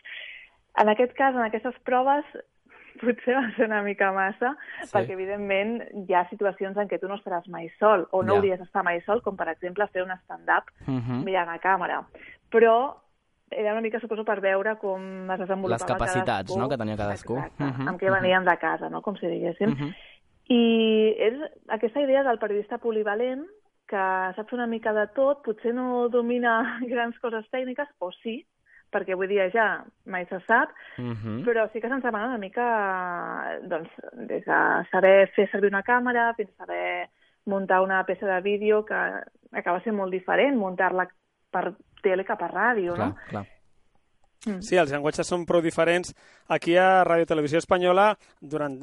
En 0.77 0.89
aquest 0.89 1.13
cas, 1.13 1.33
en 1.35 1.41
aquestes 1.41 1.75
proves, 1.83 2.25
potser 2.99 3.35
va 3.35 3.51
ser 3.55 3.65
una 3.65 3.81
mica 3.81 4.11
massa, 4.11 4.55
Sí. 4.83 4.91
perquè 4.93 5.11
evidentment 5.15 5.81
hi 6.07 6.13
ha 6.13 6.27
situacions 6.29 6.77
en 6.77 6.87
què 6.87 6.99
tu 6.99 7.07
no 7.07 7.15
estaràs 7.15 7.47
mai 7.47 7.69
sol, 7.79 8.07
o 8.11 8.21
no 8.23 8.33
Ja. 8.33 8.39
hauries 8.39 8.59
d'estar 8.59 8.83
mai 8.83 9.01
sol, 9.01 9.21
com 9.21 9.35
per 9.37 9.47
exemple 9.49 9.87
fer 9.87 10.03
un 10.03 10.11
stand-up 10.23 10.65
Mhm. 10.87 11.23
mirant 11.25 11.49
a 11.49 11.59
càmera. 11.59 12.03
Però 12.51 12.95
era 13.51 13.71
una 13.71 13.81
mica, 13.81 13.99
suposo, 13.99 14.23
per 14.23 14.41
veure 14.41 14.77
com 14.77 15.29
es 15.31 15.39
desenvolupava 15.39 15.69
Les 15.73 15.83
capacitats, 15.83 16.25
cadascú. 16.53 16.59
no?, 16.59 16.69
que 16.69 16.77
tenia 16.77 16.95
cadascú. 16.97 17.37
Exacte, 17.37 17.63
Mhm, 17.63 17.87
amb 17.87 17.99
què 17.99 18.11
veníem 18.11 18.45
de 18.45 18.57
casa, 18.57 18.89
no?, 18.89 19.01
com 19.01 19.15
si 19.17 19.25
diguéssim. 19.27 19.69
Mhm. 19.69 19.93
I 20.51 21.15
és 21.19 21.33
aquesta 21.69 22.01
idea 22.01 22.23
del 22.23 22.39
periodista 22.39 22.77
polivalent 22.79 23.45
que 23.87 24.33
sap 24.35 24.53
una 24.53 24.67
mica 24.67 24.93
de 24.93 25.07
tot, 25.15 25.43
potser 25.43 25.73
no 25.73 26.09
domina 26.09 26.79
grans 26.87 27.17
coses 27.19 27.45
tècniques, 27.51 27.87
o 27.99 28.11
sí, 28.11 28.45
perquè 28.91 29.13
avui 29.13 29.27
dia 29.27 29.49
ja 29.53 29.83
mai 30.05 30.25
se 30.25 30.39
sap, 30.47 30.69
Mhm. 30.97 31.43
però 31.45 31.69
sí 31.71 31.79
que 31.81 31.87
se'ns 31.87 32.03
demana 32.03 32.27
una 32.27 32.37
mica, 32.37 33.59
doncs, 33.63 33.89
des 34.13 34.43
de 34.45 34.59
saber 34.91 35.29
fer 35.35 35.49
servir 35.51 35.69
una 35.69 35.83
càmera 35.83 36.33
fins 36.35 36.49
a 36.51 36.65
saber 36.65 37.09
muntar 37.45 37.81
una 37.81 38.03
peça 38.05 38.25
de 38.27 38.41
vídeo 38.41 38.83
que 38.85 38.95
acaba 39.53 39.81
sent 39.83 39.95
molt 39.95 40.11
diferent, 40.11 40.55
muntar-la 40.57 41.07
per 41.51 41.73
tele 42.03 42.23
que 42.25 42.35
per 42.35 42.51
ràdio, 42.51 42.93
Clar, 42.95 43.07
no? 43.07 43.15
clar. 43.29 43.45
Sí, 44.63 44.77
els 44.77 44.91
llenguatges 44.91 45.27
són 45.27 45.45
prou 45.45 45.59
diferents. 45.61 46.13
Aquí 46.47 46.77
a 46.77 47.03
Radio 47.03 47.25
Televisió 47.25 47.57
Espanyola, 47.59 48.13
durant, 48.39 48.77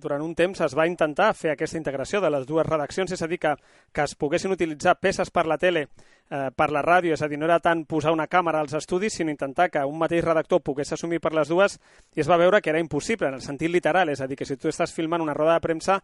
durant 0.00 0.22
un 0.24 0.34
temps 0.34 0.60
es 0.64 0.74
va 0.76 0.88
intentar 0.88 1.32
fer 1.36 1.52
aquesta 1.54 1.78
integració 1.78 2.20
de 2.20 2.30
les 2.32 2.46
dues 2.48 2.66
redaccions, 2.66 3.12
és 3.12 3.22
a 3.22 3.28
dir, 3.30 3.38
que, 3.42 3.54
que 3.92 4.06
es 4.06 4.16
poguessin 4.16 4.56
utilitzar 4.56 4.96
peces 5.00 5.30
per 5.30 5.46
la 5.46 5.58
tele, 5.58 5.86
eh, 6.30 6.48
per 6.56 6.70
la 6.72 6.82
ràdio, 6.82 7.14
és 7.14 7.22
a 7.22 7.28
dir, 7.28 7.38
no 7.38 7.48
era 7.48 7.60
tant 7.60 7.84
posar 7.86 8.14
una 8.16 8.28
càmera 8.30 8.60
als 8.64 8.74
estudis, 8.78 9.14
sinó 9.14 9.30
intentar 9.30 9.70
que 9.70 9.84
un 9.84 9.98
mateix 9.98 10.24
redactor 10.24 10.62
pogués 10.64 10.92
assumir 10.92 11.20
per 11.20 11.34
les 11.36 11.48
dues, 11.48 11.78
i 12.16 12.24
es 12.24 12.30
va 12.30 12.40
veure 12.40 12.60
que 12.60 12.70
era 12.72 12.82
impossible, 12.82 13.28
en 13.28 13.38
el 13.38 13.46
sentit 13.46 13.70
literal, 13.70 14.08
és 14.08 14.20
a 14.20 14.28
dir, 14.30 14.38
que 14.38 14.48
si 14.48 14.56
tu 14.56 14.68
estàs 14.68 14.94
filmant 14.94 15.22
una 15.22 15.36
roda 15.36 15.58
de 15.58 15.66
premsa, 15.68 16.00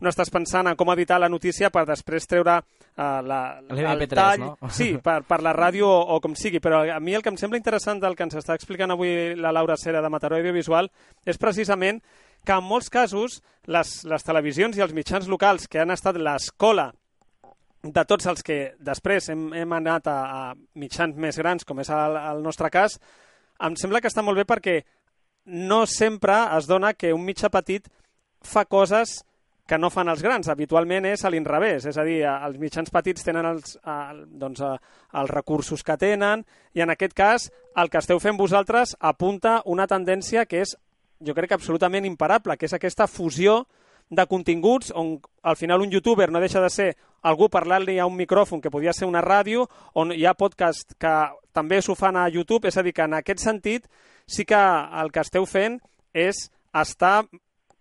no 0.00 0.08
estàs 0.08 0.32
pensant 0.32 0.68
en 0.70 0.76
com 0.80 0.90
editar 0.94 1.20
la 1.20 1.28
notícia 1.28 1.70
per 1.72 1.84
després 1.88 2.26
treure 2.28 2.56
uh, 2.60 3.20
la, 3.20 3.40
L'MP3, 3.68 3.92
el 3.92 4.14
tall, 4.14 4.44
no? 4.46 4.70
sí, 4.72 4.94
per, 5.02 5.20
per 5.28 5.40
la 5.44 5.52
ràdio 5.56 5.88
o, 5.88 6.00
o 6.16 6.20
com 6.24 6.34
sigui, 6.38 6.60
però 6.62 6.82
a 6.88 6.98
mi 7.04 7.14
el 7.16 7.24
que 7.24 7.32
em 7.32 7.38
sembla 7.40 7.60
interessant 7.60 8.00
del 8.02 8.16
que 8.16 8.26
ens 8.26 8.38
està 8.40 8.56
explicant 8.56 8.96
avui 8.96 9.36
la 9.36 9.52
Laura 9.52 9.76
Cera 9.80 10.02
de 10.02 10.12
Mataró 10.12 10.40
Audiovisual 10.40 10.90
és 11.28 11.40
precisament 11.40 12.00
que 12.44 12.56
en 12.56 12.64
molts 12.64 12.90
casos 12.92 13.40
les, 13.66 13.92
les 14.08 14.26
televisions 14.26 14.76
i 14.76 14.84
els 14.84 14.94
mitjans 14.96 15.28
locals 15.28 15.68
que 15.68 15.82
han 15.82 15.92
estat 15.94 16.18
l'escola 16.18 16.90
de 17.82 18.04
tots 18.04 18.26
els 18.28 18.44
que 18.44 18.58
després 18.80 19.30
hem, 19.32 19.50
hem 19.56 19.72
anat 19.72 20.08
a, 20.10 20.18
a 20.20 20.42
mitjans 20.76 21.16
més 21.16 21.38
grans, 21.40 21.64
com 21.64 21.80
és 21.80 21.90
el, 21.94 22.18
el 22.20 22.42
nostre 22.44 22.68
cas, 22.72 22.98
em 23.60 23.76
sembla 23.76 24.00
que 24.00 24.10
està 24.10 24.24
molt 24.24 24.40
bé 24.40 24.44
perquè 24.48 24.80
no 25.50 25.84
sempre 25.88 26.36
es 26.56 26.68
dona 26.68 26.92
que 26.94 27.14
un 27.16 27.24
mitjà 27.24 27.48
petit 27.52 27.88
fa 28.44 28.64
coses 28.64 29.20
que 29.70 29.78
no 29.78 29.90
fan 29.90 30.10
els 30.10 30.22
grans. 30.22 30.48
Habitualment 30.50 31.06
és 31.12 31.22
a 31.24 31.30
l'inrevés, 31.30 31.86
és 31.86 31.96
a 31.96 32.04
dir, 32.04 32.18
els 32.26 32.58
mitjans 32.58 32.90
petits 32.90 33.22
tenen 33.22 33.46
els, 33.52 33.76
el, 33.86 34.24
doncs, 34.40 34.62
els 34.66 35.30
recursos 35.30 35.84
que 35.86 35.96
tenen 36.00 36.42
i 36.74 36.82
en 36.82 36.90
aquest 36.90 37.14
cas 37.14 37.48
el 37.78 37.90
que 37.90 38.00
esteu 38.02 38.18
fent 38.18 38.38
vosaltres 38.40 38.96
apunta 38.98 39.60
una 39.70 39.86
tendència 39.86 40.44
que 40.50 40.64
és, 40.64 40.74
jo 41.20 41.34
crec 41.34 41.50
que 41.50 41.58
absolutament 41.58 42.06
imparable, 42.08 42.56
que 42.56 42.66
és 42.66 42.74
aquesta 42.74 43.06
fusió 43.06 43.64
de 44.10 44.26
continguts 44.26 44.90
on 44.96 45.18
al 45.46 45.56
final 45.56 45.84
un 45.84 45.90
youtuber 45.92 46.30
no 46.32 46.40
deixa 46.42 46.60
de 46.60 46.70
ser 46.70 46.88
algú 47.22 47.48
parlant-li 47.52 47.98
a 48.00 48.08
un 48.08 48.16
micròfon 48.18 48.60
que 48.60 48.72
podia 48.72 48.94
ser 48.96 49.06
una 49.06 49.22
ràdio, 49.22 49.68
on 49.94 50.12
hi 50.12 50.24
ha 50.26 50.34
podcast 50.34 50.96
que 50.98 51.14
també 51.52 51.80
s'ho 51.82 51.94
fan 51.94 52.16
a 52.16 52.28
YouTube, 52.28 52.68
és 52.68 52.76
a 52.76 52.82
dir, 52.82 52.94
que 52.94 53.06
en 53.06 53.14
aquest 53.14 53.42
sentit 53.44 53.86
sí 54.26 54.44
que 54.44 54.58
el 54.58 55.12
que 55.12 55.22
esteu 55.22 55.46
fent 55.46 55.78
és 56.14 56.48
estar 56.74 57.24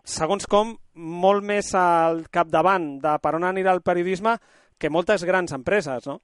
segons 0.04 0.46
com, 0.50 0.76
molt 0.94 1.46
més 1.46 1.74
al 1.78 2.26
capdavant 2.34 2.98
de 3.02 3.18
per 3.22 3.36
on 3.38 3.46
anirà 3.46 3.74
el 3.74 3.86
periodisme 3.86 4.38
que 4.78 4.90
moltes 4.90 5.24
grans 5.28 5.54
empreses, 5.54 6.08
no? 6.08 6.20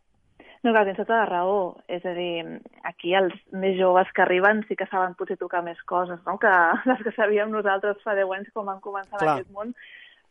No, 0.66 0.72
clar, 0.74 0.86
tens 0.88 0.98
tota 0.98 1.20
la 1.20 1.26
raó. 1.30 1.58
És 1.88 2.06
a 2.10 2.14
dir, 2.18 2.42
aquí 2.90 3.14
els 3.14 3.36
més 3.54 3.76
joves 3.78 4.10
que 4.18 4.24
arriben 4.24 4.64
sí 4.66 4.76
que 4.76 4.88
saben 4.90 5.14
potser 5.20 5.38
tocar 5.38 5.62
més 5.64 5.78
coses, 5.86 6.18
no?, 6.26 6.40
que 6.42 6.50
les 6.90 7.04
que 7.06 7.14
sabíem 7.14 7.52
nosaltres 7.54 8.02
fa 8.04 8.16
10 8.18 8.34
anys 8.34 8.50
quan 8.56 8.66
vam 8.72 8.82
començar 8.82 9.20
Clar. 9.20 9.28
en 9.28 9.34
aquest 9.44 9.54
món. 9.54 9.76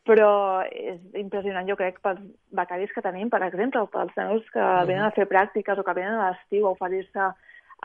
Però 0.05 0.33
és 0.69 0.99
impressionant, 1.17 1.65
jo 1.71 1.79
crec, 1.79 2.03
pels 2.05 2.21
becaris 2.53 2.91
que 2.93 3.01
tenim, 3.07 3.31
per 3.33 3.41
exemple, 3.47 3.81
o 3.81 3.87
pels 3.89 4.13
nanos 4.19 4.43
que 4.53 4.61
Mhm. 4.61 4.87
venen 4.91 5.05
a 5.07 5.15
fer 5.17 5.25
pràctiques 5.31 5.79
o 5.79 5.85
que 5.87 5.95
venen 5.97 6.19
a 6.19 6.31
l'estiu 6.33 6.67
a 6.67 6.75
oferir-se 6.75 7.31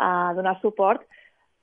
a 0.02 0.34
donar 0.34 0.60
suport, 0.60 1.06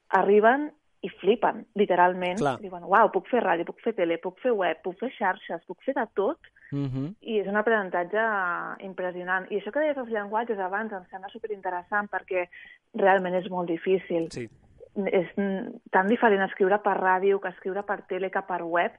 arriben 0.09 0.71
i 1.03 1.11
flipen, 1.21 1.67
literalment. 1.75 2.39
Clar. 2.39 2.57
Diuen, 2.63 2.85
uau, 2.89 3.11
puc 3.13 3.29
fer 3.29 3.43
ràdio, 3.45 3.67
puc 3.69 3.83
fer 3.85 3.93
tele, 3.99 4.17
puc 4.23 4.39
fer 4.41 4.53
web, 4.53 4.81
puc 4.83 4.97
fer 5.03 5.11
xarxes, 5.19 5.61
puc 5.67 5.83
fer 5.85 5.95
de 5.99 6.07
tot, 6.15 6.39
Mhm. 6.71 7.15
i 7.21 7.39
és 7.41 7.47
un 7.47 7.57
aprenentatge 7.57 8.23
impressionant. 8.85 9.47
I 9.51 9.61
això 9.61 9.73
que 9.73 9.81
deies 9.81 9.97
dels 9.97 10.11
llenguatges 10.11 10.59
abans 10.59 10.93
em 10.93 11.05
sembla 11.11 11.31
superinteressant 11.31 12.11
perquè 12.11 12.49
realment 12.95 13.35
és 13.35 13.49
molt 13.51 13.69
difícil. 13.69 14.31
Sí. 14.33 14.49
És 15.07 15.29
tan 15.93 16.09
diferent 16.09 16.43
escriure 16.43 16.79
per 16.83 16.97
ràdio 16.97 17.41
que 17.41 17.53
escriure 17.53 17.83
per 17.83 18.03
tele 18.09 18.31
que 18.31 18.43
per 18.43 18.63
web 18.63 18.93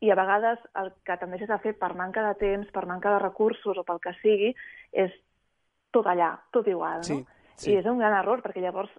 i 0.00 0.10
a 0.10 0.14
vegades 0.14 0.58
el 0.80 0.92
que 1.04 1.16
tendeixes 1.20 1.50
a 1.50 1.58
fer 1.58 1.74
per 1.76 1.94
manca 1.94 2.22
de 2.28 2.34
temps, 2.40 2.70
per 2.72 2.86
manca 2.86 3.10
de 3.10 3.18
recursos 3.18 3.76
o 3.76 3.84
pel 3.84 4.00
que 4.00 4.14
sigui, 4.22 4.54
és 4.92 5.12
tot 5.90 6.06
allà, 6.06 6.38
tot 6.54 6.68
igual, 6.68 7.02
no? 7.02 7.04
Sí, 7.04 7.26
sí. 7.56 7.72
I 7.72 7.80
és 7.82 7.86
un 7.86 7.98
gran 7.98 8.14
error 8.16 8.40
perquè 8.40 8.62
llavors 8.62 8.92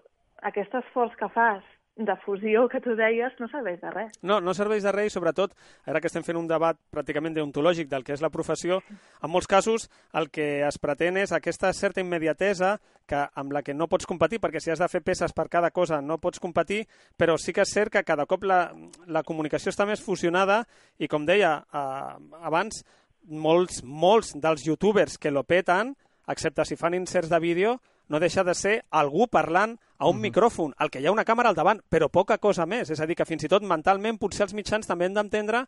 aquest 0.44 0.76
esforç 0.76 1.16
que 1.18 1.30
fas 1.30 1.64
de 2.06 2.16
fusió 2.24 2.68
que 2.72 2.82
tu 2.84 2.96
deies 2.98 3.34
no 3.40 3.48
serveix 3.52 3.80
de 3.82 3.92
res. 3.94 4.18
No, 4.22 4.40
no 4.44 4.54
serveix 4.58 4.84
de 4.86 4.94
res 4.94 5.12
i 5.12 5.14
sobretot, 5.14 5.54
ara 5.86 6.02
que 6.02 6.10
estem 6.10 6.26
fent 6.26 6.40
un 6.40 6.48
debat 6.50 6.78
pràcticament 6.94 7.36
deontològic 7.38 7.90
del 7.92 8.06
que 8.08 8.16
és 8.16 8.24
la 8.24 8.32
professió, 8.34 8.82
en 9.22 9.32
molts 9.32 9.50
casos 9.50 9.90
el 10.18 10.30
que 10.34 10.66
es 10.68 10.80
pretén 10.82 11.20
és 11.22 11.34
aquesta 11.36 11.72
certa 11.74 12.04
immediatesa 12.04 12.78
que, 13.08 13.26
amb 13.36 13.52
la 13.52 13.64
que 13.66 13.76
no 13.76 13.90
pots 13.92 14.08
competir, 14.10 14.42
perquè 14.44 14.62
si 14.64 14.72
has 14.72 14.82
de 14.82 14.90
fer 14.92 15.04
peces 15.06 15.34
per 15.34 15.50
cada 15.50 15.72
cosa 15.72 16.02
no 16.02 16.20
pots 16.22 16.40
competir, 16.40 16.86
però 17.18 17.38
sí 17.38 17.54
que 17.54 17.66
és 17.66 17.74
cert 17.74 17.92
que 17.94 18.06
cada 18.08 18.26
cop 18.26 18.46
la, 18.48 18.64
la 19.08 19.24
comunicació 19.28 19.74
està 19.74 19.88
més 19.90 20.04
fusionada 20.04 20.64
i, 20.98 21.08
com 21.12 21.26
deia 21.28 21.58
eh, 21.62 22.16
abans, 22.42 22.84
molts, 23.28 23.84
molts 23.84 24.34
dels 24.36 24.66
youtubers 24.66 25.18
que 25.18 25.32
lo 25.32 25.44
peten, 25.44 25.96
excepte 26.32 26.66
si 26.66 26.78
fan 26.80 26.96
inserts 26.96 27.30
de 27.30 27.40
vídeo, 27.44 27.80
no 28.12 28.20
deixa 28.20 28.44
de 28.44 28.54
ser 28.58 28.74
algú 28.92 29.30
parlant 29.32 29.78
a 29.98 30.10
un 30.10 30.20
micròfon, 30.20 30.74
al 30.78 30.90
que 30.92 31.00
hi 31.00 31.08
ha 31.08 31.14
una 31.14 31.24
càmera 31.24 31.50
al 31.52 31.56
davant, 31.56 31.80
però 31.90 32.10
poca 32.12 32.38
cosa 32.42 32.66
més. 32.68 32.90
És 32.92 33.00
a 33.00 33.06
dir, 33.08 33.16
que 33.16 33.26
fins 33.26 33.46
i 33.46 33.50
tot 33.52 33.64
mentalment 33.64 34.18
potser 34.20 34.44
els 34.50 34.56
mitjans 34.58 34.88
també 34.90 35.06
hem 35.08 35.14
d'entendre 35.16 35.66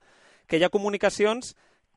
que 0.48 0.58
hi 0.60 0.64
ha 0.66 0.70
comunicacions 0.74 1.54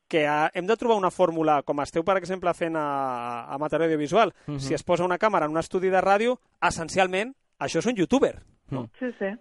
que 0.06 0.22
eh, 0.22 0.50
hem 0.54 0.68
de 0.68 0.76
trobar 0.78 1.00
una 1.00 1.10
fórmula, 1.10 1.62
com 1.66 1.80
esteu, 1.82 2.04
per 2.06 2.14
exemple, 2.20 2.52
fent 2.54 2.76
a, 2.78 3.46
a 3.50 3.58
Mataró 3.58 3.88
Audiovisual. 3.88 4.32
Mhm. 4.46 4.60
Si 4.62 4.74
es 4.74 4.84
posa 4.86 5.04
una 5.04 5.18
càmera 5.18 5.46
en 5.50 5.56
un 5.56 5.58
estudi 5.58 5.90
de 5.90 6.00
ràdio, 6.00 6.38
essencialment, 6.62 7.34
això 7.58 7.82
és 7.82 7.86
un 7.90 7.96
youtuber. 7.98 8.36
No? 8.70 8.86
Sí, 9.00 9.10
sí. 9.18 9.32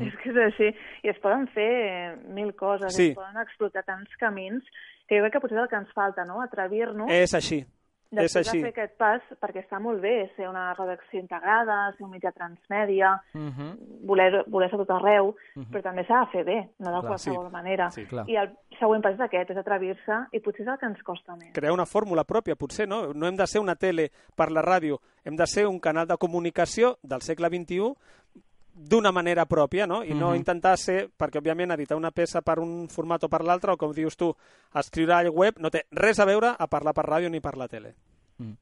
És 0.00 0.14
que 0.22 0.30
és 0.30 0.36
així. 0.44 0.68
I 1.02 1.08
es 1.10 1.18
poden 1.24 1.48
fer 1.54 2.18
mil 2.28 2.52
coses, 2.54 2.94
Sí. 2.94 3.08
es 3.10 3.16
poden 3.16 3.40
explotar 3.40 3.82
tants 3.84 4.12
camins, 4.20 4.62
que 5.08 5.16
jo 5.16 5.24
crec 5.24 5.32
que 5.32 5.40
potser 5.40 5.56
és 5.58 5.62
el 5.64 5.68
que 5.72 5.76
ens 5.80 5.92
falta, 5.96 6.24
no? 6.24 6.42
Atrevir-nos 6.42 7.10
És 7.10 7.32
així. 7.34 7.64
És 8.10 8.32
després 8.34 8.48
així. 8.48 8.58
de 8.58 8.64
fer 8.64 8.70
aquest 8.72 8.96
pas, 8.98 9.22
perquè 9.40 9.62
està 9.62 9.78
molt 9.80 10.00
bé 10.02 10.32
ser 10.36 10.48
una 10.48 10.74
redacció 10.74 11.20
integrada, 11.20 11.92
ser 11.96 12.04
un 12.04 12.10
mitjà 12.10 12.32
transmèdia, 12.32 13.20
Mhm. 13.34 14.04
voler, 14.06 14.44
voler 14.48 14.68
ser 14.70 14.78
tot 14.78 14.90
arreu, 14.90 15.34
Mhm. 15.54 15.70
però 15.70 15.82
també 15.82 16.04
s'ha 16.06 16.20
de 16.20 16.26
fer 16.32 16.44
bé, 16.44 16.58
no 16.78 16.90
de 16.90 16.98
Clar, 16.98 17.06
qualsevol 17.06 17.46
sí. 17.46 17.52
manera. 17.52 17.90
Sí, 17.90 18.04
clar. 18.06 18.28
I 18.28 18.36
el 18.36 18.50
següent 18.80 19.02
pas 19.02 19.14
és 19.14 19.20
aquest, 19.20 19.50
és 19.50 19.56
atrevir-se, 19.56 20.12
i 20.32 20.40
potser 20.40 20.62
és 20.62 20.68
el 20.68 20.78
que 20.78 20.86
ens 20.86 21.02
costa 21.02 21.36
més. 21.36 21.52
crear 21.54 21.72
una 21.72 21.86
fórmula 21.86 22.24
pròpia, 22.24 22.56
potser, 22.56 22.88
no? 22.88 23.12
No 23.14 23.26
hem 23.26 23.36
de 23.36 23.46
ser 23.46 23.60
una 23.60 23.76
tele 23.76 24.10
per 24.34 24.50
la 24.50 24.62
ràdio, 24.62 24.98
hem 25.24 25.36
de 25.36 25.46
ser 25.46 25.66
un 25.68 25.78
canal 25.78 26.06
de 26.08 26.16
comunicació 26.16 26.98
del 27.02 27.20
segle 27.22 27.48
XXI 27.48 27.94
d'una 28.80 29.12
manera 29.12 29.44
pròpia, 29.46 29.86
no? 29.86 30.02
I 30.02 30.14
no 30.14 30.30
Mhm. 30.30 30.36
intentar 30.36 30.78
ser, 30.78 31.10
perquè 31.18 31.38
òbviament 31.38 31.72
editar 31.72 31.96
una 31.96 32.10
peça 32.10 32.40
per 32.40 32.58
un 32.58 32.88
format 32.88 33.24
o 33.24 33.28
per 33.28 33.42
l'altre, 33.44 33.72
o 33.72 33.76
com 33.76 33.92
dius 33.92 34.16
tu, 34.16 34.34
escriure 34.74 35.12
al 35.12 35.28
web, 35.28 35.58
no 35.58 35.70
té 35.70 35.84
res 35.90 36.18
a 36.18 36.24
veure 36.24 36.54
a 36.58 36.66
parlar 36.66 36.94
per 36.94 37.04
ràdio 37.04 37.30
ni 37.30 37.40
per 37.40 37.56
la 37.56 37.68
tele. 37.68 37.94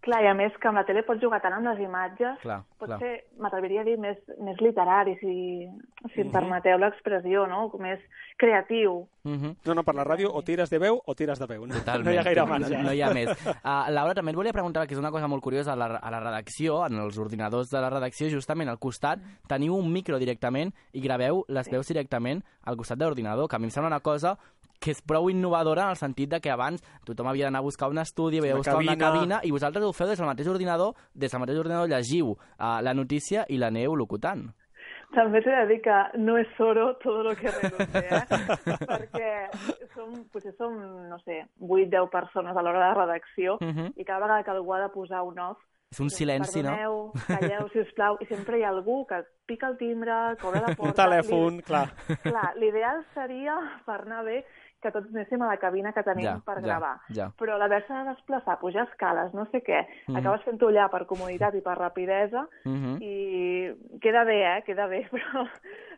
Clar, 0.03 0.23
i 0.25 0.27
a 0.27 0.35
més 0.35 0.53
que 0.61 0.69
amb 0.69 0.77
la 0.81 0.85
tele 0.85 1.03
pots 1.07 1.21
jugar 1.23 1.41
tant 1.41 1.53
amb 1.55 1.67
les 1.71 1.79
imatges, 1.81 2.38
Clar, 2.43 2.62
pot 2.79 2.88
clar. 2.88 2.99
ser, 2.99 3.25
m'atreviria 3.38 3.81
a 3.83 3.85
dir, 3.85 3.97
més, 3.99 4.19
més 4.43 4.57
literari, 4.61 5.14
si, 5.21 5.69
si 6.14 6.21
em 6.21 6.27
Mhm. 6.27 6.33
permeteu 6.33 6.79
l'expressió, 6.79 7.47
no? 7.47 7.71
Més 7.79 8.01
creatiu. 8.38 9.07
No, 9.29 9.75
no, 9.75 9.83
per 9.85 9.95
la 9.95 10.05
ràdio 10.07 10.31
o 10.33 10.41
tires 10.43 10.71
de 10.71 10.79
veu 10.79 11.03
o 11.05 11.14
tires 11.14 11.38
de 11.38 11.47
veu. 11.47 11.67
No, 11.67 11.75
Totalment. 11.75 12.07
no 12.07 12.12
hi 12.12 12.17
ha 12.17 12.23
gaire 12.23 12.41
no, 12.41 12.47
marge. 12.47 12.79
no 12.83 12.93
hi 12.95 13.03
ha 13.03 13.11
més. 13.12 13.29
Uh, 13.47 13.91
Laura, 13.91 14.14
també 14.14 14.31
et 14.31 14.37
volia 14.37 14.53
preguntar, 14.55 14.87
que 14.87 14.95
és 14.95 14.99
una 15.01 15.11
cosa 15.11 15.29
molt 15.29 15.43
curiosa, 15.43 15.73
a 15.75 15.77
la, 15.77 15.87
a 15.97 16.11
la 16.11 16.21
redacció, 16.21 16.87
en 16.87 16.95
els 17.03 17.19
ordinadors 17.19 17.69
de 17.71 17.81
la 17.81 17.91
redacció, 17.91 18.29
justament 18.33 18.71
al 18.71 18.79
costat 18.79 19.19
teniu 19.47 19.77
un 19.77 19.93
micro 19.93 20.19
directament 20.19 20.73
i 20.93 21.01
graveu 21.05 21.45
les 21.49 21.69
veus 21.71 21.87
directament 21.88 22.43
al 22.64 22.77
costat 22.77 22.99
de 22.99 23.05
l'ordinador, 23.05 23.49
que 23.49 23.57
a 23.57 23.59
mi 23.59 23.67
em 23.67 23.71
sembla 23.71 23.88
una 23.88 24.01
cosa 24.01 24.38
que 24.81 24.91
és 24.93 25.03
prou 25.03 25.29
innovadora 25.31 25.85
en 25.85 25.91
el 25.91 25.97
sentit 25.97 26.31
de 26.31 26.41
que 26.41 26.51
abans 26.51 26.83
tothom 27.05 27.27
havia 27.29 27.47
d'anar 27.47 27.59
a 27.61 27.67
buscar 27.67 27.88
un 27.91 27.99
estudi, 27.99 28.38
havia 28.38 28.55
de 28.55 28.61
Una 28.61 28.62
buscar 28.62 28.77
una 28.77 28.97
cabina. 28.97 29.11
cabina, 29.12 29.41
i 29.43 29.51
vosaltres 29.51 29.85
ho 29.85 29.93
feu 29.93 30.07
des 30.07 30.19
del 30.19 30.27
mateix 30.29 30.49
ordinador, 30.49 30.95
des 31.14 31.31
del 31.33 31.41
mateix 31.41 31.59
ordinador 31.59 31.88
llegiu 31.88 32.31
uh, 32.31 32.81
la 32.83 32.95
notícia 32.95 33.45
i 33.49 33.59
l'aneu 33.59 33.95
locutant. 33.97 34.49
També 35.14 35.41
t'he 35.41 35.51
de 35.51 35.67
dir 35.71 35.79
que 35.81 35.95
no 36.21 36.37
és 36.37 36.49
oro 36.61 36.91
todo 37.03 37.23
lo 37.23 37.35
que 37.35 37.49
reluce, 37.51 37.99
eh? 37.99 38.25
perquè 38.91 39.31
som, 39.95 40.12
potser 40.33 40.53
som, 40.59 40.75
no 41.09 41.17
sé, 41.25 41.47
8-10 41.61 42.11
persones 42.12 42.57
a 42.57 42.62
l'hora 42.62 42.88
de 42.91 42.95
redacció 43.01 43.57
Mhm. 43.61 43.93
i 43.97 44.05
cada 44.05 44.21
vegada 44.21 44.43
que 44.45 44.51
algú 44.51 44.75
ha 44.75 44.83
de 44.83 44.91
posar 44.93 45.23
un 45.23 45.38
off, 45.38 45.59
És 45.91 46.01
un 46.01 46.11
silenci, 46.11 46.62
no? 46.62 46.69
perdoneu, 46.69 47.12
calleu, 47.27 47.69
si 47.73 47.81
us 47.81 47.93
plau, 47.97 48.19
i 48.21 48.27
sempre 48.29 48.59
hi 48.59 48.62
ha 48.62 48.69
algú 48.69 49.07
que 49.09 49.23
pica 49.47 49.69
el 49.69 49.79
timbre, 49.79 50.12
que 50.38 50.47
obre 50.47 50.61
la 50.61 50.75
porta... 50.77 50.91
Un 50.91 50.93
telèfon, 50.99 51.57
Li- 51.57 51.62
clar. 51.62 51.87
Clar, 52.23 52.51
l'ideal 52.61 53.01
seria, 53.14 53.57
per 53.87 54.03
anar 54.03 54.23
bé, 54.27 54.43
que 54.81 54.91
tots 54.95 55.09
anéssim 55.11 55.43
a 55.43 55.49
la 55.49 55.57
cabina 55.59 55.93
que 55.93 56.03
tenim 56.07 56.25
Ja, 56.25 56.37
per 56.45 56.57
ja, 56.61 56.61
gravar. 56.62 57.01
ja. 57.11 57.33
Però 57.38 57.59
l'haver-se 57.59 57.93
de 57.93 58.05
desplaçar, 58.12 58.59
pujar 58.61 58.87
escales, 58.88 59.35
no 59.35 59.47
sé 59.51 59.62
què, 59.62 59.87
Mhm. 60.07 60.17
acabes 60.17 60.43
fent-ho 60.45 60.69
allà 60.69 60.88
per 60.91 61.07
comoditat 61.07 61.55
i 61.55 61.61
per 61.61 61.77
rapidesa 61.79 62.47
Mhm. 62.64 62.99
i 63.03 63.99
queda 64.01 64.25
bé, 64.25 64.59
eh? 64.59 64.62
Queda 64.64 64.87
bé, 64.87 65.09
però 65.12 65.49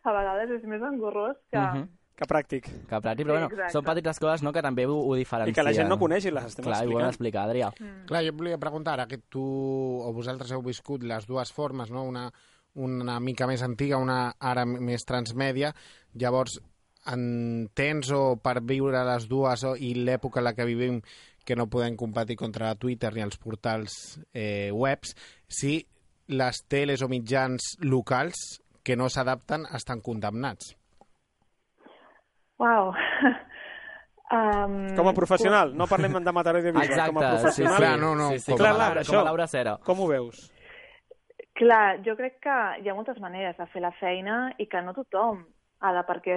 a 0.03 0.11
vegades 0.11 0.49
és 0.49 0.63
més 0.67 0.81
engorrós 0.81 1.37
que... 1.51 1.57
Mhm. 1.59 1.87
Que 2.21 2.27
pràctic. 2.27 2.65
Que 2.87 2.97
pràctic, 3.01 3.25
però 3.25 3.33
Sí, 3.33 3.39
bueno, 3.39 3.45
exacte. 3.47 3.71
són 3.71 3.83
petites 3.83 4.19
coses 4.19 4.43
no, 4.43 4.51
que 4.53 4.61
també 4.61 4.85
ho, 4.85 4.93
ho 4.93 5.15
diferencien. 5.15 5.53
I 5.53 5.55
que 5.55 5.63
la 5.63 5.73
gent 5.73 5.89
no 5.89 5.97
coneix 5.97 6.25
i 6.25 6.29
les 6.31 6.45
estem 6.45 6.63
Clar, 6.65 6.83
i 6.83 6.85
ho 6.93 6.99
hem 6.99 7.07
explicant. 7.07 7.47
d'explicar, 7.47 7.49
Adrià. 7.49 8.05
Clar, 8.05 8.23
jo 8.23 8.33
volia 8.37 8.59
preguntar, 8.59 8.93
ara 8.93 9.07
que 9.07 9.17
tu 9.27 9.41
o 9.41 10.13
vosaltres 10.13 10.51
heu 10.51 10.61
viscut 10.61 11.01
les 11.01 11.25
dues 11.25 11.51
formes, 11.51 11.89
no? 11.89 12.03
una, 12.03 12.29
una 12.75 13.19
mica 13.19 13.47
més 13.47 13.63
antiga, 13.63 13.97
una 13.97 14.33
ara 14.39 14.65
més 14.65 15.03
transmèdia, 15.03 15.73
llavors 16.13 16.59
entens 17.09 18.11
o 18.13 18.35
per 18.41 18.59
viure 18.61 19.01
les 19.07 19.27
dues 19.29 19.63
o, 19.65 19.75
i 19.75 19.93
l'època 19.97 20.39
en 20.41 20.45
la 20.49 20.53
que 20.53 20.67
vivim 20.69 20.99
que 21.45 21.55
no 21.57 21.65
podem 21.69 21.95
competir 21.97 22.35
contra 22.37 22.75
Twitter 22.77 23.13
ni 23.15 23.23
els 23.25 23.37
portals 23.41 24.19
eh, 24.33 24.69
webs, 24.73 25.15
si 25.49 25.79
les 26.29 26.61
teles 26.69 27.01
o 27.01 27.09
mitjans 27.09 27.75
locals 27.81 28.61
que 28.85 28.95
no 28.95 29.09
s'adapten 29.09 29.65
estan 29.73 30.01
condemnats. 30.05 30.75
Uau. 32.61 32.91
um, 34.37 34.75
Com 34.95 35.09
a 35.09 35.13
professional, 35.17 35.73
no 35.73 35.87
parlem 35.89 36.19
de 36.21 36.33
Mataró 36.33 36.61
i 36.61 36.65
de 36.67 36.71
Bisbal, 36.75 36.91
Exacte, 36.93 37.13
com 37.13 37.23
a 37.23 37.29
professional. 37.33 37.73
sí, 37.73 37.79
sí. 37.79 37.81
Clar, 37.81 37.95
no, 37.99 38.13
no, 38.15 38.29
sí, 38.31 38.39
sí, 38.45 38.51
com 38.51 38.61
clar, 38.61 38.75
Laura- 38.77 39.01
això, 39.01 39.17
com 39.17 39.23
a 39.23 39.29
Laura 39.31 39.47
Cera. 39.49 39.77
Com 39.85 40.03
ho 40.05 40.09
veus? 40.11 40.43
Clar, 41.57 41.87
jo 42.05 42.15
crec 42.17 42.37
que 42.41 42.59
hi 42.81 42.89
ha 42.89 42.95
moltes 42.97 43.17
maneres 43.21 43.57
de 43.57 43.65
fer 43.73 43.81
la 43.83 43.91
feina 43.99 44.43
i 44.61 44.69
que 44.69 44.81
no 44.85 44.93
tothom 44.97 45.41
ha 45.81 45.91
de 45.93 46.03
perquè 46.07 46.35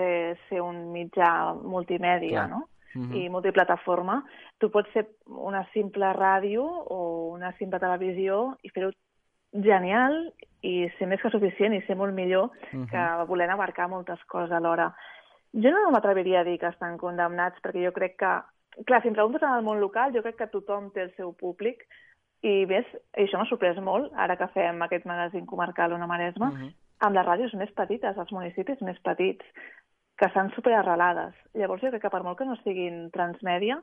ser 0.48 0.60
un 0.64 0.92
mitjà 0.92 1.54
multimèdia, 1.62 2.46
Clar. 2.46 2.50
no? 2.50 2.68
Mhm. 2.94 3.14
i 3.16 3.28
multiplataforma. 3.28 4.20
Tu 4.58 4.70
pots 4.70 4.88
ser 4.92 5.08
una 5.26 5.64
simple 5.72 6.12
ràdio 6.14 6.62
o 6.64 7.32
una 7.34 7.50
simple 7.58 7.80
televisió 7.80 8.56
i 8.62 8.70
fer-ho 8.70 8.92
genial 9.52 10.32
i 10.62 10.88
ser 10.98 11.06
més 11.10 11.20
que 11.20 11.30
suficient 11.30 11.74
i 11.74 11.82
ser 11.86 11.96
molt 11.96 12.14
millor 12.14 12.50
Mhm. 12.72 12.86
que 12.90 13.24
volent 13.26 13.50
abarcar 13.50 13.88
moltes 13.88 14.22
coses 14.26 14.52
alhora. 14.52 14.94
Jo 15.52 15.70
no 15.70 15.90
m'atreviria 15.90 16.40
a 16.40 16.44
dir 16.44 16.58
que 16.58 16.66
estan 16.68 16.96
condemnats 16.98 17.60
perquè 17.62 17.84
jo 17.84 17.92
crec 17.92 18.16
que, 18.16 18.32
clar, 18.86 19.02
si 19.02 19.08
em 19.08 19.14
preguntes 19.14 19.42
en 19.42 19.52
el 19.54 19.62
món 19.62 19.80
local, 19.80 20.12
jo 20.14 20.22
crec 20.22 20.36
que 20.36 20.46
tothom 20.46 20.90
té 20.92 21.02
el 21.02 21.14
seu 21.16 21.32
públic 21.32 21.84
i 22.42 22.64
ves, 22.66 22.86
això 23.16 23.38
m'ha 23.38 23.46
sorprès 23.48 23.76
molt, 23.80 24.12
ara 24.16 24.36
que 24.36 24.48
fem 24.48 24.82
aquest 24.82 25.04
magazín 25.06 25.46
comarcal 25.46 25.92
Ona 25.92 26.06
Maresme, 26.06 26.74
amb 27.00 27.16
les 27.16 27.26
ràdios 27.26 27.54
més 27.58 27.72
petites, 27.76 28.18
els 28.18 28.32
municipis 28.32 28.82
més 28.86 29.00
petits, 29.06 29.44
que 30.18 30.28
estan 30.30 30.50
superarrelades. 30.54 31.34
Llavors 31.58 31.82
jo 31.82 31.90
crec 31.90 32.04
que 32.04 32.12
per 32.12 32.22
molt 32.22 32.38
que 32.38 32.46
no 32.46 32.56
siguin 32.62 33.08
transmèdia, 33.14 33.80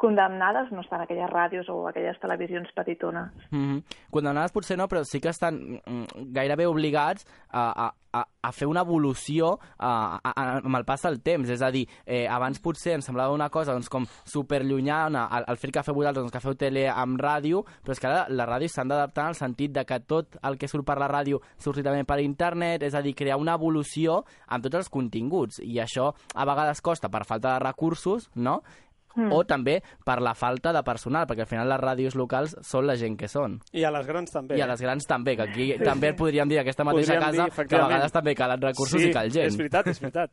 condemnades 0.00 0.72
no 0.72 0.80
estan 0.80 1.04
aquelles 1.04 1.28
ràdios 1.28 1.68
o 1.68 1.82
aquelles 1.90 2.18
televisions 2.22 2.72
petitones. 2.72 3.28
Mm 3.50 3.64
-hmm. 3.64 3.82
Condemnades 4.10 4.52
potser 4.52 4.78
no, 4.78 4.88
però 4.88 5.04
sí 5.04 5.20
que 5.20 5.28
estan 5.28 5.54
mm, 5.84 6.32
gairebé 6.32 6.66
obligats 6.66 7.26
a, 7.50 7.92
a, 8.12 8.26
a, 8.42 8.52
fer 8.52 8.66
una 8.66 8.80
evolució 8.80 9.58
a, 9.78 10.18
a, 10.24 10.30
a, 10.30 10.56
amb 10.58 10.76
el 10.76 10.84
pas 10.84 11.02
del 11.02 11.20
temps. 11.20 11.48
És 11.50 11.62
a 11.62 11.70
dir, 11.70 11.86
eh, 12.06 12.26
abans 12.28 12.58
potser 12.58 12.94
ens 12.94 13.04
semblava 13.04 13.34
una 13.34 13.50
cosa 13.50 13.72
doncs, 13.72 13.88
com 13.88 14.06
superllunyana 14.24 15.28
el, 15.36 15.44
el 15.48 15.56
fet 15.56 15.72
que 15.72 15.82
feu 15.82 15.94
vosaltres, 15.94 16.24
doncs, 16.24 16.32
que 16.32 16.40
feu 16.40 16.54
tele 16.54 16.88
amb 16.88 17.20
ràdio, 17.20 17.62
però 17.82 17.92
és 17.92 18.00
que 18.00 18.08
ara 18.08 18.26
les 18.28 18.48
ràdios 18.48 18.72
s'han 18.72 18.88
d'adaptar 18.88 19.28
el 19.28 19.34
sentit 19.34 19.72
de 19.72 19.84
que 19.84 20.00
tot 20.00 20.36
el 20.42 20.56
que 20.56 20.68
surt 20.68 20.86
per 20.86 20.98
la 20.98 21.08
ràdio 21.08 21.40
surti 21.58 21.82
també 21.82 22.04
per 22.04 22.20
internet, 22.20 22.82
és 22.82 22.94
a 22.94 23.02
dir, 23.02 23.14
crear 23.14 23.36
una 23.36 23.54
evolució 23.54 24.24
amb 24.48 24.64
tots 24.64 24.76
els 24.76 24.88
continguts. 24.88 25.60
I 25.60 25.78
això 25.80 26.14
a 26.34 26.44
vegades 26.44 26.80
costa 26.80 27.08
per 27.08 27.24
falta 27.24 27.58
de 27.58 27.58
recursos, 27.58 28.30
no?, 28.34 28.62
Mm. 29.16 29.32
o 29.32 29.44
també 29.44 29.82
per 30.04 30.20
la 30.22 30.34
falta 30.34 30.72
de 30.72 30.82
personal, 30.82 31.26
perquè 31.26 31.40
al 31.40 31.46
final 31.46 31.68
les 31.68 31.80
ràdios 31.80 32.14
locals 32.14 32.56
són 32.62 32.86
la 32.86 32.94
gent 32.96 33.16
que 33.18 33.26
són. 33.28 33.58
I 33.72 33.84
a 33.84 33.90
les 33.90 34.06
grans 34.06 34.30
també. 34.30 34.56
I 34.56 34.60
a 34.62 34.66
les 34.66 34.80
grans 34.80 35.06
també, 35.06 35.36
que 35.36 35.42
aquí 35.42 35.72
Sí, 35.72 35.84
també 35.84 36.10
sí. 36.12 36.16
podríem 36.16 36.48
dir 36.48 36.58
aquesta 36.60 36.84
mateixa 36.84 37.14
Podríem 37.14 37.30
casa 37.30 37.44
dir, 37.44 37.68
que 37.68 37.76
a 37.76 37.86
vegades 37.86 38.12
també 38.12 38.34
calen 38.34 38.60
recursos 38.60 39.00
sí, 39.00 39.08
i 39.08 39.12
cal 39.12 39.30
gent. 39.30 39.46
és 39.46 39.56
veritat, 39.56 39.86
és 39.88 40.00
veritat. 40.00 40.30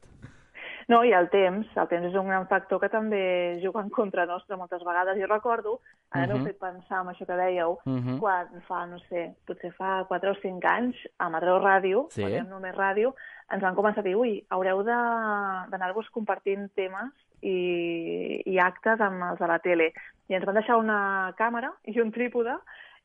No, 0.87 1.03
i 1.03 1.11
el 1.11 1.27
temps, 1.29 1.67
el 1.75 1.87
temps 1.89 2.05
és 2.07 2.13
un 2.15 2.29
gran 2.29 2.45
factor 2.47 2.79
que 2.79 2.87
també 2.87 3.59
juga 3.61 3.81
en 3.81 3.89
contra 3.89 4.25
nostra 4.25 4.55
moltes 4.55 4.79
vegades. 4.87 5.17
Jo 5.19 5.27
recordo, 5.27 5.81
ara 6.11 6.27
m'heu 6.27 6.37
Mhm. 6.37 6.45
fet 6.45 6.59
pensar 6.59 7.01
en 7.01 7.07
això 7.09 7.25
que 7.25 7.33
dèieu, 7.35 7.77
Mhm. 7.83 8.19
quan 8.19 8.47
fa, 8.69 8.85
no 8.85 8.97
sé, 9.09 9.35
potser 9.45 9.73
fa 9.73 10.05
4 10.07 10.31
o 10.31 10.35
5 10.35 10.63
anys, 10.65 10.95
a 11.17 11.27
Mataró 11.29 11.59
Ràdio, 11.59 12.07
Sí. 12.09 12.21
quan 12.21 12.47
només 12.47 12.73
ràdio, 12.73 13.13
ens 13.51 13.61
van 13.61 13.75
començar 13.75 13.99
a 13.99 14.03
dir, 14.03 14.15
ui, 14.15 14.45
haureu 14.49 14.81
de- 14.83 15.69
d'anar-vos 15.71 16.09
compartint 16.09 16.69
temes 16.73 17.11
i, 17.41 18.41
i 18.45 18.59
actes 18.59 19.01
amb 19.01 19.23
els 19.31 19.41
de 19.41 19.49
la 19.49 19.59
tele. 19.63 19.91
I 20.27 20.37
ens 20.37 20.45
van 20.47 20.57
deixar 20.59 20.79
una 20.81 21.33
càmera 21.37 21.71
i 21.85 21.99
un 22.01 22.11
trípode 22.11 22.57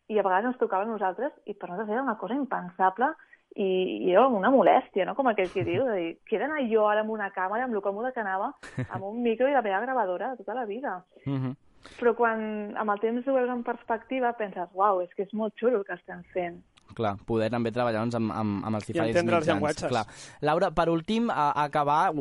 i 0.09 0.19
a 0.19 0.25
vegades 0.25 0.53
ens 0.53 0.61
tocava 0.61 0.87
a 0.87 0.91
nosaltres 0.91 1.33
i 1.47 1.55
per 1.55 1.71
nosaltres 1.71 1.95
era 1.95 2.05
una 2.05 2.19
cosa 2.21 2.35
impensable 2.35 3.13
i, 3.55 3.69
i 4.09 4.13
era 4.13 4.27
una 4.27 4.51
molèstia, 4.51 5.05
no? 5.07 5.15
com 5.15 5.29
aquell 5.29 5.51
que 5.53 5.65
diu, 5.67 5.85
de 5.87 5.99
dir, 5.99 6.13
que 6.27 6.37
he 6.37 6.41
d'anar 6.41 6.63
jo 6.71 6.87
ara 6.89 7.05
amb 7.05 7.13
una 7.13 7.29
càmera, 7.35 7.67
amb 7.67 7.77
lo 7.77 7.83
còmode 7.85 8.15
que 8.15 8.23
anava, 8.25 8.53
amb 8.89 9.05
un 9.11 9.21
micro 9.23 9.49
i 9.49 9.53
la 9.53 9.65
meva 9.65 9.83
gravadora 9.85 10.33
de 10.33 10.43
tota 10.43 10.57
la 10.57 10.65
vida. 10.69 11.03
Mhm. 11.27 11.55
Però 11.99 12.15
quan 12.15 12.43
amb 12.79 12.93
el 12.95 13.01
temps 13.03 13.27
ho 13.27 13.35
veus 13.35 13.51
en 13.51 13.65
perspectiva 13.67 14.33
penses, 14.39 14.69
uau, 14.73 15.01
és 15.03 15.13
que 15.15 15.25
és 15.27 15.33
molt 15.35 15.55
xulo 15.59 15.81
el 15.81 15.85
que 15.85 15.99
estem 15.99 16.23
fent. 16.33 16.61
Clar, 16.95 17.17
poder 17.25 17.49
també 17.51 17.71
treballar 17.73 18.01
doncs, 18.03 18.15
amb, 18.19 18.31
amb, 18.37 18.65
amb 18.67 18.77
els 18.77 18.85
I 18.85 18.93
diferents 18.93 19.17
entendre 19.17 19.37
els 19.39 19.47
mitjans. 19.47 19.63
llenguatges. 19.63 19.89
Clar. 19.89 20.05
Laura, 20.43 20.71
per 20.77 20.89
últim, 20.91 21.31
a, 21.31 21.51
a 21.53 21.65
acabar, 21.65 22.13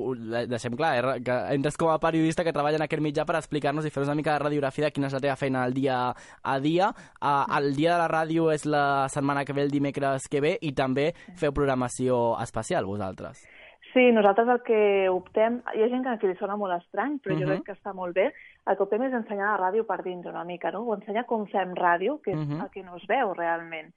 deixem 0.48 0.78
clar, 0.80 0.94
eh, 1.18 1.22
que 1.24 1.36
entres 1.56 1.76
com 1.76 1.90
a 1.92 2.00
periodista 2.00 2.44
que 2.46 2.54
treballa 2.54 2.78
en 2.78 2.84
aquest 2.84 3.04
mitjà 3.04 3.26
per 3.26 3.36
explicar-nos 3.36 3.86
i 3.86 3.90
fer 3.92 4.04
una 4.04 4.16
mica 4.16 4.32
de 4.34 4.40
radiografia 4.40 4.86
de 4.86 4.92
quina 4.96 5.08
és 5.08 5.14
la 5.14 5.20
teva 5.20 5.36
feina 5.36 5.64
al 5.64 5.74
dia 5.74 6.14
a 6.44 6.60
dia. 6.60 6.88
Uh, 7.20 7.44
el 7.58 7.76
dia 7.76 7.94
de 7.94 8.00
la 8.00 8.08
ràdio 8.08 8.52
és 8.54 8.66
la 8.66 9.08
setmana 9.10 9.44
que 9.44 9.52
ve, 9.54 9.62
el 9.64 9.72
dimecres 9.72 10.30
que 10.32 10.40
ve, 10.40 10.58
i 10.62 10.72
també 10.72 11.14
feu 11.36 11.52
programació 11.52 12.38
especial, 12.40 12.86
vosaltres. 12.86 13.44
Sí, 13.92 14.06
nosaltres 14.16 14.48
el 14.48 14.62
que 14.64 15.10
optem... 15.12 15.58
Hi 15.76 15.84
ha 15.84 15.90
gent 15.92 16.06
que 16.22 16.28
li 16.30 16.36
sona 16.40 16.56
molt 16.56 16.78
estrany, 16.78 17.18
però 17.20 17.36
jo 17.36 17.44
Mhm. 17.46 17.50
crec 17.58 17.64
que 17.66 17.74
està 17.74 17.94
molt 17.94 18.16
bé. 18.16 18.32
El 18.66 18.78
que 18.78 18.84
optem 18.84 19.04
és 19.04 19.12
ensenyar 19.14 19.50
la 19.60 19.68
ràdio 19.68 19.84
per 19.86 20.02
dins 20.02 20.26
una 20.26 20.46
mica, 20.46 20.72
no? 20.72 20.84
O 20.88 20.96
ensenyar 20.96 21.26
com 21.26 21.44
fem 21.48 21.74
ràdio, 21.76 22.22
que 22.22 22.32
és 22.32 22.38
Mhm. 22.38 22.62
el 22.62 22.70
que 22.70 22.84
no 22.84 22.96
es 22.96 23.04
veu 23.06 23.34
realment, 23.34 23.92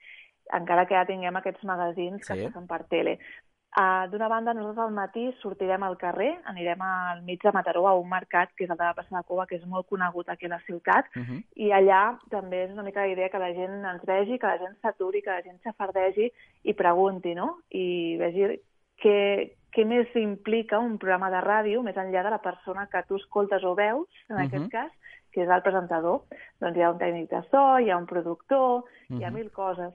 encara 0.52 0.86
que 0.86 0.94
ja 0.94 1.06
tinguem 1.06 1.36
aquests 1.36 1.64
magazins 1.64 2.26
que 2.26 2.34
Sí. 2.34 2.40
es 2.44 2.52
passen 2.52 2.66
per 2.66 2.84
tele. 2.84 3.18
Uh, 3.76 4.06
D'una 4.08 4.28
banda, 4.28 4.52
nosaltres 4.54 4.84
al 4.84 4.92
matí 4.94 5.32
sortirem 5.40 5.82
al 5.82 5.96
carrer, 5.98 6.38
anirem 6.44 6.80
al 6.80 7.22
mig 7.22 7.42
de 7.42 7.50
Mataró 7.50 7.88
a 7.88 7.94
un 7.98 8.08
mercat, 8.08 8.50
que 8.54 8.64
és 8.64 8.70
el 8.70 8.76
de 8.76 8.84
la 8.84 8.94
plaça 8.94 9.16
de 9.16 9.24
Cova, 9.24 9.46
que 9.48 9.56
és 9.56 9.66
molt 9.66 9.88
conegut 9.88 10.28
aquí 10.28 10.46
a 10.46 10.48
la 10.50 10.60
ciutat, 10.60 11.06
Uh 11.16 11.22
-huh. 11.22 11.44
i 11.56 11.70
allà 11.70 12.16
també 12.30 12.64
és 12.66 12.70
una 12.70 12.84
mica 12.84 13.00
la 13.00 13.08
idea 13.08 13.28
que 13.30 13.38
la 13.38 13.52
gent 13.52 13.84
ens 13.84 14.04
vegi, 14.04 14.38
que 14.38 14.46
la 14.46 14.58
gent 14.58 14.76
s'aturi, 14.80 15.22
que 15.22 15.30
la 15.30 15.42
gent 15.42 15.60
s'afardegi 15.62 16.30
i 16.62 16.72
pregunti, 16.74 17.34
no? 17.34 17.58
I 17.70 18.16
vegi 18.16 18.60
què, 19.02 19.52
què 19.72 19.84
més 19.84 20.06
implica 20.14 20.78
un 20.78 20.96
programa 20.98 21.28
de 21.28 21.40
ràdio, 21.40 21.82
més 21.82 21.96
enllà 21.96 22.22
de 22.22 22.30
la 22.30 22.38
persona 22.38 22.86
que 22.86 23.02
tu 23.08 23.16
escoltes 23.16 23.64
o 23.64 23.74
veus, 23.74 24.06
en 24.28 24.36
Mhm. 24.36 24.44
aquest 24.46 24.70
cas, 24.70 24.92
que 25.32 25.42
és 25.42 25.48
el 25.50 25.62
presentador. 25.62 26.20
Doncs 26.60 26.76
hi 26.76 26.82
ha 26.82 26.90
un 26.92 26.98
tècnic 26.98 27.28
de 27.28 27.42
so, 27.50 27.80
hi 27.80 27.90
ha 27.90 27.96
un 27.96 28.06
productor, 28.06 28.84
hi 29.10 29.24
ha 29.24 29.30
Mhm. 29.30 29.34
mil 29.34 29.50
coses. 29.50 29.92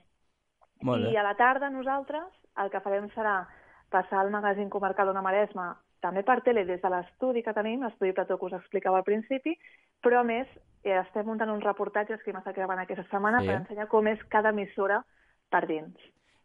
Molt 0.82 1.12
I 1.12 1.18
a 1.18 1.24
la 1.24 1.36
tarda 1.36 1.70
nosaltres 1.70 2.28
el 2.64 2.70
que 2.72 2.80
farem 2.84 3.10
serà 3.16 3.48
passar 3.92 4.22
al 4.22 4.32
magazín 4.32 4.70
comarcal 4.70 5.08
d'Ona 5.10 5.22
Maresma 5.26 5.74
també 6.00 6.24
per 6.24 6.40
tele 6.46 6.64
des 6.66 6.82
de 6.82 6.90
l'estudi 6.90 7.44
que 7.44 7.54
tenim, 7.54 7.84
l'estudi 7.84 8.14
Plató 8.14 8.38
que 8.40 8.46
us 8.46 8.54
explicava 8.54 8.98
al 9.02 9.04
principi, 9.04 9.58
però 10.02 10.22
a 10.22 10.24
més 10.24 10.48
eh, 10.84 10.96
estem 11.02 11.26
muntant 11.28 11.50
uns 11.52 11.64
reportatges 11.66 12.22
que 12.24 12.32
hem 12.32 12.38
estat 12.40 12.56
gravant 12.56 12.80
aquesta 12.80 13.04
setmana 13.10 13.42
Sí. 13.42 13.48
per 13.48 13.56
ensenyar 13.58 13.88
com 13.88 14.08
és 14.08 14.24
cada 14.30 14.50
emissora 14.56 15.04
per 15.50 15.66
dins. 15.68 15.96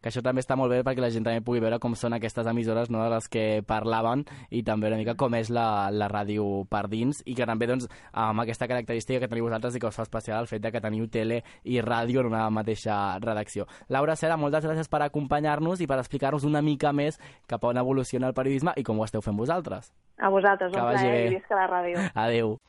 Que 0.05 0.11
això 0.11 0.21
també 0.21 0.43
està 0.43 0.53
molt 0.53 0.69
bé 0.69 0.83
perquè 0.85 1.01
la 1.01 1.07
gent 1.09 1.23
també 1.25 1.41
pugui 1.41 1.63
veure 1.63 1.79
com 1.81 1.95
són 1.97 2.13
aquestes 2.13 2.45
emissores 2.45 2.91
no, 2.93 2.99
de 3.01 3.07
les 3.09 3.25
que 3.33 3.45
parlaven 3.65 4.21
i 4.53 4.61
també 4.61 4.91
una 4.91 4.99
mica 4.99 5.15
com 5.17 5.33
és 5.33 5.49
la, 5.49 5.89
la 5.89 6.05
ràdio 6.11 6.43
per 6.69 6.83
dins 6.91 7.23
i 7.25 7.33
que 7.33 7.47
també 7.49 7.65
doncs, 7.71 7.87
amb 8.13 8.43
aquesta 8.43 8.67
característica 8.69 9.23
que 9.23 9.31
teniu 9.31 9.47
vosaltres 9.47 9.73
i 9.73 9.81
que 9.81 9.89
us 9.89 9.97
fa 9.97 10.05
especial 10.05 10.45
el 10.45 10.51
fet 10.51 10.61
de 10.61 10.69
que 10.69 10.83
teniu 10.83 11.09
tele 11.09 11.41
i 11.65 11.81
ràdio 11.81 12.21
en 12.21 12.29
una 12.29 12.43
mateixa 12.53 13.17
redacció. 13.17 13.65
Laura 13.89 14.13
Cera, 14.13 14.37
moltes 14.37 14.69
gràcies 14.69 14.93
per 14.93 15.01
acompanyar-nos 15.07 15.81
i 15.81 15.89
per 15.89 15.97
explicar-nos 16.03 16.45
una 16.45 16.61
mica 16.61 16.93
més 16.93 17.17
cap 17.49 17.65
a 17.65 17.73
on 17.73 17.81
evoluciona 17.81 18.29
el 18.29 18.37
periodisme 18.37 18.77
i 18.77 18.85
com 18.85 19.01
ho 19.01 19.09
esteu 19.09 19.25
fent 19.25 19.41
vosaltres. 19.41 19.89
A 20.21 20.29
vosaltres, 20.29 20.69
Que 20.69 20.85
un 20.85 20.93
plaer 20.93 21.25
i 21.25 21.35
visca 21.39 21.57
la 21.57 21.65
ràdio. 21.73 22.05
Adeu. 22.13 22.59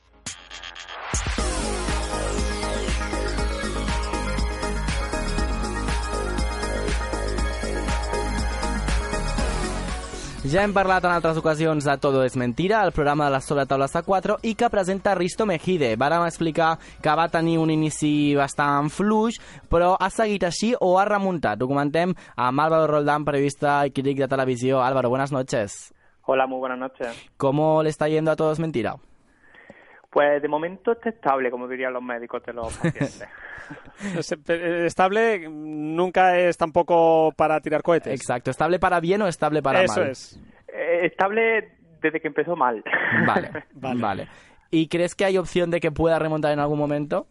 Ja 10.45 10.61
hem 10.61 10.71
parlat 10.71 11.01
en 11.01 11.09
altres 11.11 11.39
ocasions 11.39 11.83
de 11.83 11.95
Todo 11.97 12.21
es 12.23 12.35
Mentira, 12.37 12.83
el 12.85 12.91
programa 12.91 13.25
de 13.25 13.31
les 13.33 13.45
sobretables 13.49 13.95
a 13.97 14.03
4, 14.05 14.35
i 14.45 14.53
que 14.53 14.69
presenta 14.69 15.15
Risto 15.17 15.47
Mejide. 15.49 15.95
Vàrem 15.97 16.27
explicar 16.27 16.75
que 17.01 17.15
va 17.17 17.25
tenir 17.33 17.57
un 17.57 17.71
inici 17.73 18.35
bastant 18.37 18.91
fluix, 18.93 19.41
però 19.67 19.95
ha 19.99 20.11
seguit 20.13 20.45
així 20.45 20.75
o 20.79 20.93
ha 20.99 21.07
remuntat. 21.09 21.59
Ho 21.59 21.67
comentem 21.67 22.13
amb 22.35 22.63
Álvaro 22.63 22.85
Roldán, 22.85 23.25
periodista 23.25 23.81
y 23.87 23.91
crític 23.91 24.19
de 24.19 24.27
televisió. 24.27 24.83
Álvaro, 24.83 25.09
buenas 25.09 25.31
noches. 25.31 25.91
Hola, 26.27 26.45
muy 26.45 26.59
buenas 26.59 26.77
noches. 26.77 27.17
¿Cómo 27.37 27.81
le 27.81 27.89
está 27.89 28.07
yendo 28.07 28.29
a 28.29 28.35
Todo 28.35 28.51
es 28.51 28.59
Mentira? 28.59 28.95
Pues 30.17 30.41
de 30.41 30.47
momento 30.47 30.93
está 30.93 31.09
estable, 31.09 31.51
como 31.51 31.67
dirían 31.67 31.93
los 31.93 32.01
médicos 32.01 32.43
de 32.43 32.51
los 32.51 32.75
pacientes. 32.75 33.23
Es- 34.17 34.31
eh, 34.31 34.85
Estable 34.87 35.47
nunca 35.47 36.39
es 36.39 36.57
tampoco 36.57 37.31
para 37.37 37.59
tirar 37.61 37.83
cohetes. 37.83 38.19
Exacto. 38.19 38.49
¿Estable 38.49 38.79
para 38.79 38.99
bien 38.99 39.21
o 39.21 39.27
estable 39.27 39.61
para 39.61 39.83
Eso 39.83 39.99
mal? 40.01 40.09
es. 40.09 40.39
Eh, 40.73 41.01
estable 41.05 41.69
desde 42.01 42.19
que 42.19 42.29
empezó 42.29 42.55
mal. 42.55 42.83
Vale, 43.27 43.51
vale, 43.73 44.27
¿Y 44.71 44.87
crees 44.87 45.13
que 45.13 45.23
hay 45.25 45.37
opción 45.37 45.69
de 45.69 45.79
que 45.79 45.91
pueda 45.91 46.17
remontar 46.17 46.51
en 46.51 46.59
algún 46.61 46.79
momento? 46.79 47.27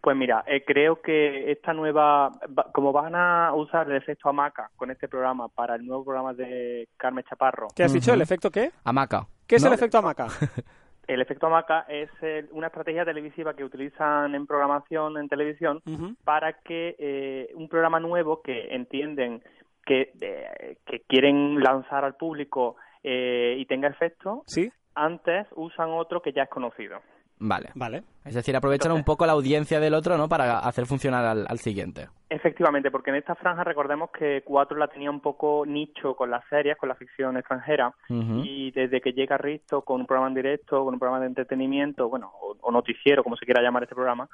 Pues 0.00 0.16
mira, 0.16 0.44
eh, 0.46 0.62
creo 0.64 1.02
que 1.02 1.50
esta 1.50 1.72
nueva, 1.72 2.28
va- 2.56 2.70
como 2.72 2.92
van 2.92 3.16
a 3.16 3.52
usar 3.54 3.90
el 3.90 3.96
efecto 3.96 4.28
hamaca 4.28 4.70
con 4.76 4.92
este 4.92 5.08
programa 5.08 5.48
para 5.48 5.74
el 5.74 5.84
nuevo 5.84 6.04
programa 6.04 6.32
de 6.32 6.86
Carmen 6.96 7.24
Chaparro. 7.28 7.66
¿Qué 7.74 7.82
has 7.82 7.92
dicho? 7.92 8.12
¿El 8.14 8.20
efecto 8.22 8.52
qué? 8.52 8.70
Hamaca. 8.84 9.26
¿Qué 9.48 9.56
es 9.56 9.62
No. 9.62 9.68
el 9.70 9.74
efecto 9.74 9.98
hamaca? 9.98 10.28
El 11.06 11.20
efecto 11.20 11.46
hamaca 11.46 11.84
es 11.88 12.08
el- 12.22 12.48
una 12.52 12.68
estrategia 12.68 13.04
televisiva 13.04 13.54
que 13.54 13.64
utilizan 13.64 14.34
en 14.34 14.46
programación 14.46 15.18
en 15.18 15.28
televisión 15.28 15.80
para 16.24 16.54
que 16.64 16.94
eh, 16.98 17.48
un 17.54 17.68
programa 17.68 18.00
nuevo 18.00 18.40
que 18.42 18.74
entienden 18.74 19.42
que, 19.84 20.12
eh, 20.20 20.76
que 20.86 21.00
quieren 21.06 21.60
lanzar 21.60 22.04
al 22.04 22.14
público 22.14 22.76
eh, 23.02 23.56
y 23.58 23.66
tenga 23.66 23.88
efecto, 23.88 24.42
¿Sí? 24.46 24.70
antes 24.94 25.46
usan 25.56 25.90
otro 25.90 26.22
que 26.22 26.32
ya 26.32 26.44
es 26.44 26.48
conocido. 26.48 27.00
Vale. 27.38 27.68
Vale. 27.74 28.02
Es 28.24 28.34
decir, 28.34 28.56
aprovechan 28.56 28.92
un 28.92 29.04
poco 29.04 29.26
la 29.26 29.32
audiencia 29.32 29.80
del 29.80 29.92
otro, 29.94 30.16
¿no? 30.16 30.28
Para 30.28 30.60
hacer 30.60 30.86
funcionar 30.86 31.24
al, 31.26 31.44
al 31.48 31.58
siguiente. 31.58 32.06
Efectivamente, 32.34 32.90
porque 32.90 33.10
en 33.10 33.16
esta 33.16 33.36
franja 33.36 33.62
recordemos 33.62 34.10
que 34.10 34.42
Cuatro 34.44 34.76
la 34.76 34.88
tenía 34.88 35.08
un 35.08 35.20
poco 35.20 35.64
nicho 35.64 36.16
con 36.16 36.30
las 36.32 36.44
series, 36.48 36.76
con 36.76 36.88
la 36.88 36.96
ficción 36.96 37.36
extranjera, 37.36 37.94
y 38.08 38.72
desde 38.72 39.00
que 39.00 39.12
llega 39.12 39.38
Risto 39.38 39.82
con 39.82 40.00
un 40.00 40.06
programa 40.06 40.28
en 40.28 40.34
directo, 40.34 40.84
con 40.84 40.94
un 40.94 41.00
programa 41.00 41.20
de 41.20 41.28
entretenimiento, 41.28 42.08
bueno, 42.08 42.32
o, 42.40 42.56
o 42.60 42.72
noticiero, 42.72 43.22
como 43.22 43.36
se 43.36 43.44
quiera 43.44 43.62
llamar 43.62 43.84
este 43.84 43.94
programa, 43.94 44.28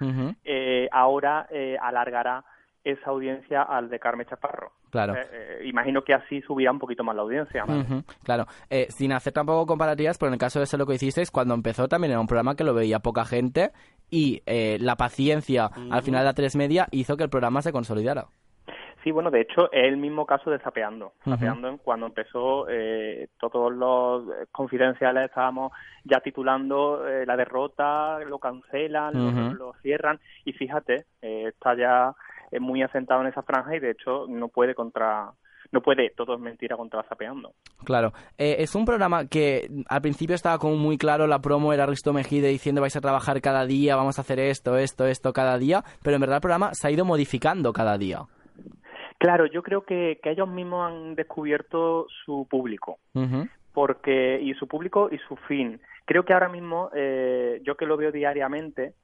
eh, 0.45 0.89
ahora 0.93 1.47
eh, 1.51 1.77
alargará 1.79 2.43
esa 2.85 3.11
audiencia 3.11 3.63
al 3.63 3.89
de 3.91 3.99
Carmen 3.99 4.27
Chaparro. 4.27 4.73
Claro. 4.91 5.15
Eh, 5.15 5.27
eh, 5.33 5.61
imagino 5.67 6.03
que 6.03 6.15
así 6.15 6.41
subirá 6.43 6.71
un 6.73 6.79
poquito 6.79 7.05
más 7.05 7.15
la 7.15 7.23
audiencia. 7.23 7.65
Claro, 8.25 8.47
Eh, 8.71 8.87
sin 8.91 9.13
hacer 9.13 9.33
tampoco 9.33 9.67
comparativas, 9.67 10.19
pero 10.19 10.29
en 10.29 10.35
el 10.35 10.41
caso 10.41 10.59
de 10.59 10.65
eso 10.65 10.77
lo 10.77 10.87
que 10.87 10.95
hicisteis, 10.95 11.31
cuando 11.31 11.55
empezó 11.55 11.89
también 11.89 12.13
era 12.13 12.21
un 12.21 12.27
programa 12.27 12.55
que 12.57 12.65
lo 12.65 12.75
veía 12.75 13.01
poca 13.01 13.25
gente 13.25 13.71
y 14.11 14.43
eh, 14.47 14.79
la 14.81 14.97
paciencia 14.97 15.71
al 15.91 16.03
final 16.03 16.21
de 16.21 16.27
la 16.27 16.35
tres 16.35 16.57
media 16.57 16.87
hizo 16.91 17.17
que 17.17 17.25
el 17.25 17.31
programa 17.31 17.63
se 17.63 17.73
consolidara. 17.73 18.27
Sí, 19.03 19.13
bueno, 19.13 19.31
de 19.31 19.41
hecho 19.41 19.73
es 19.73 19.85
el 19.87 19.97
mismo 19.97 20.27
caso 20.27 20.51
de 20.51 20.59
Zapeando. 20.59 21.15
Ujú. 21.25 21.31
Zapeando, 21.31 21.69
en- 21.69 21.79
cuando 21.79 22.05
empezó, 22.07 22.67
eh, 22.69 23.29
todos 23.39 23.73
los 23.73 24.25
confidenciales 24.53 25.25
estábamos 25.25 25.73
ya 26.05 26.21
titulando 26.21 27.09
eh, 27.09 27.25
la 27.25 27.35
derrota, 27.35 28.19
lo 28.21 28.39
cancelan, 28.39 29.57
lo, 29.57 29.73
cierran, 29.81 30.21
y 30.45 30.53
fíjate, 30.53 31.07
eh, 31.23 31.45
está 31.49 31.75
ya 31.75 32.15
eh, 32.51 32.61
muy 32.61 32.83
asentado 32.83 33.21
en 33.23 33.29
esa 33.29 33.43
franja 33.43 33.77
y 33.77 33.81
de 33.81 33.91
hecho 33.91 34.27
no 34.29 34.49
puede 34.49 34.75
contra, 34.75 35.31
no 35.73 35.81
puede, 35.81 36.11
todo 36.11 36.35
es 36.35 36.41
mentira 36.41 36.77
contra 36.77 37.03
Zapeando. 37.05 37.53
Claro, 37.85 38.13
Eh, 38.39 38.57
es 38.59 38.75
un 38.75 38.85
programa 38.85 39.27
que 39.27 39.69
al 39.89 40.03
principio 40.03 40.35
estaba 40.35 40.59
como 40.59 40.77
muy 40.77 40.99
claro, 40.99 41.27
la 41.27 41.41
promo 41.41 41.73
era 41.73 41.87
Risto 41.87 42.13
Mejide 42.13 42.49
diciendo 42.49 42.81
vais 42.81 42.97
a 42.97 43.01
trabajar 43.01 43.41
cada 43.41 43.67
día, 43.67 43.97
vamos 43.97 44.19
a 44.19 44.23
hacer 44.23 44.39
esto, 44.39 44.77
esto, 44.77 45.07
esto 45.07 45.33
cada 45.33 45.59
día, 45.59 45.83
pero 46.03 46.17
en 46.17 46.21
verdad 46.21 46.37
el 46.37 46.43
programa 46.43 46.71
se 46.75 46.89
ha 46.89 46.91
ido 46.91 47.05
modificando 47.05 47.73
cada 47.73 47.99
día. 47.99 48.21
Claro, 49.19 49.45
yo 49.45 49.63
creo 49.63 49.83
que, 49.83 50.19
que 50.23 50.31
ellos 50.31 50.49
mismos 50.49 50.91
han 50.91 51.15
descubierto 51.15 52.07
su 52.25 52.47
público. 52.49 52.99
Porque 53.75 54.41
y 54.41 54.55
su 54.55 54.67
público 54.67 55.11
y 55.13 55.19
su 55.29 55.37
fin. 55.37 55.79
Creo 56.07 56.25
que 56.25 56.33
ahora 56.33 56.49
mismo, 56.49 56.91
eh, 56.95 57.61
yo 57.63 57.77
que 57.77 57.85
lo 57.85 57.99
veo 57.99 58.11
diariamente, 58.13 58.95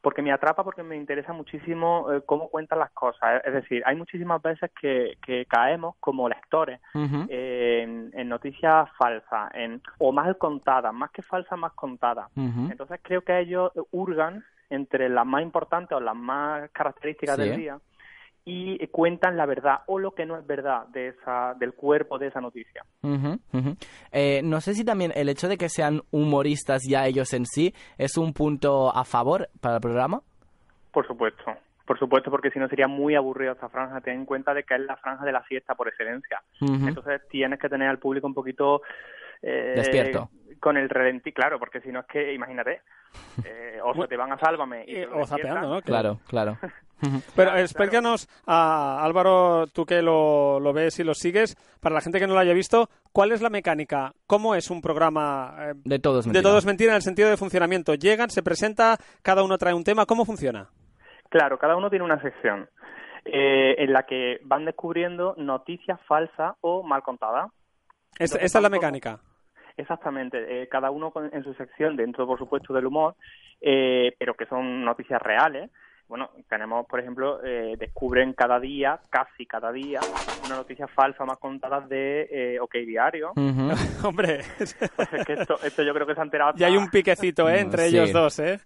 porque 0.00 0.22
me 0.22 0.32
atrapa 0.32 0.62
porque 0.64 0.82
me 0.82 0.96
interesa 0.96 1.32
muchísimo 1.32 2.12
eh, 2.12 2.22
cómo 2.24 2.48
cuentan 2.48 2.78
las 2.78 2.90
cosas. 2.92 3.42
Es 3.44 3.52
decir, 3.52 3.82
hay 3.84 3.96
muchísimas 3.96 4.40
veces 4.40 4.70
que, 4.80 5.18
que 5.24 5.44
caemos 5.46 5.96
como 6.00 6.28
lectores 6.28 6.80
eh, 7.28 7.80
en, 7.82 8.10
en 8.14 8.28
noticias 8.28 8.88
falsas 8.96 9.50
en, 9.54 9.82
o 9.98 10.12
mal 10.12 10.38
contadas, 10.38 10.94
más 10.94 11.10
que 11.10 11.22
falsas, 11.22 11.58
más 11.58 11.72
contadas. 11.72 12.28
Entonces 12.36 13.00
creo 13.02 13.22
que 13.22 13.38
ellos 13.38 13.72
hurgan 13.90 14.44
entre 14.70 15.08
las 15.08 15.26
más 15.26 15.42
importantes 15.42 15.96
o 15.96 16.00
las 16.00 16.14
más 16.16 16.70
características 16.70 17.36
Sí. 17.36 17.42
del 17.42 17.56
día 17.56 17.78
y 18.44 18.86
cuentan 18.88 19.36
la 19.36 19.46
verdad 19.46 19.80
o 19.86 19.98
lo 19.98 20.12
que 20.12 20.24
no 20.24 20.36
es 20.36 20.46
verdad 20.46 20.86
de 20.88 21.08
esa, 21.08 21.54
del 21.58 21.74
cuerpo 21.74 22.18
de 22.18 22.28
esa 22.28 22.40
noticia. 22.40 22.84
Eh, 24.12 24.40
no 24.42 24.60
sé 24.60 24.74
si 24.74 24.84
también 24.84 25.12
el 25.14 25.28
hecho 25.28 25.48
de 25.48 25.58
que 25.58 25.68
sean 25.68 26.02
humoristas 26.10 26.82
ya 26.88 27.06
ellos 27.06 27.32
en 27.34 27.44
sí 27.46 27.74
es 27.98 28.16
un 28.16 28.32
punto 28.32 28.94
a 28.94 29.04
favor 29.04 29.48
para 29.60 29.76
el 29.76 29.80
programa. 29.80 30.22
Por 30.92 31.06
supuesto, 31.06 31.44
por 31.84 31.98
supuesto, 31.98 32.30
porque 32.30 32.50
si 32.50 32.58
no 32.58 32.68
sería 32.68 32.88
muy 32.88 33.14
aburrido 33.14 33.52
esta 33.52 33.68
franja. 33.68 34.00
Ten 34.00 34.14
en 34.14 34.24
cuenta 34.26 34.54
de 34.54 34.64
que 34.64 34.74
es 34.74 34.80
la 34.80 34.96
franja 34.96 35.24
de 35.24 35.32
la 35.32 35.42
fiesta 35.42 35.74
por 35.74 35.88
excelencia. 35.88 36.42
Entonces 36.60 37.22
tienes 37.28 37.58
que 37.58 37.68
tener 37.68 37.88
al 37.88 37.98
público 37.98 38.26
un 38.26 38.34
poquito 38.34 38.82
eh, 39.42 39.74
Despierto. 39.76 40.30
Con 40.60 40.76
el 40.76 40.88
relentí, 40.88 41.32
claro, 41.32 41.58
porque 41.58 41.80
si 41.80 41.90
no 41.90 42.00
es 42.00 42.06
que, 42.06 42.32
imagínate, 42.34 42.82
eh, 43.44 43.78
o 43.82 43.94
se 43.94 44.08
te 44.08 44.16
van 44.16 44.32
a 44.32 44.38
Sálvame 44.38 44.84
y 44.86 45.04
lo 45.04 45.20
o 45.20 45.26
zapeando. 45.26 45.74
¿no? 45.74 45.82
Claro, 45.82 46.20
claro. 46.26 46.58
Pero 47.36 47.54
explícanos, 47.56 48.28
a 48.44 49.04
Álvaro, 49.04 49.68
tú 49.68 49.86
que 49.86 50.02
lo, 50.02 50.58
lo 50.58 50.72
ves 50.72 50.98
y 50.98 51.04
lo 51.04 51.14
sigues, 51.14 51.54
para 51.80 51.94
la 51.94 52.00
gente 52.00 52.18
que 52.18 52.26
no 52.26 52.34
lo 52.34 52.40
haya 52.40 52.52
visto, 52.52 52.88
¿cuál 53.12 53.30
es 53.30 53.40
la 53.40 53.50
mecánica? 53.50 54.12
¿Cómo 54.26 54.56
es 54.56 54.68
un 54.68 54.80
programa 54.82 55.54
eh, 55.60 55.72
De 55.84 56.00
todos 56.00 56.26
de 56.30 56.42
todos 56.42 56.66
mentira 56.66 56.90
en 56.90 56.96
el 56.96 57.02
sentido 57.02 57.30
de 57.30 57.36
funcionamiento? 57.36 57.94
Llegan, 57.94 58.30
se 58.30 58.42
presenta, 58.42 58.96
cada 59.22 59.44
uno 59.44 59.58
trae 59.58 59.74
un 59.74 59.84
tema, 59.84 60.06
¿cómo 60.06 60.24
funciona? 60.24 60.70
Claro, 61.28 61.56
cada 61.58 61.76
uno 61.76 61.88
tiene 61.88 62.04
una 62.04 62.20
sección 62.20 62.68
eh, 63.24 63.76
en 63.78 63.92
la 63.92 64.02
que 64.02 64.40
van 64.42 64.64
descubriendo 64.64 65.34
noticias 65.36 66.00
falsas 66.08 66.56
o 66.62 66.82
mal 66.82 67.02
contadas. 67.04 67.46
Es- 68.18 68.32
Entonces, 68.32 68.46
esta 68.46 68.58
es 68.58 68.62
la 68.62 68.68
como- 68.70 68.80
mecánica. 68.80 69.20
Exactamente, 69.78 70.62
eh, 70.62 70.68
cada 70.68 70.90
uno 70.90 71.10
con- 71.12 71.30
en 71.32 71.42
su 71.44 71.54
sección, 71.54 71.96
dentro 71.96 72.26
por 72.26 72.38
supuesto 72.38 72.74
del 72.74 72.86
humor, 72.86 73.14
eh, 73.60 74.14
pero 74.18 74.34
que 74.34 74.44
son 74.46 74.84
noticias 74.84 75.22
reales, 75.22 75.70
bueno, 76.08 76.30
tenemos, 76.48 76.86
por 76.86 77.00
ejemplo, 77.00 77.38
eh, 77.44 77.74
descubren 77.78 78.32
cada 78.32 78.58
día, 78.58 78.98
casi 79.10 79.44
cada 79.46 79.70
día, 79.70 80.00
una 80.46 80.56
noticia 80.56 80.88
falsa 80.88 81.24
más 81.24 81.38
contadas 81.38 81.88
de 81.88 82.28
eh, 82.30 82.60
OK 82.60 82.74
Diario. 82.86 83.32
Hombre, 84.04 84.40
Pues 84.56 85.12
es 85.12 85.24
que 85.26 85.32
esto, 85.34 85.58
esto 85.62 85.82
yo 85.82 85.94
creo 85.94 86.06
que 86.06 86.14
se 86.14 86.20
ha 86.20 86.24
enterado. 86.24 86.52
y 86.56 86.64
hay 86.64 86.76
un 86.76 86.88
piquecito 86.90 87.48
¿eh? 87.48 87.60
entre 87.60 87.88
Sí. 87.88 87.96
ellos 87.96 88.12
dos, 88.12 88.38
¿eh? 88.40 88.58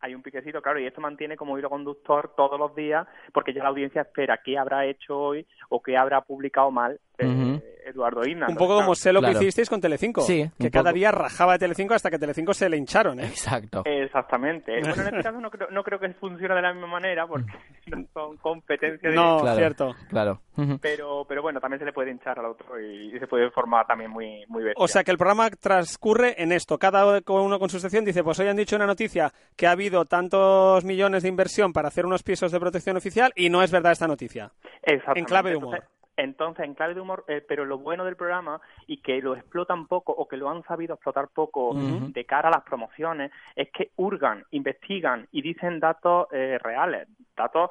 hay 0.00 0.14
un 0.14 0.22
piquecito, 0.22 0.60
claro, 0.62 0.78
y 0.78 0.86
esto 0.86 1.00
mantiene 1.00 1.36
como 1.36 1.58
hilo 1.58 1.68
conductor 1.70 2.32
todos 2.36 2.58
los 2.58 2.74
días, 2.76 3.06
porque 3.32 3.52
ya 3.52 3.62
la 3.64 3.70
audiencia 3.70 4.02
espera 4.02 4.38
qué 4.44 4.56
habrá 4.58 4.84
hecho 4.86 5.18
hoy 5.18 5.46
o 5.70 5.82
qué 5.82 5.96
habrá 5.96 6.20
publicado 6.20 6.70
mal 6.70 7.00
Eduardo 7.18 8.22
Isna. 8.26 8.46
Un 8.48 8.56
poco 8.56 8.76
como 8.76 8.94
sé 8.94 9.12
lo 9.12 9.20
Claro. 9.20 9.38
que 9.38 9.44
hicisteis 9.46 9.70
con 9.70 9.80
Telecinco. 9.80 10.20
Sí, 10.20 10.48
que 10.58 10.70
cada 10.70 10.90
poco. 10.90 10.94
día 10.96 11.10
rajaba 11.10 11.54
de 11.54 11.58
Telecinco 11.60 11.94
hasta 11.94 12.10
que 12.10 12.18
Telecinco 12.18 12.52
se 12.52 12.68
le 12.68 12.76
hincharon, 12.76 13.18
¿eh? 13.18 13.26
Exacto. 13.26 13.82
Exactamente. 13.84 14.78
Bueno, 14.88 15.02
en 15.02 15.08
este 15.14 15.22
caso 15.22 15.40
no 15.40 15.50
creo, 15.50 15.68
no 15.70 15.82
creo 15.82 15.98
que 15.98 16.08
funcione 16.14 16.54
de 16.54 16.62
la 16.62 16.72
misma 16.74 16.88
manera, 16.88 17.26
porque 17.26 17.50
no 17.86 18.04
son 18.12 18.36
competencias 18.36 19.14
No, 19.14 19.40
Claro, 19.40 19.56
cierto. 19.56 19.94
Claro. 20.10 20.40
Pero 20.82 21.24
pero 21.28 21.40
bueno 21.40 21.60
también 21.60 21.78
se 21.78 21.84
le 21.84 21.92
puede 21.92 22.10
hinchar 22.10 22.38
al 22.40 22.46
otro 22.46 22.80
y, 22.80 23.14
y 23.14 23.18
se 23.18 23.26
puede 23.28 23.48
formar 23.52 23.86
también 23.86 24.10
muy 24.10 24.44
muy 24.48 24.64
bestia. 24.64 24.82
O 24.82 24.88
sea 24.88 25.02
que 25.04 25.10
el 25.12 25.16
programa 25.18 25.48
transcurre 25.50 26.42
en 26.42 26.52
esto. 26.52 26.78
Cada 26.78 27.20
uno 27.28 27.58
con 27.58 27.70
su 27.70 27.78
sección 27.80 28.04
dice, 28.04 28.22
pues 28.24 28.38
hoy 28.40 28.48
han 28.48 28.56
dicho 28.56 28.76
una 28.76 28.86
noticia 28.86 29.32
que 29.56 29.66
ha 29.66 29.70
habido 29.70 30.04
tantos 30.04 30.84
millones 30.84 31.22
de 31.22 31.28
inversión 31.28 31.72
para 31.72 31.88
hacer 31.88 32.04
unos 32.06 32.22
pisos 32.22 32.50
de 32.52 32.58
protección 32.60 32.96
oficial 32.96 33.32
y 33.36 33.48
no 33.50 33.62
es 33.62 33.70
verdad 33.70 33.92
esta 33.92 34.08
noticia. 34.08 34.50
Exactamente. 34.82 35.20
en 35.20 35.24
clave 35.26 35.50
de 35.50 35.56
humor. 35.56 35.74
Entonces, 35.76 35.97
entonces, 36.18 36.64
en 36.64 36.74
clave 36.74 36.94
de 36.94 37.00
humor, 37.00 37.24
eh, 37.28 37.42
pero 37.46 37.64
lo 37.64 37.78
bueno 37.78 38.04
del 38.04 38.16
programa 38.16 38.60
y 38.86 38.98
que 38.98 39.20
lo 39.22 39.34
explotan 39.34 39.86
poco 39.86 40.12
o 40.12 40.28
que 40.28 40.36
lo 40.36 40.50
han 40.50 40.62
sabido 40.64 40.94
explotar 40.94 41.28
poco 41.28 41.72
de 42.12 42.24
cara 42.24 42.48
a 42.48 42.52
las 42.52 42.64
promociones 42.64 43.30
es 43.56 43.70
que 43.70 43.90
hurgan, 43.96 44.44
investigan 44.50 45.26
y 45.32 45.42
dicen 45.42 45.80
datos 45.80 46.26
eh, 46.32 46.58
reales, 46.62 47.08
datos 47.36 47.70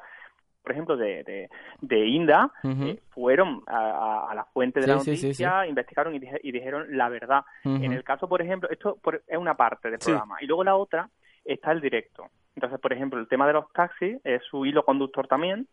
por 0.62 0.72
ejemplo, 0.72 0.96
de, 0.98 1.22
de, 1.24 1.48
de 1.80 2.06
Inda, 2.08 2.50
eh, 2.62 3.00
fueron 3.10 3.62
a, 3.68 3.78
a- 3.78 4.30
a 4.30 4.34
la 4.34 4.44
fuente 4.44 4.80
de 4.80 4.86
Sí, 4.86 4.92
la 4.92 4.98
sí, 4.98 5.16
sí, 5.16 5.26
noticia, 5.28 5.66
investigaron 5.66 6.14
y, 6.14 6.18
dije- 6.18 6.40
y 6.42 6.52
dijeron 6.52 6.86
la 6.94 7.08
verdad. 7.08 7.42
En 7.64 7.92
el 7.94 8.04
caso, 8.04 8.28
por 8.28 8.42
ejemplo, 8.42 8.68
esto 8.70 8.98
por- 9.02 9.22
es 9.26 9.38
una 9.38 9.54
parte 9.54 9.88
del 9.90 9.98
programa. 9.98 10.36
Y 10.42 10.46
luego 10.46 10.64
la 10.64 10.76
otra 10.76 11.08
está 11.42 11.72
el 11.72 11.80
directo. 11.80 12.26
Entonces, 12.54 12.78
por 12.80 12.92
ejemplo, 12.92 13.18
el 13.18 13.28
tema 13.28 13.46
de 13.46 13.54
los 13.54 13.72
taxis 13.72 14.18
es 14.24 14.42
su 14.50 14.66
hilo 14.66 14.84
conductor 14.84 15.26
también 15.26 15.68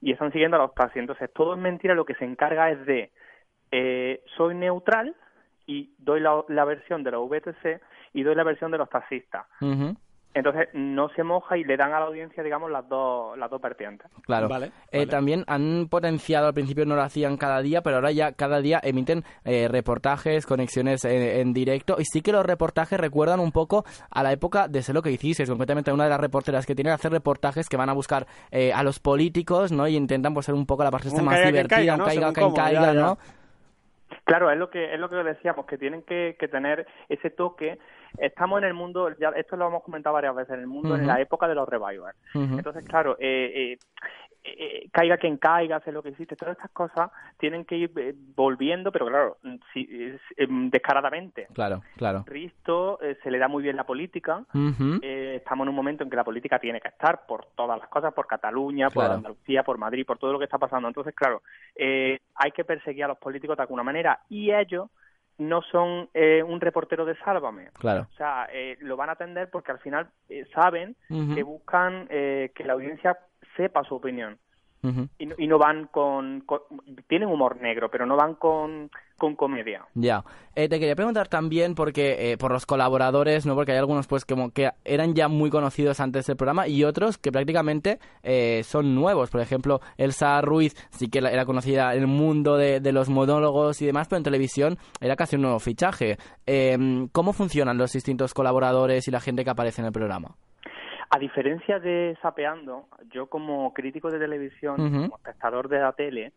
y 0.00 0.12
están 0.12 0.32
siguiendo 0.32 0.56
a 0.56 0.60
los 0.60 0.74
taxis. 0.74 1.00
Entonces, 1.00 1.30
todo 1.32 1.54
es 1.54 1.60
mentira. 1.60 1.94
Lo 1.94 2.04
que 2.04 2.14
se 2.14 2.24
encarga 2.24 2.70
es 2.70 2.84
de 2.86 3.10
eh, 3.70 4.22
soy 4.36 4.54
neutral 4.54 5.14
y 5.66 5.94
doy 5.98 6.20
la, 6.20 6.44
la 6.48 6.64
versión 6.64 7.02
de 7.02 7.10
la 7.10 7.18
VTC 7.18 7.80
y 8.12 8.22
doy 8.22 8.34
la 8.34 8.44
versión 8.44 8.70
de 8.70 8.78
los 8.78 8.88
taxistas. 8.88 9.46
Ujú. 9.60 9.96
Entonces, 10.32 10.68
no 10.74 11.08
se 11.10 11.24
moja 11.24 11.56
y 11.58 11.64
le 11.64 11.76
dan 11.76 11.92
a 11.92 11.98
la 11.98 12.06
audiencia, 12.06 12.42
digamos, 12.44 12.70
las 12.70 12.88
dos, 12.88 13.36
las 13.36 13.50
dos 13.50 13.60
vertientes. 13.60 14.08
Claro. 14.22 14.48
Vale, 14.48 14.66
Eh, 14.92 14.98
vale. 14.98 15.06
También 15.06 15.44
han 15.48 15.88
potenciado, 15.88 16.46
al 16.46 16.54
principio 16.54 16.86
no 16.86 16.94
lo 16.94 17.02
hacían 17.02 17.36
cada 17.36 17.60
día, 17.62 17.82
pero 17.82 17.96
ahora 17.96 18.12
ya 18.12 18.32
cada 18.32 18.60
día 18.60 18.80
emiten 18.82 19.24
eh, 19.44 19.66
reportajes, 19.68 20.46
conexiones 20.46 21.04
eh, 21.04 21.40
en 21.40 21.52
directo. 21.52 21.96
Y 21.98 22.04
sí 22.04 22.22
que 22.22 22.30
los 22.30 22.46
reportajes 22.46 23.00
recuerdan 23.00 23.40
un 23.40 23.50
poco 23.50 23.84
a 24.10 24.22
la 24.22 24.32
época 24.32 24.68
de 24.68 24.82
Sé 24.82 24.92
lo 24.92 25.02
que 25.02 25.10
hicisteis. 25.10 25.48
Concretamente, 25.48 25.92
una 25.92 26.04
de 26.04 26.10
las 26.10 26.20
reporteras 26.20 26.64
que 26.64 26.76
tienen 26.76 26.92
hacer 26.92 27.10
reportajes 27.10 27.68
que 27.68 27.76
van 27.76 27.88
a 27.90 27.92
buscar 27.92 28.26
eh, 28.52 28.72
a 28.72 28.84
los 28.84 29.00
políticos, 29.00 29.72
¿no? 29.72 29.88
Y 29.88 29.96
intentan 29.96 30.32
pues, 30.32 30.46
ser 30.46 30.54
un 30.54 30.64
poco 30.64 30.84
la 30.84 30.90
parte 30.92 31.10
más 31.22 31.34
caiga 31.34 31.46
divertida, 31.48 31.76
caiga, 31.76 32.04
caiga 32.04 32.32
cómo, 32.32 32.54
caiga, 32.54 32.80
ya, 32.80 32.94
ya. 32.94 33.00
¿no? 33.00 33.18
Claro, 34.24 34.50
es 34.50 34.58
lo 34.58 34.70
que 34.70 34.94
es 34.94 35.00
lo 35.00 35.08
que 35.08 35.16
decíamos, 35.16 35.66
que 35.66 35.76
tienen 35.76 36.02
que, 36.02 36.36
que 36.38 36.48
tener 36.48 36.86
ese 37.08 37.30
toque. 37.30 37.78
Estamos 38.18 38.58
en 38.58 38.64
el 38.64 38.74
mundo, 38.74 39.10
ya 39.18 39.30
esto 39.30 39.56
lo 39.56 39.68
hemos 39.68 39.82
comentado 39.82 40.14
varias 40.14 40.34
veces, 40.34 40.54
en 40.54 40.60
el 40.60 40.66
mundo, 40.66 40.94
en 40.96 41.06
la 41.06 41.20
época 41.20 41.48
de 41.48 41.54
los 41.54 41.68
revivals. 41.68 42.16
Entonces, 42.34 42.84
claro, 42.84 43.16
eh, 43.18 43.72
eh, 43.72 43.78
eh, 44.42 44.88
caiga 44.90 45.18
quien 45.18 45.36
caiga, 45.36 45.80
sé 45.80 45.92
lo 45.92 46.02
que 46.02 46.10
existe, 46.10 46.36
todas 46.36 46.56
estas 46.56 46.70
cosas 46.70 47.10
tienen 47.38 47.64
que 47.64 47.76
ir 47.76 47.92
eh, 47.96 48.14
volviendo, 48.34 48.90
pero 48.90 49.06
claro, 49.06 49.36
mm, 49.42 49.56
es, 49.74 50.20
em, 50.36 50.70
descaradamente. 50.70 51.46
Claro, 51.52 51.82
claro. 51.96 52.24
Risto 52.26 52.98
eh, 53.02 53.18
se 53.22 53.30
le 53.30 53.38
da 53.38 53.48
muy 53.48 53.62
bien 53.62 53.76
la 53.76 53.84
política. 53.84 54.44
Eh, 55.02 55.34
estamos 55.36 55.64
en 55.64 55.70
un 55.70 55.74
momento 55.74 56.04
en 56.04 56.10
que 56.10 56.16
la 56.16 56.24
política 56.24 56.58
tiene 56.58 56.80
que 56.80 56.88
estar 56.88 57.26
por 57.26 57.46
todas 57.54 57.78
las 57.78 57.88
cosas, 57.88 58.14
por 58.14 58.26
Cataluña, 58.26 58.88
por. 58.90 59.10
Andalucía, 59.10 59.62
por 59.62 59.76
Madrid, 59.76 60.06
por 60.06 60.18
todo 60.18 60.32
lo 60.32 60.38
que 60.38 60.44
está 60.44 60.58
pasando. 60.58 60.86
Entonces, 60.86 61.14
claro, 61.14 61.42
eh, 61.74 62.20
hay 62.34 62.52
que 62.52 62.64
perseguir 62.64 63.04
a 63.04 63.08
los 63.08 63.18
políticos 63.18 63.56
de 63.56 63.62
alguna 63.62 63.82
manera 63.82 64.20
y 64.28 64.52
ellos 64.52 64.88
no 65.40 65.62
son 65.62 66.10
eh, 66.12 66.42
un 66.42 66.60
reportero 66.60 67.04
de 67.04 67.16
Sálvame. 67.16 67.70
Claro. 67.72 68.06
O 68.12 68.16
sea, 68.16 68.46
eh, 68.52 68.76
lo 68.80 68.96
van 68.96 69.08
a 69.08 69.12
atender 69.12 69.48
porque 69.50 69.72
al 69.72 69.78
final 69.78 70.08
eh, 70.28 70.46
saben 70.54 70.96
que 71.08 71.42
buscan 71.42 72.06
eh, 72.10 72.52
que 72.54 72.64
la 72.64 72.74
audiencia 72.74 73.18
sepa 73.56 73.82
su 73.84 73.94
opinión. 73.94 74.38
Y 75.18 75.26
no, 75.26 75.34
y 75.36 75.46
no 75.46 75.58
van 75.58 75.86
con, 75.88 76.40
con- 76.46 76.60
Tienen 77.06 77.28
humor 77.28 77.60
negro, 77.60 77.90
pero 77.90 78.06
no 78.06 78.16
van 78.16 78.34
con, 78.34 78.90
con 79.18 79.36
comedia. 79.36 79.84
Ya. 79.94 80.24
Eh, 80.54 80.68
te 80.70 80.78
quería 80.80 80.96
preguntar 80.96 81.28
también 81.28 81.74
porque 81.74 82.32
eh, 82.32 82.38
por 82.38 82.50
los 82.50 82.64
colaboradores, 82.64 83.44
¿no? 83.44 83.54
Porque 83.54 83.72
hay 83.72 83.78
algunos 83.78 84.06
pues 84.06 84.24
como 84.24 84.50
que 84.52 84.70
eran 84.84 85.14
ya 85.14 85.28
muy 85.28 85.50
conocidos 85.50 86.00
antes 86.00 86.26
del 86.26 86.36
programa 86.36 86.66
y 86.66 86.84
otros 86.84 87.18
que 87.18 87.30
prácticamente 87.30 87.98
eh, 88.22 88.62
son 88.64 88.94
nuevos. 88.94 89.28
Por 89.30 89.42
ejemplo, 89.42 89.80
Elsa 89.98 90.40
Ruiz 90.40 90.74
sí 90.90 91.08
que 91.08 91.18
era 91.18 91.44
conocida 91.44 91.94
en 91.94 92.00
el 92.00 92.06
mundo 92.06 92.56
de, 92.56 92.80
de 92.80 92.92
los 92.92 93.10
monólogos 93.10 93.82
y 93.82 93.86
demás, 93.86 94.08
pero 94.08 94.16
en 94.18 94.24
televisión 94.24 94.78
era 95.00 95.14
casi 95.14 95.36
un 95.36 95.42
nuevo 95.42 95.58
fichaje. 95.58 96.16
Eh, 96.46 97.06
¿Cómo 97.12 97.34
funcionan 97.34 97.76
los 97.76 97.92
distintos 97.92 98.32
colaboradores 98.32 99.06
y 99.06 99.10
la 99.10 99.20
gente 99.20 99.44
que 99.44 99.50
aparece 99.50 99.82
en 99.82 99.86
el 99.86 99.92
programa? 99.92 100.34
A 101.10 101.18
diferencia 101.18 101.80
de 101.80 102.16
Sapeando, 102.22 102.86
yo 103.10 103.26
como 103.26 103.74
crítico 103.74 104.10
de 104.10 104.18
televisión, 104.20 104.76
como 104.76 105.16
espectador 105.16 105.68
de 105.68 105.80
la 105.80 105.92
tele, 105.92 106.32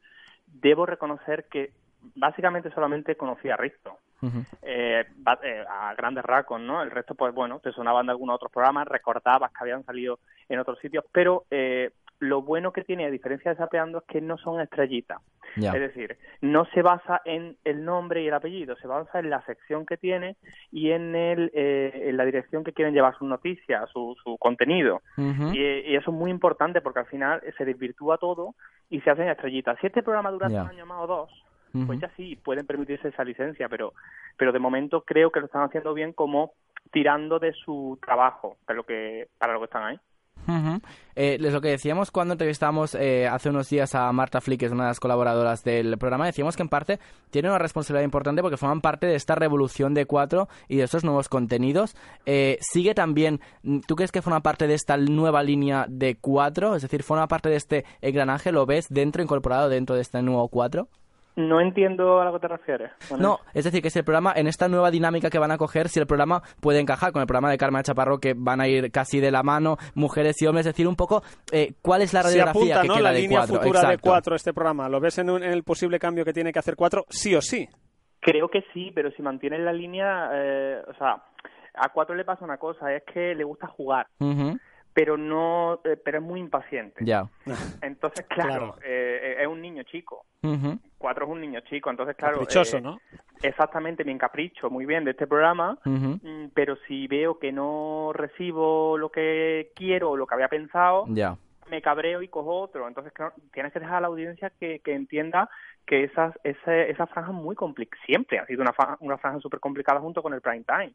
debo 0.48 0.86
reconocer 0.86 1.46
que 1.46 1.72
básicamente 2.16 2.72
solamente 2.72 3.16
conocía 3.16 3.54
a 3.54 3.58
Risto. 3.58 4.00
Ujú. 4.22 4.40
Eh, 4.62 5.06
va- 5.28 5.40
eh, 5.44 5.64
a 5.70 5.94
grandes 5.96 6.24
rasgos, 6.24 6.60
¿no? 6.60 6.82
El 6.82 6.92
resto, 6.92 7.14
pues 7.14 7.34
bueno, 7.34 7.60
te 7.60 7.72
sonaban 7.72 8.06
de 8.08 8.12
algunos 8.14 8.36
otros 8.36 8.52
programas, 8.52 8.88
recordabas 8.88 9.52
que 9.52 9.58
habían 9.62 9.84
salido 9.84 10.20
en 10.50 10.60
otros 10.60 10.80
sitios, 10.80 11.06
pero 11.12 11.46
eh, 11.52 11.92
lo 12.24 12.42
bueno 12.42 12.72
que 12.72 12.84
tiene, 12.84 13.06
a 13.06 13.12
diferencia 13.12 13.52
de 13.52 13.58
Sapeando, 13.58 14.00
es 14.00 14.04
que 14.06 14.22
no 14.22 14.38
son 14.38 14.62
estrellitas. 14.62 15.22
Es 15.56 15.74
decir, 15.74 16.18
no 16.42 16.66
se 16.74 16.82
basa 16.82 17.22
en 17.26 17.58
el 17.64 17.86
nombre 17.86 18.24
y 18.24 18.28
el 18.28 18.34
apellido, 18.34 18.76
se 18.78 18.88
basa 18.88 19.20
en 19.20 19.30
la 19.30 19.46
sección 19.46 19.86
que 19.86 19.98
tiene 19.98 20.36
y 20.72 20.92
en, 20.92 21.16
el, 21.16 21.52
eh, 21.54 22.06
en 22.10 22.18
la 22.18 22.26
dirección 22.26 22.64
que 22.64 22.74
quieren 22.74 22.94
llevar 22.94 23.16
sus 23.18 23.28
noticias, 23.28 23.88
su, 23.92 24.16
su 24.24 24.38
contenido. 24.40 25.02
Ujú. 25.18 25.54
Y, 25.54 25.60
y 25.60 25.96
eso 25.96 26.10
es 26.10 26.18
muy 26.18 26.32
importante 26.32 26.82
porque 26.82 27.02
al 27.02 27.06
final 27.06 27.42
se 27.56 27.66
desvirtúa 27.66 28.18
todo 28.18 28.56
y 28.90 29.02
se 29.02 29.12
hacen 29.12 29.28
estrellitas. 29.28 29.78
Si 29.80 29.88
este 29.88 30.02
programa 30.02 30.32
dura 30.32 30.48
un 30.48 30.56
año 30.56 30.86
más 30.88 31.02
o 31.02 31.08
dos, 31.08 31.46
pues 31.86 32.00
ya 32.00 32.10
sí, 32.16 32.36
pueden 32.36 32.66
permitirse 32.66 33.08
esa 33.08 33.24
licencia, 33.24 33.68
pero, 33.68 33.94
pero 34.38 34.52
de 34.52 34.60
momento 34.60 35.02
creo 35.02 35.32
que 35.32 35.40
lo 35.40 35.48
están 35.48 35.64
haciendo 35.64 35.94
bien 35.94 36.14
como 36.14 36.54
tirando 36.92 37.40
de 37.40 37.52
su 37.54 37.98
trabajo, 38.04 38.58
para 38.66 38.78
lo 38.78 38.84
que, 38.84 39.28
para 39.40 39.54
lo 39.54 39.60
que 39.60 39.66
están 39.66 39.84
ahí. 39.84 40.00
Ujú. 40.48 40.82
Eh, 41.16 41.38
es 41.40 41.54
lo 41.54 41.62
que 41.62 41.70
decíamos 41.70 42.12
cuando 42.12 42.34
entrevistamos 42.34 42.96
eh, 42.96 43.28
hace 43.28 43.50
unos 43.50 43.70
días 43.70 43.94
a 43.96 44.12
Marta 44.12 44.42
Flick, 44.42 44.62
que 44.62 44.66
es 44.66 44.72
una 44.72 44.86
de 44.86 44.90
las 44.90 45.00
colaboradoras 45.00 45.64
del 45.64 45.98
programa, 45.98 46.26
decíamos 46.26 46.56
que 46.56 46.64
en 46.64 46.70
parte 46.70 47.00
tiene 47.30 47.50
una 47.50 47.60
responsabilidad 47.60 48.04
importante 48.04 48.42
porque 48.42 48.58
forman 48.58 48.82
parte 48.82 49.08
de 49.08 49.16
esta 49.16 49.36
revolución 49.36 49.94
de 49.94 50.06
cuatro 50.06 50.50
y 50.68 50.78
de 50.78 50.84
estos 50.84 51.04
nuevos 51.04 51.30
contenidos. 51.30 51.96
Eh, 52.26 52.58
sigue 52.62 52.94
también, 52.96 53.42
mm, 53.64 53.80
¿tú 53.88 53.96
crees 53.96 54.12
que 54.12 54.22
forma 54.22 54.42
parte 54.42 54.68
de 54.68 54.74
esta 54.74 54.98
nueva 54.98 55.44
línea 55.44 55.86
de 55.88 56.16
cuatro? 56.16 56.76
Es 56.76 56.82
decir, 56.82 57.04
¿forma 57.04 57.28
parte 57.28 57.50
de 57.50 57.56
este 57.56 57.86
engranaje? 58.02 58.52
¿Lo 58.52 58.66
ves 58.66 58.88
dentro, 58.90 59.22
incorporado 59.22 59.70
dentro 59.70 59.96
de 59.96 60.02
este 60.02 60.22
nuevo 60.22 60.48
cuatro? 60.50 60.90
No 61.36 61.60
entiendo 61.60 62.22
a 62.22 62.26
lo 62.26 62.34
que 62.34 62.40
te 62.40 62.48
refieres. 62.48 62.92
Bueno, 63.10 63.24
No, 63.24 63.40
es 63.56 63.64
decir, 63.66 63.82
que 63.82 63.90
si 63.90 63.98
el 64.00 64.06
programa, 64.06 64.34
en 64.36 64.46
esta 64.48 64.68
nueva 64.68 64.92
dinámica 64.92 65.30
que 65.32 65.40
van 65.40 65.50
a 65.52 65.58
coger, 65.58 65.90
si 65.90 66.00
el 66.00 66.06
programa 66.06 66.44
puede 66.62 66.80
encajar 66.80 67.12
con 67.12 67.22
el 67.22 67.28
programa 67.28 67.50
de 67.50 67.58
Carmen 67.58 67.82
Chaparro, 67.82 68.20
que 68.20 68.36
van 68.38 68.62
a 68.62 68.68
ir 68.68 68.92
casi 68.92 69.20
de 69.20 69.32
la 69.32 69.42
mano, 69.42 69.78
mujeres 69.96 70.40
y 70.42 70.46
hombres, 70.46 70.68
es 70.68 70.74
decir, 70.74 70.88
un 70.88 70.96
poco, 70.96 71.24
eh, 71.52 71.74
¿cuál 71.82 72.04
es 72.04 72.14
la 72.14 72.22
Se 72.22 72.28
radiografía 72.30 72.76
apunta, 72.76 72.82
que 72.84 72.88
¿no? 72.88 72.94
queda 72.94 73.04
La 73.04 73.12
de 73.14 73.20
línea 73.22 73.38
cuatro? 73.40 73.56
futura 73.56 73.90
de 73.90 73.98
cuatro 73.98 74.36
este 74.36 74.54
programa. 74.54 74.88
¿Lo 74.90 75.00
ves 75.00 75.18
en, 75.18 75.30
un- 75.32 75.44
en 75.44 75.52
el 75.52 75.64
posible 75.64 75.98
cambio 75.98 76.24
que 76.24 76.34
tiene 76.34 76.54
que 76.54 76.60
hacer 76.60 76.76
cuatro? 76.76 77.06
Sí 77.10 77.34
o 77.36 77.42
sí. 77.42 77.68
Creo 78.22 78.48
que 78.50 78.64
sí, 78.74 78.92
pero 78.94 79.10
si 79.12 79.22
mantienen 79.24 79.66
la 79.66 79.74
línea, 79.74 80.30
eh, 80.34 80.82
o 80.88 80.94
sea, 80.94 81.24
a 81.74 81.90
cuatro 81.92 82.14
le 82.16 82.24
pasa 82.26 82.46
una 82.46 82.58
cosa, 82.58 82.94
es 82.94 83.02
que 83.12 83.34
le 83.34 83.44
gusta 83.44 83.66
jugar, 83.68 84.06
pero 84.94 85.18
no, 85.18 85.80
eh, 85.84 85.98
pero 86.04 86.20
es 86.20 86.24
muy 86.24 86.40
impaciente. 86.40 87.04
Ya. 87.04 87.28
Entonces, 87.82 88.26
claro, 88.28 88.50
Claro. 88.50 88.76
eh, 88.86 89.38
es 89.40 89.48
un 89.48 89.62
niño 89.62 89.84
chico. 89.84 90.26
Cuatro 90.98 91.26
es 91.26 91.32
un 91.32 91.42
niño 91.42 91.62
chico, 91.62 91.90
entonces, 91.90 92.16
claro. 92.16 92.40
Caprichoso, 92.40 92.78
eh, 92.78 92.82
¿no? 92.82 93.00
Exactamente, 93.42 94.04
me 94.06 94.12
encapricho 94.12 94.70
muy 94.70 94.86
bien 94.86 95.04
de 95.04 95.12
este 95.12 95.28
programa, 95.28 95.78
mm, 95.84 96.48
pero 96.54 96.78
si 96.88 97.08
veo 97.08 97.40
que 97.40 97.52
no 97.52 98.12
recibo 98.14 98.98
lo 98.98 99.10
que 99.10 99.72
quiero 99.76 100.12
o 100.12 100.18
lo 100.18 100.28
que 100.28 100.36
había 100.36 100.48
pensado, 100.48 101.06
Ya. 101.10 101.36
me 101.70 101.82
cabreo 101.82 102.22
y 102.22 102.28
cojo 102.28 102.60
otro. 102.62 102.88
Entonces, 102.88 103.12
claro, 103.14 103.34
tienes 103.52 103.74
que 103.74 103.80
dejar 103.80 103.96
a 103.98 104.02
la 104.02 104.08
audiencia 104.08 104.52
que, 104.60 104.80
que 104.80 104.94
entienda 104.94 105.50
que 105.86 106.06
esas, 106.06 106.34
ese, 106.44 106.90
esa 106.90 107.08
franja 107.08 107.32
es 107.32 107.36
muy 107.38 107.56
complicada, 107.56 108.02
siempre 108.06 108.40
ha 108.40 108.46
sido 108.46 108.62
una, 108.62 108.72
fa- 108.74 108.98
una 109.02 109.18
franja 109.18 109.40
súper 109.42 109.60
complicada 109.60 110.00
junto 110.00 110.22
con 110.24 110.34
el 110.34 110.40
prime 110.42 110.64
time. 110.66 110.94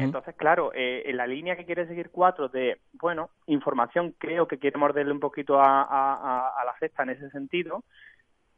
Entonces, 0.00 0.34
claro, 0.36 0.70
eh, 0.74 1.02
en 1.06 1.16
la 1.16 1.26
línea 1.26 1.56
que 1.56 1.64
quiere 1.64 1.86
seguir 1.86 2.10
cuatro 2.10 2.48
de, 2.48 2.78
bueno, 2.92 3.30
información, 3.46 4.14
creo 4.18 4.46
que 4.46 4.58
quiere 4.58 4.78
morderle 4.78 5.12
un 5.12 5.20
poquito 5.20 5.58
a, 5.60 5.82
a, 5.82 6.64
la 6.64 6.78
sexta 6.78 7.02
en 7.02 7.10
ese 7.10 7.28
sentido, 7.30 7.82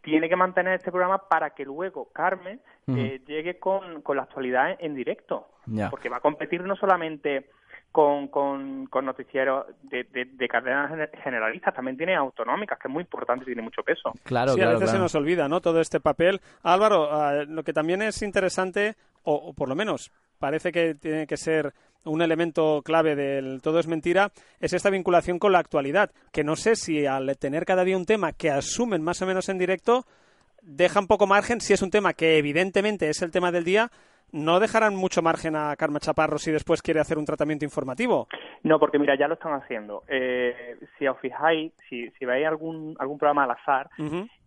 tiene 0.02 0.28
que 0.28 0.36
mantener 0.36 0.74
este 0.74 0.90
programa 0.92 1.18
para 1.28 1.50
que 1.50 1.64
luego 1.64 2.10
Carmen 2.12 2.60
eh, 2.98 3.20
llegue 3.26 3.58
con, 3.58 4.02
con 4.02 4.16
la 4.16 4.22
actualidad 4.24 4.70
en, 4.72 4.76
en 4.80 4.94
directo. 4.94 5.48
Porque 5.90 6.08
va 6.08 6.18
a 6.18 6.20
competir 6.20 6.62
no 6.62 6.76
solamente 6.76 7.50
con, 7.96 8.28
con, 8.28 8.84
con 8.88 9.06
noticieros 9.06 9.64
de, 9.84 10.04
de, 10.04 10.26
de 10.26 10.48
cadenas 10.48 10.90
gener- 10.90 11.22
generalistas, 11.24 11.74
también 11.74 11.96
tiene 11.96 12.14
autonómicas, 12.14 12.78
que 12.78 12.88
es 12.88 12.92
muy 12.92 13.00
importante 13.00 13.44
y 13.44 13.46
tiene 13.46 13.62
mucho 13.62 13.82
peso. 13.82 14.12
Claro, 14.22 14.52
sí, 14.52 14.60
a 14.60 14.64
claro, 14.64 14.78
veces 14.78 14.90
se 14.90 14.98
nos 14.98 15.14
olvida, 15.14 15.48
¿no? 15.48 15.62
Todo 15.62 15.80
este 15.80 15.98
papel. 15.98 16.42
Álvaro, 16.62 17.10
ah, 17.10 17.44
lo 17.48 17.62
que 17.62 17.72
también 17.72 18.02
es 18.02 18.20
interesante, 18.20 18.96
o, 19.22 19.32
o 19.34 19.54
por 19.54 19.70
lo 19.70 19.74
menos 19.74 20.12
parece 20.38 20.72
que 20.72 20.94
tiene 20.94 21.26
que 21.26 21.38
ser 21.38 21.72
un 22.04 22.20
elemento 22.20 22.82
clave 22.84 23.16
del 23.16 23.62
todo 23.62 23.78
es 23.78 23.86
mentira, 23.86 24.30
es 24.60 24.74
esta 24.74 24.90
vinculación 24.90 25.38
con 25.38 25.52
la 25.52 25.60
actualidad, 25.60 26.10
que 26.32 26.44
no 26.44 26.54
sé 26.54 26.76
si 26.76 27.06
al 27.06 27.34
tener 27.38 27.64
cada 27.64 27.82
día 27.82 27.96
un 27.96 28.04
tema 28.04 28.32
que 28.32 28.50
asumen 28.50 29.00
más 29.02 29.22
o 29.22 29.26
menos 29.26 29.48
en 29.48 29.56
directo, 29.56 30.04
deja 30.60 31.00
un 31.00 31.06
poco 31.06 31.26
margen, 31.26 31.62
si 31.62 31.72
es 31.72 31.80
un 31.80 31.90
tema 31.90 32.12
que 32.12 32.36
evidentemente 32.36 33.08
es 33.08 33.22
el 33.22 33.30
tema 33.30 33.52
del 33.52 33.64
día, 33.64 33.90
no 34.32 34.60
dejarán 34.60 34.94
mucho 34.96 35.22
margen 35.22 35.56
a 35.56 35.74
Karma 35.76 36.00
Chaparro 36.00 36.38
si 36.38 36.50
después 36.50 36.82
quiere 36.82 37.00
hacer 37.00 37.18
un 37.18 37.24
tratamiento 37.24 37.64
informativo. 37.64 38.28
No, 38.62 38.78
porque 38.78 38.98
mira, 38.98 39.16
ya 39.18 39.28
lo 39.28 39.34
están 39.34 39.52
haciendo. 39.54 40.02
Eh, 40.08 40.76
si 40.98 41.06
os 41.06 41.18
fijáis, 41.20 41.72
si, 41.88 42.10
si 42.12 42.24
veis 42.24 42.46
algún, 42.46 42.96
algún 42.98 43.18
programa 43.18 43.44
al 43.44 43.52
azar, 43.52 43.88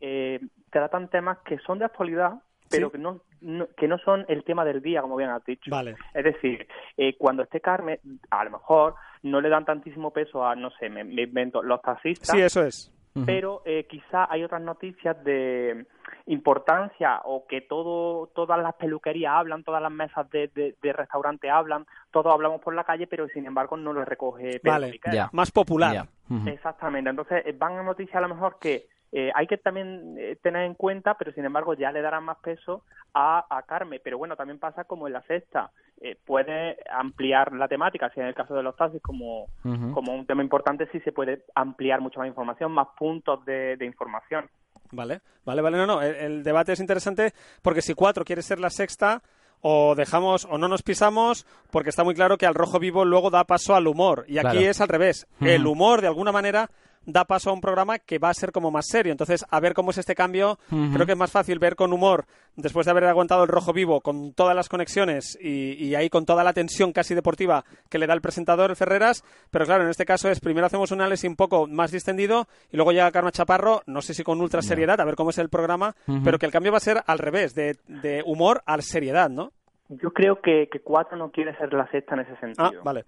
eh, 0.02 0.40
tratan 0.70 1.10
temas 1.10 1.38
que 1.46 1.58
son 1.60 1.80
de 1.80 1.86
actualidad, 1.86 2.34
pero 2.70 2.88
Sí. 2.88 2.92
que, 2.94 2.98
no, 3.00 3.22
no- 3.42 3.68
que 3.76 3.88
no 3.88 3.98
son 4.00 4.26
el 4.28 4.44
tema 4.44 4.64
del 4.66 4.82
día, 4.82 5.02
como 5.02 5.16
bien 5.16 5.30
has 5.30 5.44
dicho. 5.46 5.72
Vale. 5.72 5.96
Es 6.14 6.24
decir, 6.24 6.68
eh, 6.98 7.16
cuando 7.18 7.44
esté 7.44 7.62
Carmen, 7.62 8.00
a 8.30 8.44
lo 8.44 8.52
mejor 8.52 8.96
no 9.24 9.42
le 9.42 9.50
dan 9.50 9.66
tantísimo 9.66 10.12
peso 10.12 10.46
a, 10.46 10.56
no 10.56 10.70
sé, 10.72 10.90
me, 10.90 11.04
me 11.04 11.24
invento, 11.24 11.64
los 11.64 11.82
taxistas. 11.82 12.30
Sí, 12.36 12.42
eso 12.42 12.64
es. 12.64 12.94
Pero 13.26 13.64
eh, 13.66 13.86
quizá 13.90 14.32
hay 14.32 14.44
otras 14.44 14.62
noticias 14.62 15.22
de 15.24 15.86
importancia 16.28 17.22
o 17.26 17.46
que 17.48 17.62
todo 17.62 18.28
todas 18.28 18.62
las 18.62 18.76
peluquerías 18.76 19.34
hablan, 19.34 19.64
todas 19.64 19.82
las 19.82 19.92
mesas 19.92 20.30
de, 20.30 20.48
de, 20.50 20.76
de 20.82 20.94
restaurante 20.94 21.50
hablan, 21.50 21.86
todos 22.12 22.32
hablamos 22.32 22.62
por 22.62 22.76
la 22.76 22.84
calle, 22.84 23.08
pero 23.08 23.28
sin 23.30 23.46
embargo 23.46 23.76
no 23.78 23.94
lo 23.94 24.06
recoge 24.06 24.62
Vale, 24.64 25.00
más 25.32 25.52
popular. 25.52 25.94
Ya. 25.94 26.52
Exactamente. 26.52 27.10
Entonces 27.10 27.44
eh, 27.46 27.56
van 27.58 27.78
a 27.78 27.84
noticias 27.84 28.16
a 28.16 28.22
lo 28.22 28.34
mejor 28.34 28.58
que 28.60 28.88
eh, 29.12 29.32
hay 29.36 29.48
que 29.48 29.58
también 29.58 30.16
eh, 30.18 30.38
tener 30.42 30.64
en 30.66 30.76
cuenta, 30.76 31.16
pero 31.18 31.32
sin 31.34 31.46
embargo 31.46 31.74
ya 31.74 31.92
le 31.92 32.02
darán 32.02 32.24
más 32.26 32.38
peso 32.40 32.84
a, 33.14 33.46
a 33.50 33.64
Carmen. 33.64 34.00
Pero 34.04 34.18
bueno, 34.18 34.36
también 34.36 34.60
pasa 34.60 34.84
como 34.84 35.08
en 35.08 35.14
la 35.14 35.22
sexta. 35.24 35.72
Eh, 36.02 36.16
puede 36.26 36.78
ampliar 36.92 37.52
la 37.54 37.68
temática, 37.68 38.10
si 38.14 38.20
en 38.22 38.28
el 38.28 38.34
caso 38.36 38.54
de 38.56 38.64
los 38.64 38.76
taxis 38.76 39.02
como, 39.02 39.48
como 39.94 40.14
un 40.16 40.26
tema 40.26 40.42
importante, 40.44 40.88
sí 40.92 41.00
se 41.02 41.12
puede 41.12 41.44
ampliar 41.56 42.00
mucho 42.02 42.20
más 42.20 42.28
información, 42.30 42.72
más 42.72 42.88
puntos 42.98 43.44
de, 43.46 43.76
de 43.76 43.86
información. 43.86 44.50
Vale, 44.92 45.20
vale, 45.46 45.62
vale, 45.62 45.78
no, 45.78 45.86
no, 45.86 46.02
el, 46.02 46.16
el 46.16 46.44
debate 46.44 46.72
es 46.74 46.80
interesante 46.80 47.34
porque 47.62 47.82
si 47.82 47.94
cuatro 47.94 48.24
quiere 48.24 48.42
ser 48.42 48.60
la 48.60 48.70
sexta, 48.70 49.22
o 49.62 49.94
dejamos 49.94 50.46
o 50.50 50.58
no 50.58 50.70
nos 50.70 50.84
pisamos, 50.84 51.46
porque 51.70 51.90
está 51.90 52.06
muy 52.06 52.16
claro 52.16 52.38
que 52.38 52.46
al 52.46 52.56
rojo 52.56 52.80
vivo 52.80 53.04
luego 53.04 53.30
da 53.30 53.44
paso 53.44 53.76
al 53.76 53.88
humor. 53.88 54.24
Y 54.28 54.38
aquí 54.38 54.52
Claro. 54.52 54.60
es 54.72 54.80
al 54.80 54.88
revés. 54.88 55.28
El 55.42 55.68
humor, 55.68 56.00
de 56.00 56.08
alguna 56.08 56.32
manera, 56.32 56.70
da 57.06 57.26
paso 57.26 57.50
a 57.50 57.54
un 57.54 57.62
programa 57.62 58.00
que 58.00 58.20
va 58.20 58.30
a 58.30 58.34
ser 58.34 58.52
como 58.52 58.72
más 58.72 58.88
serio. 58.88 59.12
Entonces, 59.12 59.46
a 59.50 59.60
ver 59.60 59.74
cómo 59.74 59.92
es 59.92 59.98
este 60.00 60.16
cambio, 60.16 60.58
creo 60.70 61.06
que 61.06 61.12
es 61.14 61.18
más 61.18 61.32
fácil 61.32 61.60
ver 61.60 61.76
con 61.76 61.94
humor, 61.94 62.26
después 62.56 62.86
de 62.86 62.92
haber 62.92 63.06
aguantado 63.06 63.44
el 63.44 63.50
rojo 63.50 63.72
vivo, 63.72 64.02
con 64.02 64.34
todas 64.34 64.56
las 64.56 64.68
conexiones 64.68 65.38
y, 65.42 65.74
y 65.84 65.96
ahí 65.96 66.10
con 66.10 66.26
toda 66.26 66.44
la 66.44 66.54
tensión 66.54 66.92
casi 66.92 67.16
deportiva 67.16 67.64
que 67.90 68.00
le 68.00 68.08
da 68.08 68.14
el 68.16 68.22
presentador, 68.22 68.72
el 68.72 68.76
Ferreras. 68.76 69.24
Pero 69.52 69.66
claro, 69.66 69.84
en 69.84 69.90
este 69.90 70.06
caso 70.06 70.30
es 70.30 70.40
primero 70.40 70.66
hacemos 70.66 70.92
un 70.92 71.02
análisis 71.02 71.30
un 71.30 71.36
poco 71.36 71.68
más 71.68 71.92
distendido 71.92 72.48
y 72.72 72.78
luego 72.78 72.92
llega 72.92 73.12
Karma 73.12 73.32
Chaparro, 73.32 73.82
no 73.86 74.02
sé 74.02 74.14
si 74.14 74.24
con 74.24 74.42
ultra 74.42 74.62
seriedad, 74.62 75.00
a 75.00 75.06
ver 75.06 75.16
cómo 75.16 75.30
es 75.30 75.38
el 75.38 75.50
programa, 75.50 75.96
pero 76.24 76.40
que 76.40 76.46
el 76.46 76.52
cambio 76.52 76.72
va 76.72 76.78
a 76.78 76.82
ser 76.82 77.04
al 77.06 77.20
revés, 77.20 77.54
de, 77.54 77.78
de 77.88 78.24
humor 78.26 78.62
a 78.66 78.80
seriedad, 78.82 79.30
¿no? 79.30 79.52
Yo 79.90 80.12
creo 80.12 80.42
que, 80.42 80.70
que 80.72 80.82
cuatro 80.82 81.18
no 81.18 81.32
quiere 81.32 81.56
ser 81.58 81.74
la 81.74 81.90
sexta 81.90 82.16
en 82.16 82.22
ese 82.22 82.36
sentido. 82.38 82.72
Ah, 82.80 82.82
vale. 82.84 83.06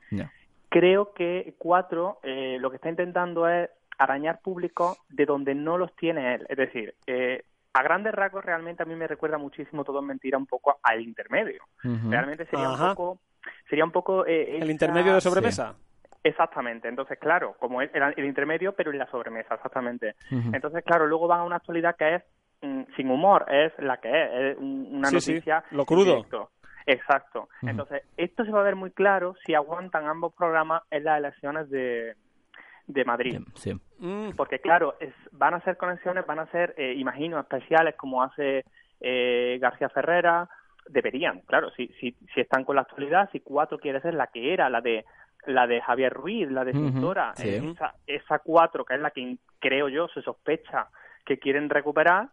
Creo 0.69 1.13
que 1.13 1.53
cuatro 1.57 2.19
eh, 2.23 2.57
lo 2.59 2.69
que 2.69 2.77
está 2.77 2.89
intentando 2.89 3.47
es 3.47 3.69
arañar 3.97 4.39
público 4.41 4.97
de 5.09 5.25
donde 5.25 5.55
no 5.55 5.77
los 5.77 5.95
tiene 5.95 6.35
él. 6.35 6.45
Es 6.49 6.57
decir, 6.57 6.95
eh, 7.07 7.43
a 7.73 7.83
grandes 7.83 8.13
rasgos 8.13 8.43
realmente 8.43 8.83
a 8.83 8.85
mí 8.85 8.95
me 8.95 9.07
recuerda 9.07 9.37
muchísimo 9.37 9.83
todo 9.83 9.99
es 9.99 10.05
mentira 10.05 10.37
un 10.37 10.45
poco 10.47 10.77
al 10.83 11.01
intermedio. 11.01 11.63
Realmente 11.83 12.45
sería 12.47 12.67
Ajá. 12.69 12.89
un 12.89 12.95
poco 12.95 13.19
sería 13.69 13.85
un 13.85 13.91
poco 13.91 14.25
eh, 14.25 14.57
El 14.57 14.63
esa- 14.63 14.71
intermedio 14.71 15.13
de 15.13 15.21
sobremesa. 15.21 15.75
Exactamente, 16.23 16.87
entonces 16.87 17.17
claro, 17.17 17.55
como 17.59 17.81
es 17.81 17.89
el, 17.95 18.03
el 18.15 18.25
intermedio, 18.25 18.73
pero 18.73 18.91
en 18.91 18.99
la 18.99 19.07
sobremesa, 19.09 19.55
exactamente. 19.55 20.13
Entonces, 20.29 20.83
claro, 20.85 21.07
luego 21.07 21.27
van 21.27 21.39
a 21.39 21.43
una 21.43 21.55
actualidad 21.55 21.95
que 21.95 22.15
es 22.15 22.23
mm, 22.61 22.83
sin 22.95 23.09
humor, 23.09 23.45
es 23.51 23.73
la 23.79 23.97
que 23.97 24.09
es, 24.09 24.31
es 24.51 24.57
un- 24.59 24.87
una 24.97 25.07
Sí, 25.09 25.19
sí, 25.19 25.31
noticia 25.33 25.63
lo 25.71 25.79
en 25.79 25.85
crudo. 25.85 26.03
directo. 26.15 26.51
Exacto. 26.85 27.49
Entonces, 27.63 28.03
esto 28.17 28.43
se 28.45 28.51
va 28.51 28.59
a 28.59 28.63
ver 28.63 28.75
muy 28.75 28.91
claro 28.91 29.33
si 29.45 29.55
aguantan 29.55 30.05
ambos 30.07 30.33
programas 30.35 30.83
en 30.91 31.03
las 31.05 31.17
elecciones 31.17 31.69
de, 31.71 32.15
de 32.87 33.05
Madrid. 33.05 33.39
Sí. 33.55 33.73
Mm. 33.99 34.31
Porque 34.35 34.59
claro, 34.59 34.95
es, 34.99 35.13
van 35.31 35.53
a 35.53 35.61
ser 35.61 35.77
conexiones, 35.77 36.25
van 36.25 36.39
a 36.39 36.47
ser, 36.47 36.73
eh, 36.77 36.93
imagino, 36.97 37.39
especiales 37.39 37.95
como 37.95 38.23
hace 38.23 38.65
eh, 38.99 39.57
García 39.61 39.89
Ferrera. 39.89 40.49
Deberían, 40.87 41.41
claro, 41.41 41.69
si, 41.71 41.87
si, 41.99 42.15
si 42.33 42.41
están 42.41 42.63
con 42.65 42.75
la 42.75 42.81
actualidad, 42.81 43.29
si 43.31 43.39
cuatro 43.39 43.77
quiere 43.77 44.01
ser 44.01 44.15
la 44.15 44.27
que 44.27 44.53
era, 44.53 44.69
la 44.69 44.81
de 44.81 45.05
la 45.47 45.65
de 45.65 45.81
Javier 45.81 46.13
Ruiz, 46.13 46.49
la 46.51 46.63
de 46.63 46.71
Cintora, 46.73 47.33
sí. 47.35 47.49
eh, 47.49 47.71
esa, 47.73 47.95
esa 48.05 48.39
cuatro, 48.39 48.85
que 48.85 48.93
es 48.95 48.99
la 49.01 49.09
que 49.11 49.37
creo 49.59 49.89
yo 49.89 50.07
se 50.09 50.21
sospecha 50.21 50.87
que 51.25 51.39
quieren 51.39 51.67
recuperar, 51.69 52.29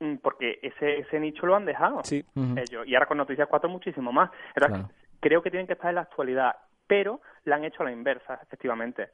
mm, 0.00 0.16
porque 0.16 0.58
ese, 0.62 0.98
ese 0.98 1.20
nicho 1.20 1.46
lo 1.46 1.54
han 1.54 1.64
dejado 1.64 2.02
Sí. 2.04 2.24
ellos. 2.56 2.86
Y 2.88 2.94
ahora 2.94 3.06
con 3.06 3.18
Noticias 3.18 3.46
4 3.48 3.68
muchísimo 3.70 4.10
más. 4.12 4.30
Entonces, 4.54 4.78
Claro. 4.86 4.94
creo 5.20 5.42
que 5.42 5.50
tienen 5.50 5.66
que 5.68 5.74
estar 5.74 5.90
en 5.90 5.96
la 5.96 6.00
actualidad, 6.02 6.56
pero 6.90 7.20
la 7.44 7.54
han 7.54 7.64
hecho 7.64 7.82
a 7.82 7.84
la 7.84 7.92
inversa, 7.92 8.40
efectivamente. 8.42 9.10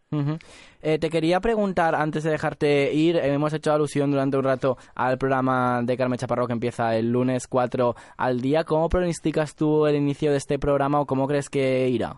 Eh, 0.81 0.99
te 0.99 1.11
quería 1.11 1.41
preguntar, 1.41 1.95
antes 1.95 2.25
de 2.25 2.31
dejarte 2.31 2.91
ir, 2.91 3.17
eh, 3.17 3.35
hemos 3.35 3.53
hecho 3.53 3.71
alusión 3.71 4.11
durante 4.11 4.39
un 4.39 4.45
rato 4.45 4.79
al 4.95 5.19
programa 5.19 5.83
de 5.83 5.95
Carmen 5.95 6.17
Chaparro 6.17 6.47
que 6.47 6.55
empieza 6.55 6.97
el 6.97 7.13
lunes 7.13 7.47
4 7.47 7.95
al 8.17 8.41
día. 8.41 8.65
¿Cómo 8.65 8.89
pronosticas 8.89 9.55
tú 9.55 9.87
el 9.87 9.95
inicio 9.95 10.31
de 10.31 10.39
este 10.39 10.59
programa 10.59 11.01
o 11.01 11.07
cómo 11.07 11.29
crees 11.29 11.51
que 11.51 11.87
irá? 11.91 12.15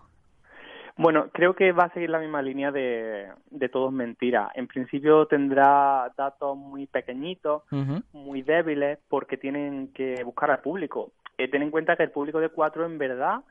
Bueno, 0.95 1.27
creo 1.33 1.53
que 1.53 1.73
va 1.73 1.85
a 1.85 1.93
seguir 1.93 2.09
la 2.09 2.19
misma 2.19 2.41
línea 2.41 2.71
de, 2.71 3.27
de 3.51 3.67
todo 3.69 3.87
es 3.89 3.93
mentira. 3.93 4.51
En 4.55 4.67
principio 4.67 5.25
tendrá 5.25 6.09
datos 6.15 6.55
muy 6.55 6.87
pequeñitos, 6.87 7.63
muy 8.13 8.43
débiles, 8.43 8.97
porque 9.09 9.35
tienen 9.35 9.91
que 9.93 10.23
buscar 10.23 10.51
al 10.51 10.61
público. 10.61 11.11
Eh, 11.37 11.49
ten 11.49 11.63
en 11.63 11.71
cuenta 11.71 11.97
que 11.97 12.03
el 12.03 12.11
público 12.11 12.39
de 12.39 12.49
cuatro 12.49 12.85
en 12.85 12.97
verdad 12.97 13.41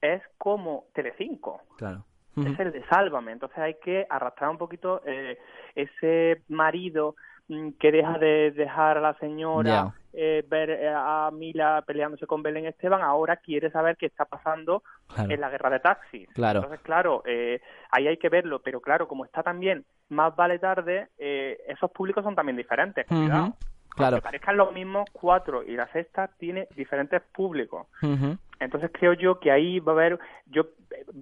es 0.00 0.22
como 0.38 0.84
Telecinco. 0.94 1.62
Claro. 1.76 2.04
es 2.36 2.58
el 2.60 2.72
de 2.72 2.84
Sálvame. 2.88 3.32
Entonces 3.32 3.58
hay 3.58 3.74
que 3.82 4.06
arrastrar 4.10 4.50
un 4.50 4.58
poquito 4.58 5.00
eh, 5.06 5.38
ese 5.74 6.42
marido 6.48 7.16
mm, 7.48 7.70
que 7.80 7.90
deja 7.92 8.18
de 8.18 8.50
dejar 8.52 8.98
a 8.98 9.00
la 9.00 9.14
señora 9.14 9.94
eh, 10.12 10.44
ver 10.48 10.70
eh, 10.70 10.92
a 10.94 11.30
Mila 11.32 11.82
peleándose 11.86 12.26
con 12.26 12.42
Belén 12.42 12.66
Esteban, 12.66 13.02
ahora 13.02 13.36
quiere 13.36 13.70
saber 13.70 13.96
qué 13.98 14.06
está 14.06 14.24
pasando 14.24 14.82
Claro. 15.14 15.30
en 15.30 15.40
la 15.40 15.50
guerra 15.50 15.70
de 15.70 15.80
taxis. 15.80 16.28
Claro. 16.34 16.60
Entonces, 16.60 16.80
claro, 16.82 17.22
eh, 17.26 17.60
ahí 17.90 18.08
hay 18.08 18.16
que 18.16 18.28
verlo, 18.28 18.60
pero 18.60 18.80
claro, 18.80 19.06
como 19.06 19.24
está 19.24 19.42
también 19.42 19.84
más 20.08 20.34
vale 20.34 20.58
tarde, 20.58 21.08
eh, 21.18 21.58
esos 21.68 21.90
públicos 21.90 22.24
son 22.24 22.34
también 22.34 22.56
diferentes. 22.56 23.06
Cuidado. 23.06 23.54
Claro. 23.90 24.16
Aunque 24.16 24.24
parezcan 24.24 24.56
los 24.56 24.72
mismos 24.72 25.08
cuatro 25.12 25.62
y 25.62 25.74
la 25.76 25.86
sexta 25.92 26.28
tiene 26.38 26.66
diferentes 26.76 27.22
públicos. 27.32 27.86
Ujú. 28.02 28.36
Entonces 28.60 28.90
creo 28.92 29.12
yo 29.12 29.38
que 29.38 29.50
ahí 29.50 29.80
va 29.80 29.92
a 29.92 29.94
haber, 29.94 30.18
yo 30.46 30.64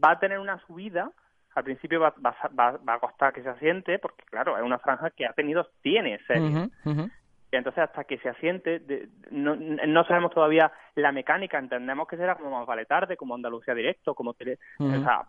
va 0.03 0.12
a 0.12 0.18
tener 0.18 0.39
una 0.39 0.59
subida. 0.66 1.11
Al 1.55 1.64
principio 1.64 2.01
va, 2.01 2.12
va, 2.24 2.37
va, 2.59 2.78
va 2.78 2.95
a 2.95 2.99
costar 2.99 3.32
que 3.32 3.43
se 3.43 3.49
asiente, 3.49 3.99
porque 4.01 4.24
claro, 4.24 4.57
es 4.57 4.62
una 4.64 4.78
franja 4.80 5.11
que 5.11 5.24
ha 5.26 5.32
tenido, 5.35 5.68
tiene 5.82 6.18
serie. 6.26 6.51
Ujú, 6.85 6.91
ujú. 6.91 7.11
Entonces 7.53 7.85
hasta 7.85 8.03
que 8.03 8.18
se 8.18 8.28
asiente, 8.28 8.80
de- 8.80 9.09
no, 9.30 9.55
no 9.55 10.05
sabemos 10.05 10.32
todavía 10.32 10.72
la 10.97 11.12
mecánica, 11.12 11.59
entendemos 11.59 12.09
que 12.09 12.16
será 12.16 12.35
como 12.35 12.51
más 12.51 12.66
vale 12.66 12.85
tarde, 12.87 13.16
como 13.16 13.37
Andalucía 13.37 13.74
Directo, 13.74 14.14
como 14.16 14.35
tele, 14.35 14.59
o 14.80 15.01
sea, 15.05 15.22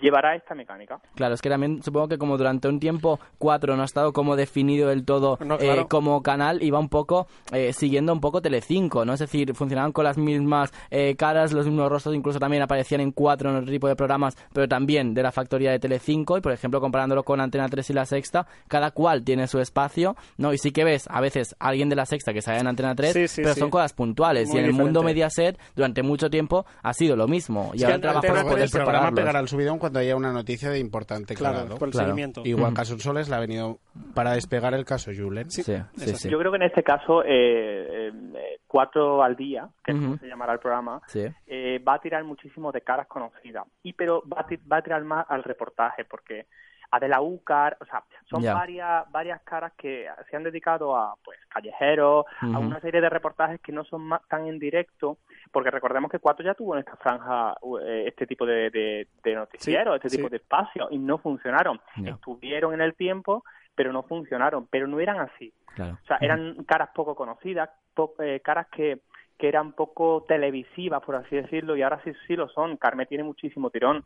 llevará 0.00 0.34
esta 0.34 0.54
mecánica. 0.54 1.00
Claro, 1.14 1.34
es 1.34 1.42
que 1.42 1.48
también 1.48 1.82
supongo 1.82 2.08
que 2.08 2.18
como 2.18 2.36
durante 2.38 2.68
un 2.68 2.80
tiempo 2.80 3.20
4 3.38 3.76
no 3.76 3.82
ha 3.82 3.84
estado 3.84 4.12
como 4.12 4.36
definido 4.36 4.88
del 4.88 5.04
todo 5.04 5.38
No, 5.44 5.58
eh, 5.60 5.86
como 5.88 6.22
canal, 6.22 6.62
iba 6.62 6.78
un 6.78 6.88
poco 6.88 7.26
eh, 7.52 7.72
siguiendo 7.72 8.12
un 8.12 8.20
poco 8.20 8.42
Telecinco, 8.42 9.04
¿no? 9.04 9.12
Es 9.14 9.20
decir, 9.20 9.54
funcionaban 9.54 9.92
con 9.92 10.04
las 10.04 10.18
mismas 10.18 10.72
eh, 10.90 11.14
caras, 11.16 11.52
los 11.52 11.66
mismos 11.66 11.88
rostros, 11.88 12.14
incluso 12.14 12.38
también 12.38 12.62
aparecían 12.62 13.00
en 13.00 13.12
4 13.12 13.50
en 13.50 13.56
otro 13.56 13.70
tipo 13.70 13.88
de 13.88 13.96
programas, 13.96 14.36
pero 14.52 14.66
también 14.68 15.14
de 15.14 15.22
la 15.22 15.32
factoría 15.32 15.70
de 15.70 15.78
Telecinco, 15.78 16.36
y 16.36 16.40
por 16.40 16.52
ejemplo 16.52 16.80
comparándolo 16.80 17.22
con 17.22 17.40
Antena 17.40 17.68
3 17.68 17.90
y 17.90 17.92
La 17.92 18.06
Sexta, 18.06 18.46
cada 18.68 18.90
cual 18.90 19.22
tiene 19.22 19.46
su 19.46 19.60
espacio, 19.60 20.16
¿no? 20.36 20.52
Y 20.52 20.58
sí 20.58 20.72
que 20.72 20.84
ves 20.84 21.06
a 21.10 21.20
veces 21.20 21.54
a 21.58 21.68
alguien 21.68 21.88
de 21.88 21.96
La 21.96 22.06
Sexta 22.06 22.32
que 22.32 22.42
sale 22.42 22.60
en 22.60 22.66
Antena 22.66 22.94
3, 22.94 23.12
Sí, 23.12 23.28
sí, 23.28 23.42
pero 23.42 23.54
sí. 23.54 23.60
son 23.60 23.70
cosas 23.70 23.92
puntuales, 23.92 24.48
Muy 24.48 24.56
y 24.56 24.60
en 24.60 24.64
el 24.66 24.72
mundo. 24.72 25.02
Mediaset 25.02 25.58
durante 25.74 26.02
mucho 26.02 26.30
tiempo 26.30 26.64
ha 26.82 26.92
sido 26.92 27.16
lo 27.16 27.28
mismo, 27.28 27.72
y 27.74 27.78
Es 27.78 27.84
ahora 27.84 27.96
el 27.96 28.00
programa 28.00 29.08
el 29.42 29.48
subidón 29.52 29.78
cuando 29.78 29.98
haya 30.00 30.16
una 30.16 30.32
noticia 30.32 30.70
de 30.70 30.78
importante 30.80 31.34
Claro, 31.34 31.58
calado. 31.58 31.78
por 31.78 31.88
el 31.88 31.92
Claro. 31.92 32.06
seguimiento. 32.08 32.42
Igual. 32.44 32.74
Caso 32.74 32.98
Soles 32.98 33.28
le 33.28 33.36
ha 33.36 33.40
venido 33.40 33.78
para 34.14 34.32
despegar 34.32 34.74
el 34.74 34.84
caso 34.84 35.10
Julen. 35.16 35.50
Sí, 35.50 35.62
sí, 35.62 35.74
sí. 35.96 36.28
Yo 36.30 36.38
creo 36.38 36.50
que 36.50 36.56
en 36.56 36.62
este 36.64 36.82
caso, 36.82 37.22
eh, 37.22 37.28
eh, 37.28 38.12
eh, 38.34 38.58
cuatro 38.66 39.22
al 39.22 39.36
día, 39.36 39.68
que 39.84 39.92
es 39.92 39.96
como 39.98 40.10
Ujú. 40.14 40.18
se 40.18 40.26
llamará 40.28 40.54
el 40.54 40.58
programa, 40.58 41.00
Sí. 41.06 41.24
eh, 41.46 41.78
va 41.86 41.94
a 41.94 42.00
tirar 42.00 42.24
muchísimo 42.24 42.72
de 42.72 42.80
caras 42.80 43.06
conocidas. 43.06 43.64
Y 43.82 43.92
pero 43.92 44.22
va 44.28 44.40
a, 44.40 44.46
ti- 44.46 44.58
va 44.70 44.78
a 44.78 44.82
tirar 44.82 45.04
más 45.04 45.24
al 45.28 45.44
reportaje, 45.44 46.04
porque 46.04 46.46
Adela 46.92 47.20
Ucar, 47.20 47.76
o 47.80 47.84
sea, 47.86 48.04
son 48.28 48.42
varias 48.44 49.10
varias 49.10 49.40
caras 49.42 49.72
que 49.76 50.06
se 50.30 50.36
han 50.36 50.42
dedicado 50.44 50.94
a 50.96 51.14
pues 51.24 51.38
callejeros, 51.48 52.26
a 52.40 52.58
una 52.58 52.78
serie 52.80 53.00
de 53.00 53.08
reportajes 53.08 53.60
que 53.60 53.72
no 53.72 53.82
son 53.84 54.02
ma- 54.02 54.20
tan 54.28 54.46
en 54.46 54.58
directo, 54.58 55.18
porque 55.50 55.70
recordemos 55.70 56.10
que 56.10 56.18
Cuatro 56.18 56.44
ya 56.44 56.54
tuvo 56.54 56.74
en 56.74 56.80
esta 56.80 56.96
franja 56.96 57.56
eh, 57.82 58.04
este 58.08 58.26
tipo 58.26 58.44
de, 58.46 58.70
de, 58.70 59.08
de 59.24 59.34
noticiero, 59.34 59.94
este 59.94 60.10
sí. 60.10 60.16
tipo 60.18 60.28
de 60.28 60.36
espacio, 60.36 60.88
y 60.90 60.98
no 60.98 61.18
funcionaron. 61.18 61.80
Estuvieron 62.04 62.74
en 62.74 62.82
el 62.82 62.94
tiempo, 62.94 63.42
pero 63.74 63.92
no 63.92 64.02
funcionaron, 64.02 64.66
pero 64.70 64.86
no 64.86 65.00
eran 65.00 65.18
así. 65.18 65.52
Claro. 65.74 65.98
O 66.02 66.06
sea, 66.06 66.18
eran 66.20 66.62
caras 66.64 66.90
poco 66.94 67.14
conocidas, 67.14 67.70
po- 67.94 68.14
eh, 68.18 68.40
caras 68.44 68.66
que, 68.70 69.00
que 69.42 69.48
eran 69.48 69.72
poco 69.72 70.24
televisivas, 70.28 71.02
por 71.02 71.16
así 71.16 71.34
decirlo, 71.34 71.76
y 71.76 71.82
ahora 71.82 72.00
sí, 72.04 72.12
sí 72.28 72.36
lo 72.36 72.48
son. 72.50 72.76
Carmen 72.76 73.08
tiene 73.08 73.24
muchísimo 73.24 73.70
tirón, 73.70 74.04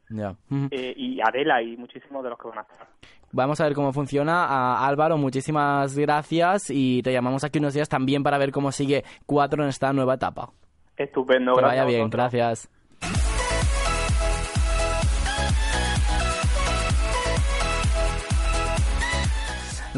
eh, 0.70 0.94
y 0.96 1.20
Adela, 1.20 1.60
y 1.60 1.76
muchísimos 1.76 2.24
de 2.24 2.30
los 2.30 2.38
que 2.38 2.48
van 2.48 2.60
a 2.60 2.62
estar. 2.62 2.86
Vamos 3.32 3.60
a 3.60 3.64
ver 3.64 3.74
cómo 3.74 3.92
funciona. 3.92 4.46
A 4.46 4.88
Álvaro, 4.88 5.18
muchísimas 5.18 5.94
gracias 5.98 6.70
y 6.70 7.02
te 7.02 7.12
llamamos 7.12 7.44
aquí 7.44 7.58
unos 7.58 7.74
días 7.74 7.90
también 7.90 8.22
para 8.22 8.38
ver 8.38 8.50
cómo 8.50 8.72
sigue 8.72 9.04
Cuatro 9.26 9.62
en 9.62 9.68
esta 9.68 9.92
nueva 9.92 10.14
etapa. 10.14 10.48
Estupendo, 10.96 11.52
que 11.52 11.60
gracias 11.60 11.84
vaya 11.84 11.98
bien, 11.98 12.08
gracias. 12.08 12.70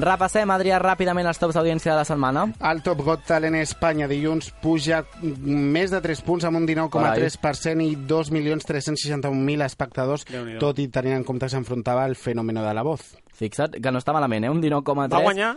Repassem, 0.03 0.51
Adrià, 0.55 0.79
ràpidament 0.83 1.27
els 1.29 1.41
tops 1.41 1.57
d'audiència 1.57 1.93
de 1.93 1.99
la 1.99 2.07
setmana. 2.09 2.47
El 2.71 2.83
Top 2.87 3.03
Got 3.07 3.27
Talent 3.29 3.57
Espanya 3.61 4.09
dilluns 4.11 4.51
puja 4.63 5.03
més 5.23 5.93
de 5.95 6.01
3 6.05 6.25
punts 6.27 6.49
amb 6.49 6.61
un 6.61 6.67
19,3% 6.69 7.87
i 7.87 7.95
2.361.000 8.09 9.65
espectadors, 9.67 10.27
tot 10.61 10.79
i 10.83 10.89
tenint 10.93 11.21
en 11.21 11.25
compte 11.29 11.47
que 11.47 11.55
s'enfrontava 11.55 12.05
al 12.05 12.17
fenòmeno 12.19 12.65
de 12.67 12.75
la 12.75 12.85
voz. 12.87 13.17
Fixa't, 13.39 13.79
que 13.83 13.93
no 13.95 14.03
està 14.03 14.15
malament, 14.15 14.47
eh? 14.49 14.53
Un 14.53 14.63
19,3. 14.63 15.15
Va 15.15 15.25
guanyar 15.27 15.57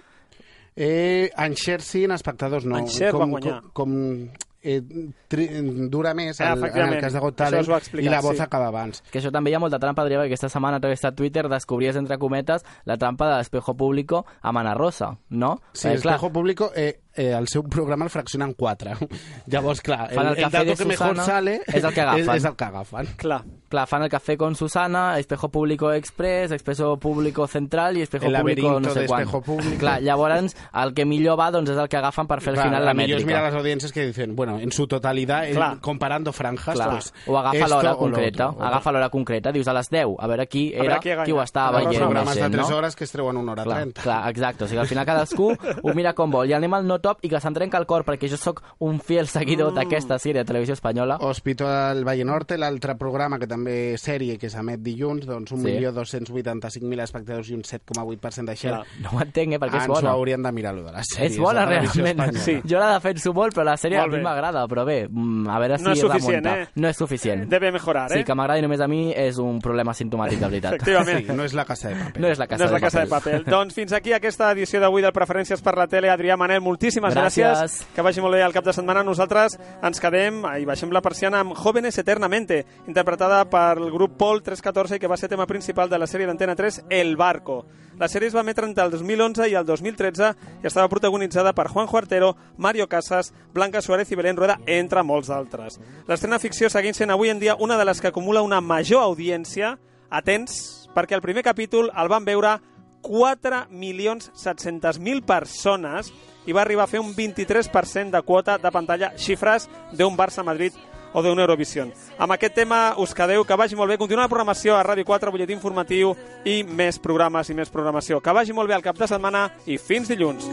Eh, 0.76 1.30
en 1.38 1.56
Cher 1.56 1.82
sí, 1.82 2.06
en 2.06 2.12
espectadors 2.16 2.66
no. 2.66 2.78
En 2.78 2.88
Cher 2.88 3.12
com, 3.12 3.26
va 3.26 3.26
guanyar. 3.28 3.58
Com, 3.74 3.92
com 3.92 4.51
eh, 4.62 4.82
tri, 5.28 5.48
dura 5.90 6.14
més 6.14 6.40
Ah, 6.42 6.54
el, 6.54 6.64
en 6.66 6.94
el 6.94 7.02
cas 7.02 7.14
de 7.14 7.20
Got 7.20 7.36
Talent 7.36 7.70
explicar, 7.76 8.08
i 8.08 8.14
la 8.14 8.22
voz 8.22 8.38
sí. 8.38 8.44
acaba 8.44 8.68
abans. 8.68 9.04
Que 9.12 9.20
això 9.20 9.32
també 9.32 9.52
hi 9.52 9.56
ha 9.56 9.60
molta 9.60 9.80
trampa, 9.80 10.06
Adrià, 10.06 10.22
perquè 10.22 10.32
aquesta 10.32 10.50
setmana 10.50 10.78
a 10.78 10.84
través 10.84 11.02
de 11.02 11.12
Twitter 11.12 11.48
descobries, 11.50 11.96
entre 11.96 12.18
cometes, 12.18 12.64
la 12.86 12.98
trampa 12.98 13.30
de 13.30 13.38
l'Espejo 13.42 13.76
Público 13.76 14.26
amb 14.42 14.58
Ana 14.64 14.74
Rosa, 14.74 15.18
no? 15.30 15.60
Sí, 15.74 15.88
Eh, 15.88 15.92
el 15.92 15.98
Espejo 15.98 16.32
Público, 16.32 16.72
eh, 16.76 17.01
eh, 17.16 17.34
el 17.38 17.48
seu 17.48 17.64
programa 17.64 18.06
el 18.06 18.12
fracciona 18.12 18.46
en 18.46 18.54
quatre. 18.54 18.94
Llavors, 19.48 19.82
clar, 19.82 20.10
Fan 20.14 20.28
el 20.28 20.38
el, 20.38 20.44
el 20.46 20.52
dato 20.52 20.66
de 20.66 20.76
que 20.76 20.86
mejor 20.86 21.18
sale 21.18 21.62
és 21.68 21.84
el 21.84 21.94
que 21.94 22.02
agafen. 22.02 22.22
És, 22.30 22.36
és 22.38 22.46
el 22.46 22.56
que 22.56 22.66
agafen. 22.66 23.08
Clar. 23.18 23.42
Clar, 23.72 23.86
fan 23.88 24.04
el 24.04 24.10
cafè 24.12 24.36
con 24.36 24.56
Susana, 24.56 25.18
Espejo 25.20 25.48
Público 25.50 25.94
Express, 25.94 26.52
Espejo 26.52 26.98
Público 27.00 27.48
Central 27.48 27.96
i 27.98 28.02
Espejo 28.02 28.26
El 28.28 28.36
Público 28.42 28.80
no 28.82 28.90
sé 28.92 29.02
de 29.02 29.08
quan. 29.08 29.28
Público. 29.30 29.78
Clar, 29.80 30.02
llavors 30.04 30.56
el 30.74 30.94
que 30.94 31.06
millor 31.06 31.40
va 31.40 31.52
doncs, 31.52 31.70
és 31.72 31.78
el 31.80 31.88
que 31.88 31.98
agafen 31.98 32.28
per 32.28 32.42
fer 32.42 32.52
al 32.56 32.60
final 32.62 32.84
la 32.86 32.92
a 32.92 32.94
millor 32.94 33.20
es 33.20 33.26
mira 33.26 33.40
mètrica. 33.40 33.50
las 33.52 33.56
audiencias 33.60 33.92
que 33.94 34.06
dicen, 34.06 34.36
bueno, 34.36 34.60
en 34.60 34.72
su 34.72 34.88
totalidad, 34.88 35.48
Clar. 35.52 35.80
comparando 35.80 36.34
franjas, 36.34 36.76
Clar. 36.76 36.90
pues, 36.90 37.14
o 37.28 37.38
agafa 37.40 37.68
l'hora 37.70 37.94
o 37.94 37.98
concreta, 37.98 38.50
otro. 38.50 38.64
agafa 38.66 38.92
l'hora 38.92 39.10
concreta, 39.10 39.52
dius 39.52 39.68
a 39.68 39.74
les 39.74 39.90
10, 39.90 40.16
a 40.20 40.28
veure 40.28 40.48
qui 40.48 40.74
era 40.76 41.00
qui 41.00 41.10
qui 41.24 41.32
ho 41.32 41.42
estava 41.42 41.80
veient. 41.80 41.98
programes 41.98 42.36
de 42.36 42.50
no? 42.50 42.58
3 42.58 42.72
hores 42.72 42.96
que 42.96 43.04
es 43.06 43.12
treuen 43.12 43.38
una 43.38 43.54
hora 43.54 43.64
Clar, 43.64 43.78
30. 43.84 44.02
clar, 44.02 44.30
exacte. 44.30 44.64
O 44.66 44.68
sigui, 44.68 44.80
al 44.82 44.88
final 44.88 45.06
cadascú 45.06 45.52
ho 45.82 45.94
mira 45.96 46.14
com 46.14 46.30
vol. 46.32 46.50
I 46.50 46.54
anem 46.60 46.74
al 46.74 46.86
no 46.88 47.00
top 47.02 47.20
i 47.26 47.30
que 47.30 47.40
se'n 47.42 47.54
trenca 47.54 47.78
el 47.78 47.86
cor, 47.86 48.06
perquè 48.06 48.30
jo 48.30 48.38
sóc 48.38 48.62
un 48.80 49.00
fiel 49.00 49.28
seguidor 49.28 49.72
Mm. 49.72 49.76
d'aquesta 49.76 50.18
sèrie 50.20 50.40
de 50.42 50.46
televisió 50.46 50.74
espanyola. 50.74 51.18
Hospital 51.20 52.04
Valle 52.06 52.24
Norte, 52.26 52.58
l'altre 52.58 52.96
programa 52.96 53.40
que 53.40 53.48
també 53.48 53.98
sèrie 53.98 54.38
que 54.38 54.50
s'emet 54.50 54.80
dilluns, 54.82 55.26
doncs 55.26 55.50
Sí. 55.52 55.56
1.285.000 55.58 57.02
espectadors 57.04 57.50
i 57.50 57.56
un 57.56 57.64
7,8% 57.64 58.46
de 58.50 58.56
share. 58.56 58.76
Clar. 58.76 58.86
No 59.02 59.18
ho 59.18 59.22
entenc, 59.22 59.54
eh, 59.54 59.60
perquè 59.60 59.78
és 59.78 59.84
Ens 59.84 59.90
ho 59.90 59.94
bona. 59.94 60.12
haurien 60.12 60.42
de 60.44 60.52
mirar, 60.52 60.74
allò 60.74 60.86
de 60.86 60.92
les 60.94 61.08
sèries. 61.16 61.32
És 61.32 61.38
bona, 61.38 61.66
realment. 61.66 62.20
espanyola. 62.20 62.62
Jo 62.70 62.80
la 62.80 62.94
defenso 62.94 63.34
molt, 63.34 63.54
però 63.56 63.64
la 63.66 63.76
sèrie 63.78 64.00
Molt 64.00 64.14
a 64.14 64.18
mi 64.18 64.24
m'agrada. 64.24 64.68
Però 64.68 64.86
bé, 64.86 65.08
mm, 65.10 65.48
a 65.50 65.60
veure 65.60 65.78
si 65.78 65.84
No 65.84 65.92
és 65.92 66.00
suficient, 66.00 66.46
remunta. 66.46 66.62
eh? 66.62 66.68
No 66.76 66.88
és 66.88 66.98
suficient. 66.98 67.50
Debe 67.50 67.72
mejorar, 67.72 68.12
eh? 68.12 68.18
Sí, 68.20 68.24
que 68.24 68.36
m'agradi 68.36 68.62
només 68.62 68.80
a 68.80 68.88
mi 68.88 69.12
és 69.16 69.38
un 69.38 69.60
problema 69.60 69.94
simptomàtic, 69.94 70.40
de 70.40 70.48
veritat. 70.48 70.74
Efectivament. 70.76 71.26
Sí, 71.28 71.34
no 71.34 71.44
és 71.44 71.54
la 71.54 71.66
casa 71.66 71.90
de 71.90 71.96
paper. 71.96 72.22
No 72.22 72.28
és 72.28 72.38
la 72.40 72.48
casa, 72.48 72.64
no 72.64 72.66
és 72.66 72.72
la 72.72 72.78
de, 72.78 72.82
casa 72.86 73.00
de 73.02 73.08
papel. 73.08 73.38
paper. 73.44 73.52
doncs 73.52 73.74
fins 73.74 73.94
aquí 73.94 74.14
aquesta 74.14 74.52
edició 74.52 74.80
d'avui 74.80 75.02
del 75.02 75.12
Preferències 75.12 75.62
per 75.62 75.78
la 75.78 75.88
Tele. 75.88 76.10
Adrià 76.10 76.38
Manel, 76.38 76.62
moltíssimes 76.92 77.16
gràcies. 77.16 77.58
Gràcies. 77.58 77.88
Que 77.96 78.02
vagi 78.02 78.22
molt 78.22 78.36
bé 78.36 78.44
el 78.44 78.54
cap 78.54 78.66
de 78.66 78.74
setmana. 78.74 79.04
Nosaltres 79.04 79.58
ens 79.82 80.00
quedem 80.00 80.44
i 80.60 80.66
baixem 80.66 80.92
la 80.92 81.02
persiana 81.02 81.40
amb 81.42 81.56
Jóvenes 81.56 81.98
Eternamente, 81.98 82.66
interpretada 82.88 83.46
per 83.50 83.78
el 83.78 83.92
grup 83.92 84.18
Pol 84.18 84.42
314 84.44 84.96
i 84.96 85.00
que 85.00 85.08
va 85.08 85.18
ser 85.18 85.30
tema 85.30 85.48
principal 85.48 85.90
de 85.90 85.98
la 85.98 86.08
sèrie 86.08 86.28
d'Antena 86.28 86.56
3 86.56 86.86
El 86.90 87.16
Barco. 87.16 87.66
La 88.00 88.08
sèrie 88.08 88.28
es 88.28 88.36
va 88.36 88.42
emetre 88.42 88.66
entre 88.66 88.84
el 88.84 88.92
2011 88.92 89.50
i 89.50 89.56
el 89.56 89.66
2013 89.66 90.36
i 90.64 90.68
estava 90.68 90.90
protagonitzada 90.90 91.54
per 91.54 91.70
Juan 91.70 91.88
Artero, 91.92 92.36
Mario 92.58 92.88
Casas, 92.88 93.34
Blanca 93.54 93.82
Suárez 93.82 94.12
i 94.12 94.16
Belén 94.16 94.38
Rueda, 94.38 94.60
entre 94.66 95.04
molts 95.04 95.30
altres. 95.30 95.80
L'estrena 96.08 96.40
ficció 96.40 96.70
segueix 96.70 96.98
sent 96.98 97.12
avui 97.12 97.30
en 97.30 97.40
dia 97.40 97.56
una 97.60 97.78
de 97.78 97.86
les 97.86 98.02
que 98.02 98.08
acumula 98.08 98.42
una 98.42 98.62
major 98.62 99.04
audiència. 99.04 99.78
Atents, 100.10 100.90
perquè 100.96 101.16
el 101.16 101.22
primer 101.22 101.44
capítol 101.44 101.92
el 101.96 102.08
van 102.10 102.26
veure 102.26 102.60
4.700.000 103.02 105.26
persones 105.26 106.14
i 106.46 106.54
va 106.54 106.62
arribar 106.62 106.86
a 106.86 106.92
fer 106.92 107.02
un 107.02 107.14
23% 107.16 108.12
de 108.12 108.22
quota 108.24 108.58
de 108.58 108.72
pantalla, 108.72 109.14
xifres 109.18 109.70
d'un 109.92 110.18
Barça-Madrid 110.18 110.74
o 111.14 111.22
d'un 111.22 111.40
Eurovision. 111.40 111.92
Amb 112.18 112.36
aquest 112.36 112.56
tema 112.56 112.96
us 112.98 113.14
quedeu, 113.16 113.44
que 113.46 113.58
vagi 113.60 113.76
molt 113.76 113.92
bé. 113.92 113.98
Continua 114.00 114.26
la 114.26 114.32
programació 114.32 114.78
a 114.78 114.84
Ràdio 114.86 115.06
4, 115.06 115.32
butlletí 115.32 115.54
informatiu 115.54 116.16
i 116.46 116.62
més 116.64 117.00
programes 117.00 117.50
i 117.50 117.58
més 117.58 117.70
programació. 117.70 118.22
Que 118.22 118.36
vagi 118.36 118.54
molt 118.54 118.70
bé 118.70 118.78
el 118.78 118.86
cap 118.86 118.98
de 118.98 119.10
setmana 119.12 119.50
i 119.66 119.78
fins 119.78 120.12
dilluns. 120.12 120.48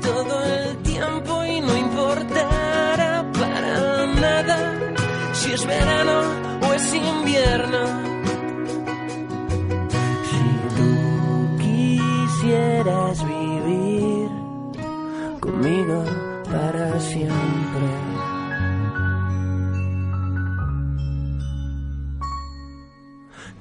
Todo 0.00 0.44
el 0.44 0.76
tiempo 0.82 1.44
y 1.44 1.60
no 1.60 1.76
importara 1.76 3.26
para 3.32 4.06
nada 4.06 4.58
si 5.32 5.52
es 5.52 5.66
verano 5.66 6.20
o 6.62 6.72
es 6.72 6.94
invierno. 6.94 7.82
Si 10.30 10.76
tú 10.76 11.56
quisieras 11.58 13.26
vivir 13.26 13.91
conmigo 15.42 16.04
para 16.44 17.00
siempre. 17.00 17.86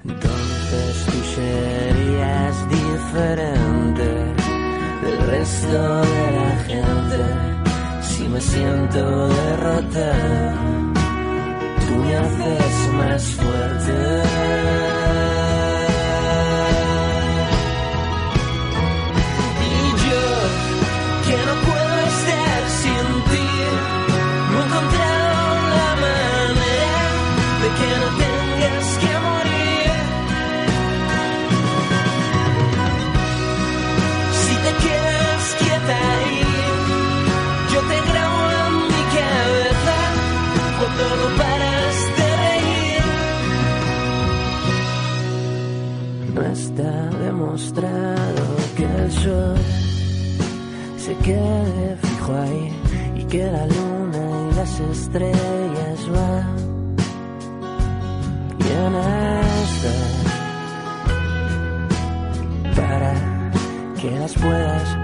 Entonces 0.05 1.05
tú 1.07 1.17
serías 1.37 2.69
diferente 2.69 4.07
del 5.03 5.17
resto 5.33 5.81
de 6.13 6.25
la 6.39 6.51
gente. 6.69 7.19
Si 8.09 8.27
me 8.27 8.41
siento 8.41 9.27
derrotado, 9.27 10.51
tú 11.87 11.95
me 12.03 12.15
haces 12.15 12.93
más 12.99 13.23
fuerte. 13.39 14.80
que 47.73 48.83
el 48.83 49.11
sol 49.11 49.57
se 50.97 51.15
quede 51.17 51.97
fijo 52.01 52.33
ahí 52.33 52.73
y 53.15 53.23
que 53.25 53.45
la 53.45 53.65
luna 53.65 54.49
y 54.51 54.55
las 54.55 54.79
estrellas 54.79 56.09
van 56.09 56.55
y 58.59 58.63
en 58.85 58.95
esta 59.55 59.93
para 62.75 63.13
que 64.01 64.11
las 64.19 64.33
puedas 64.33 65.00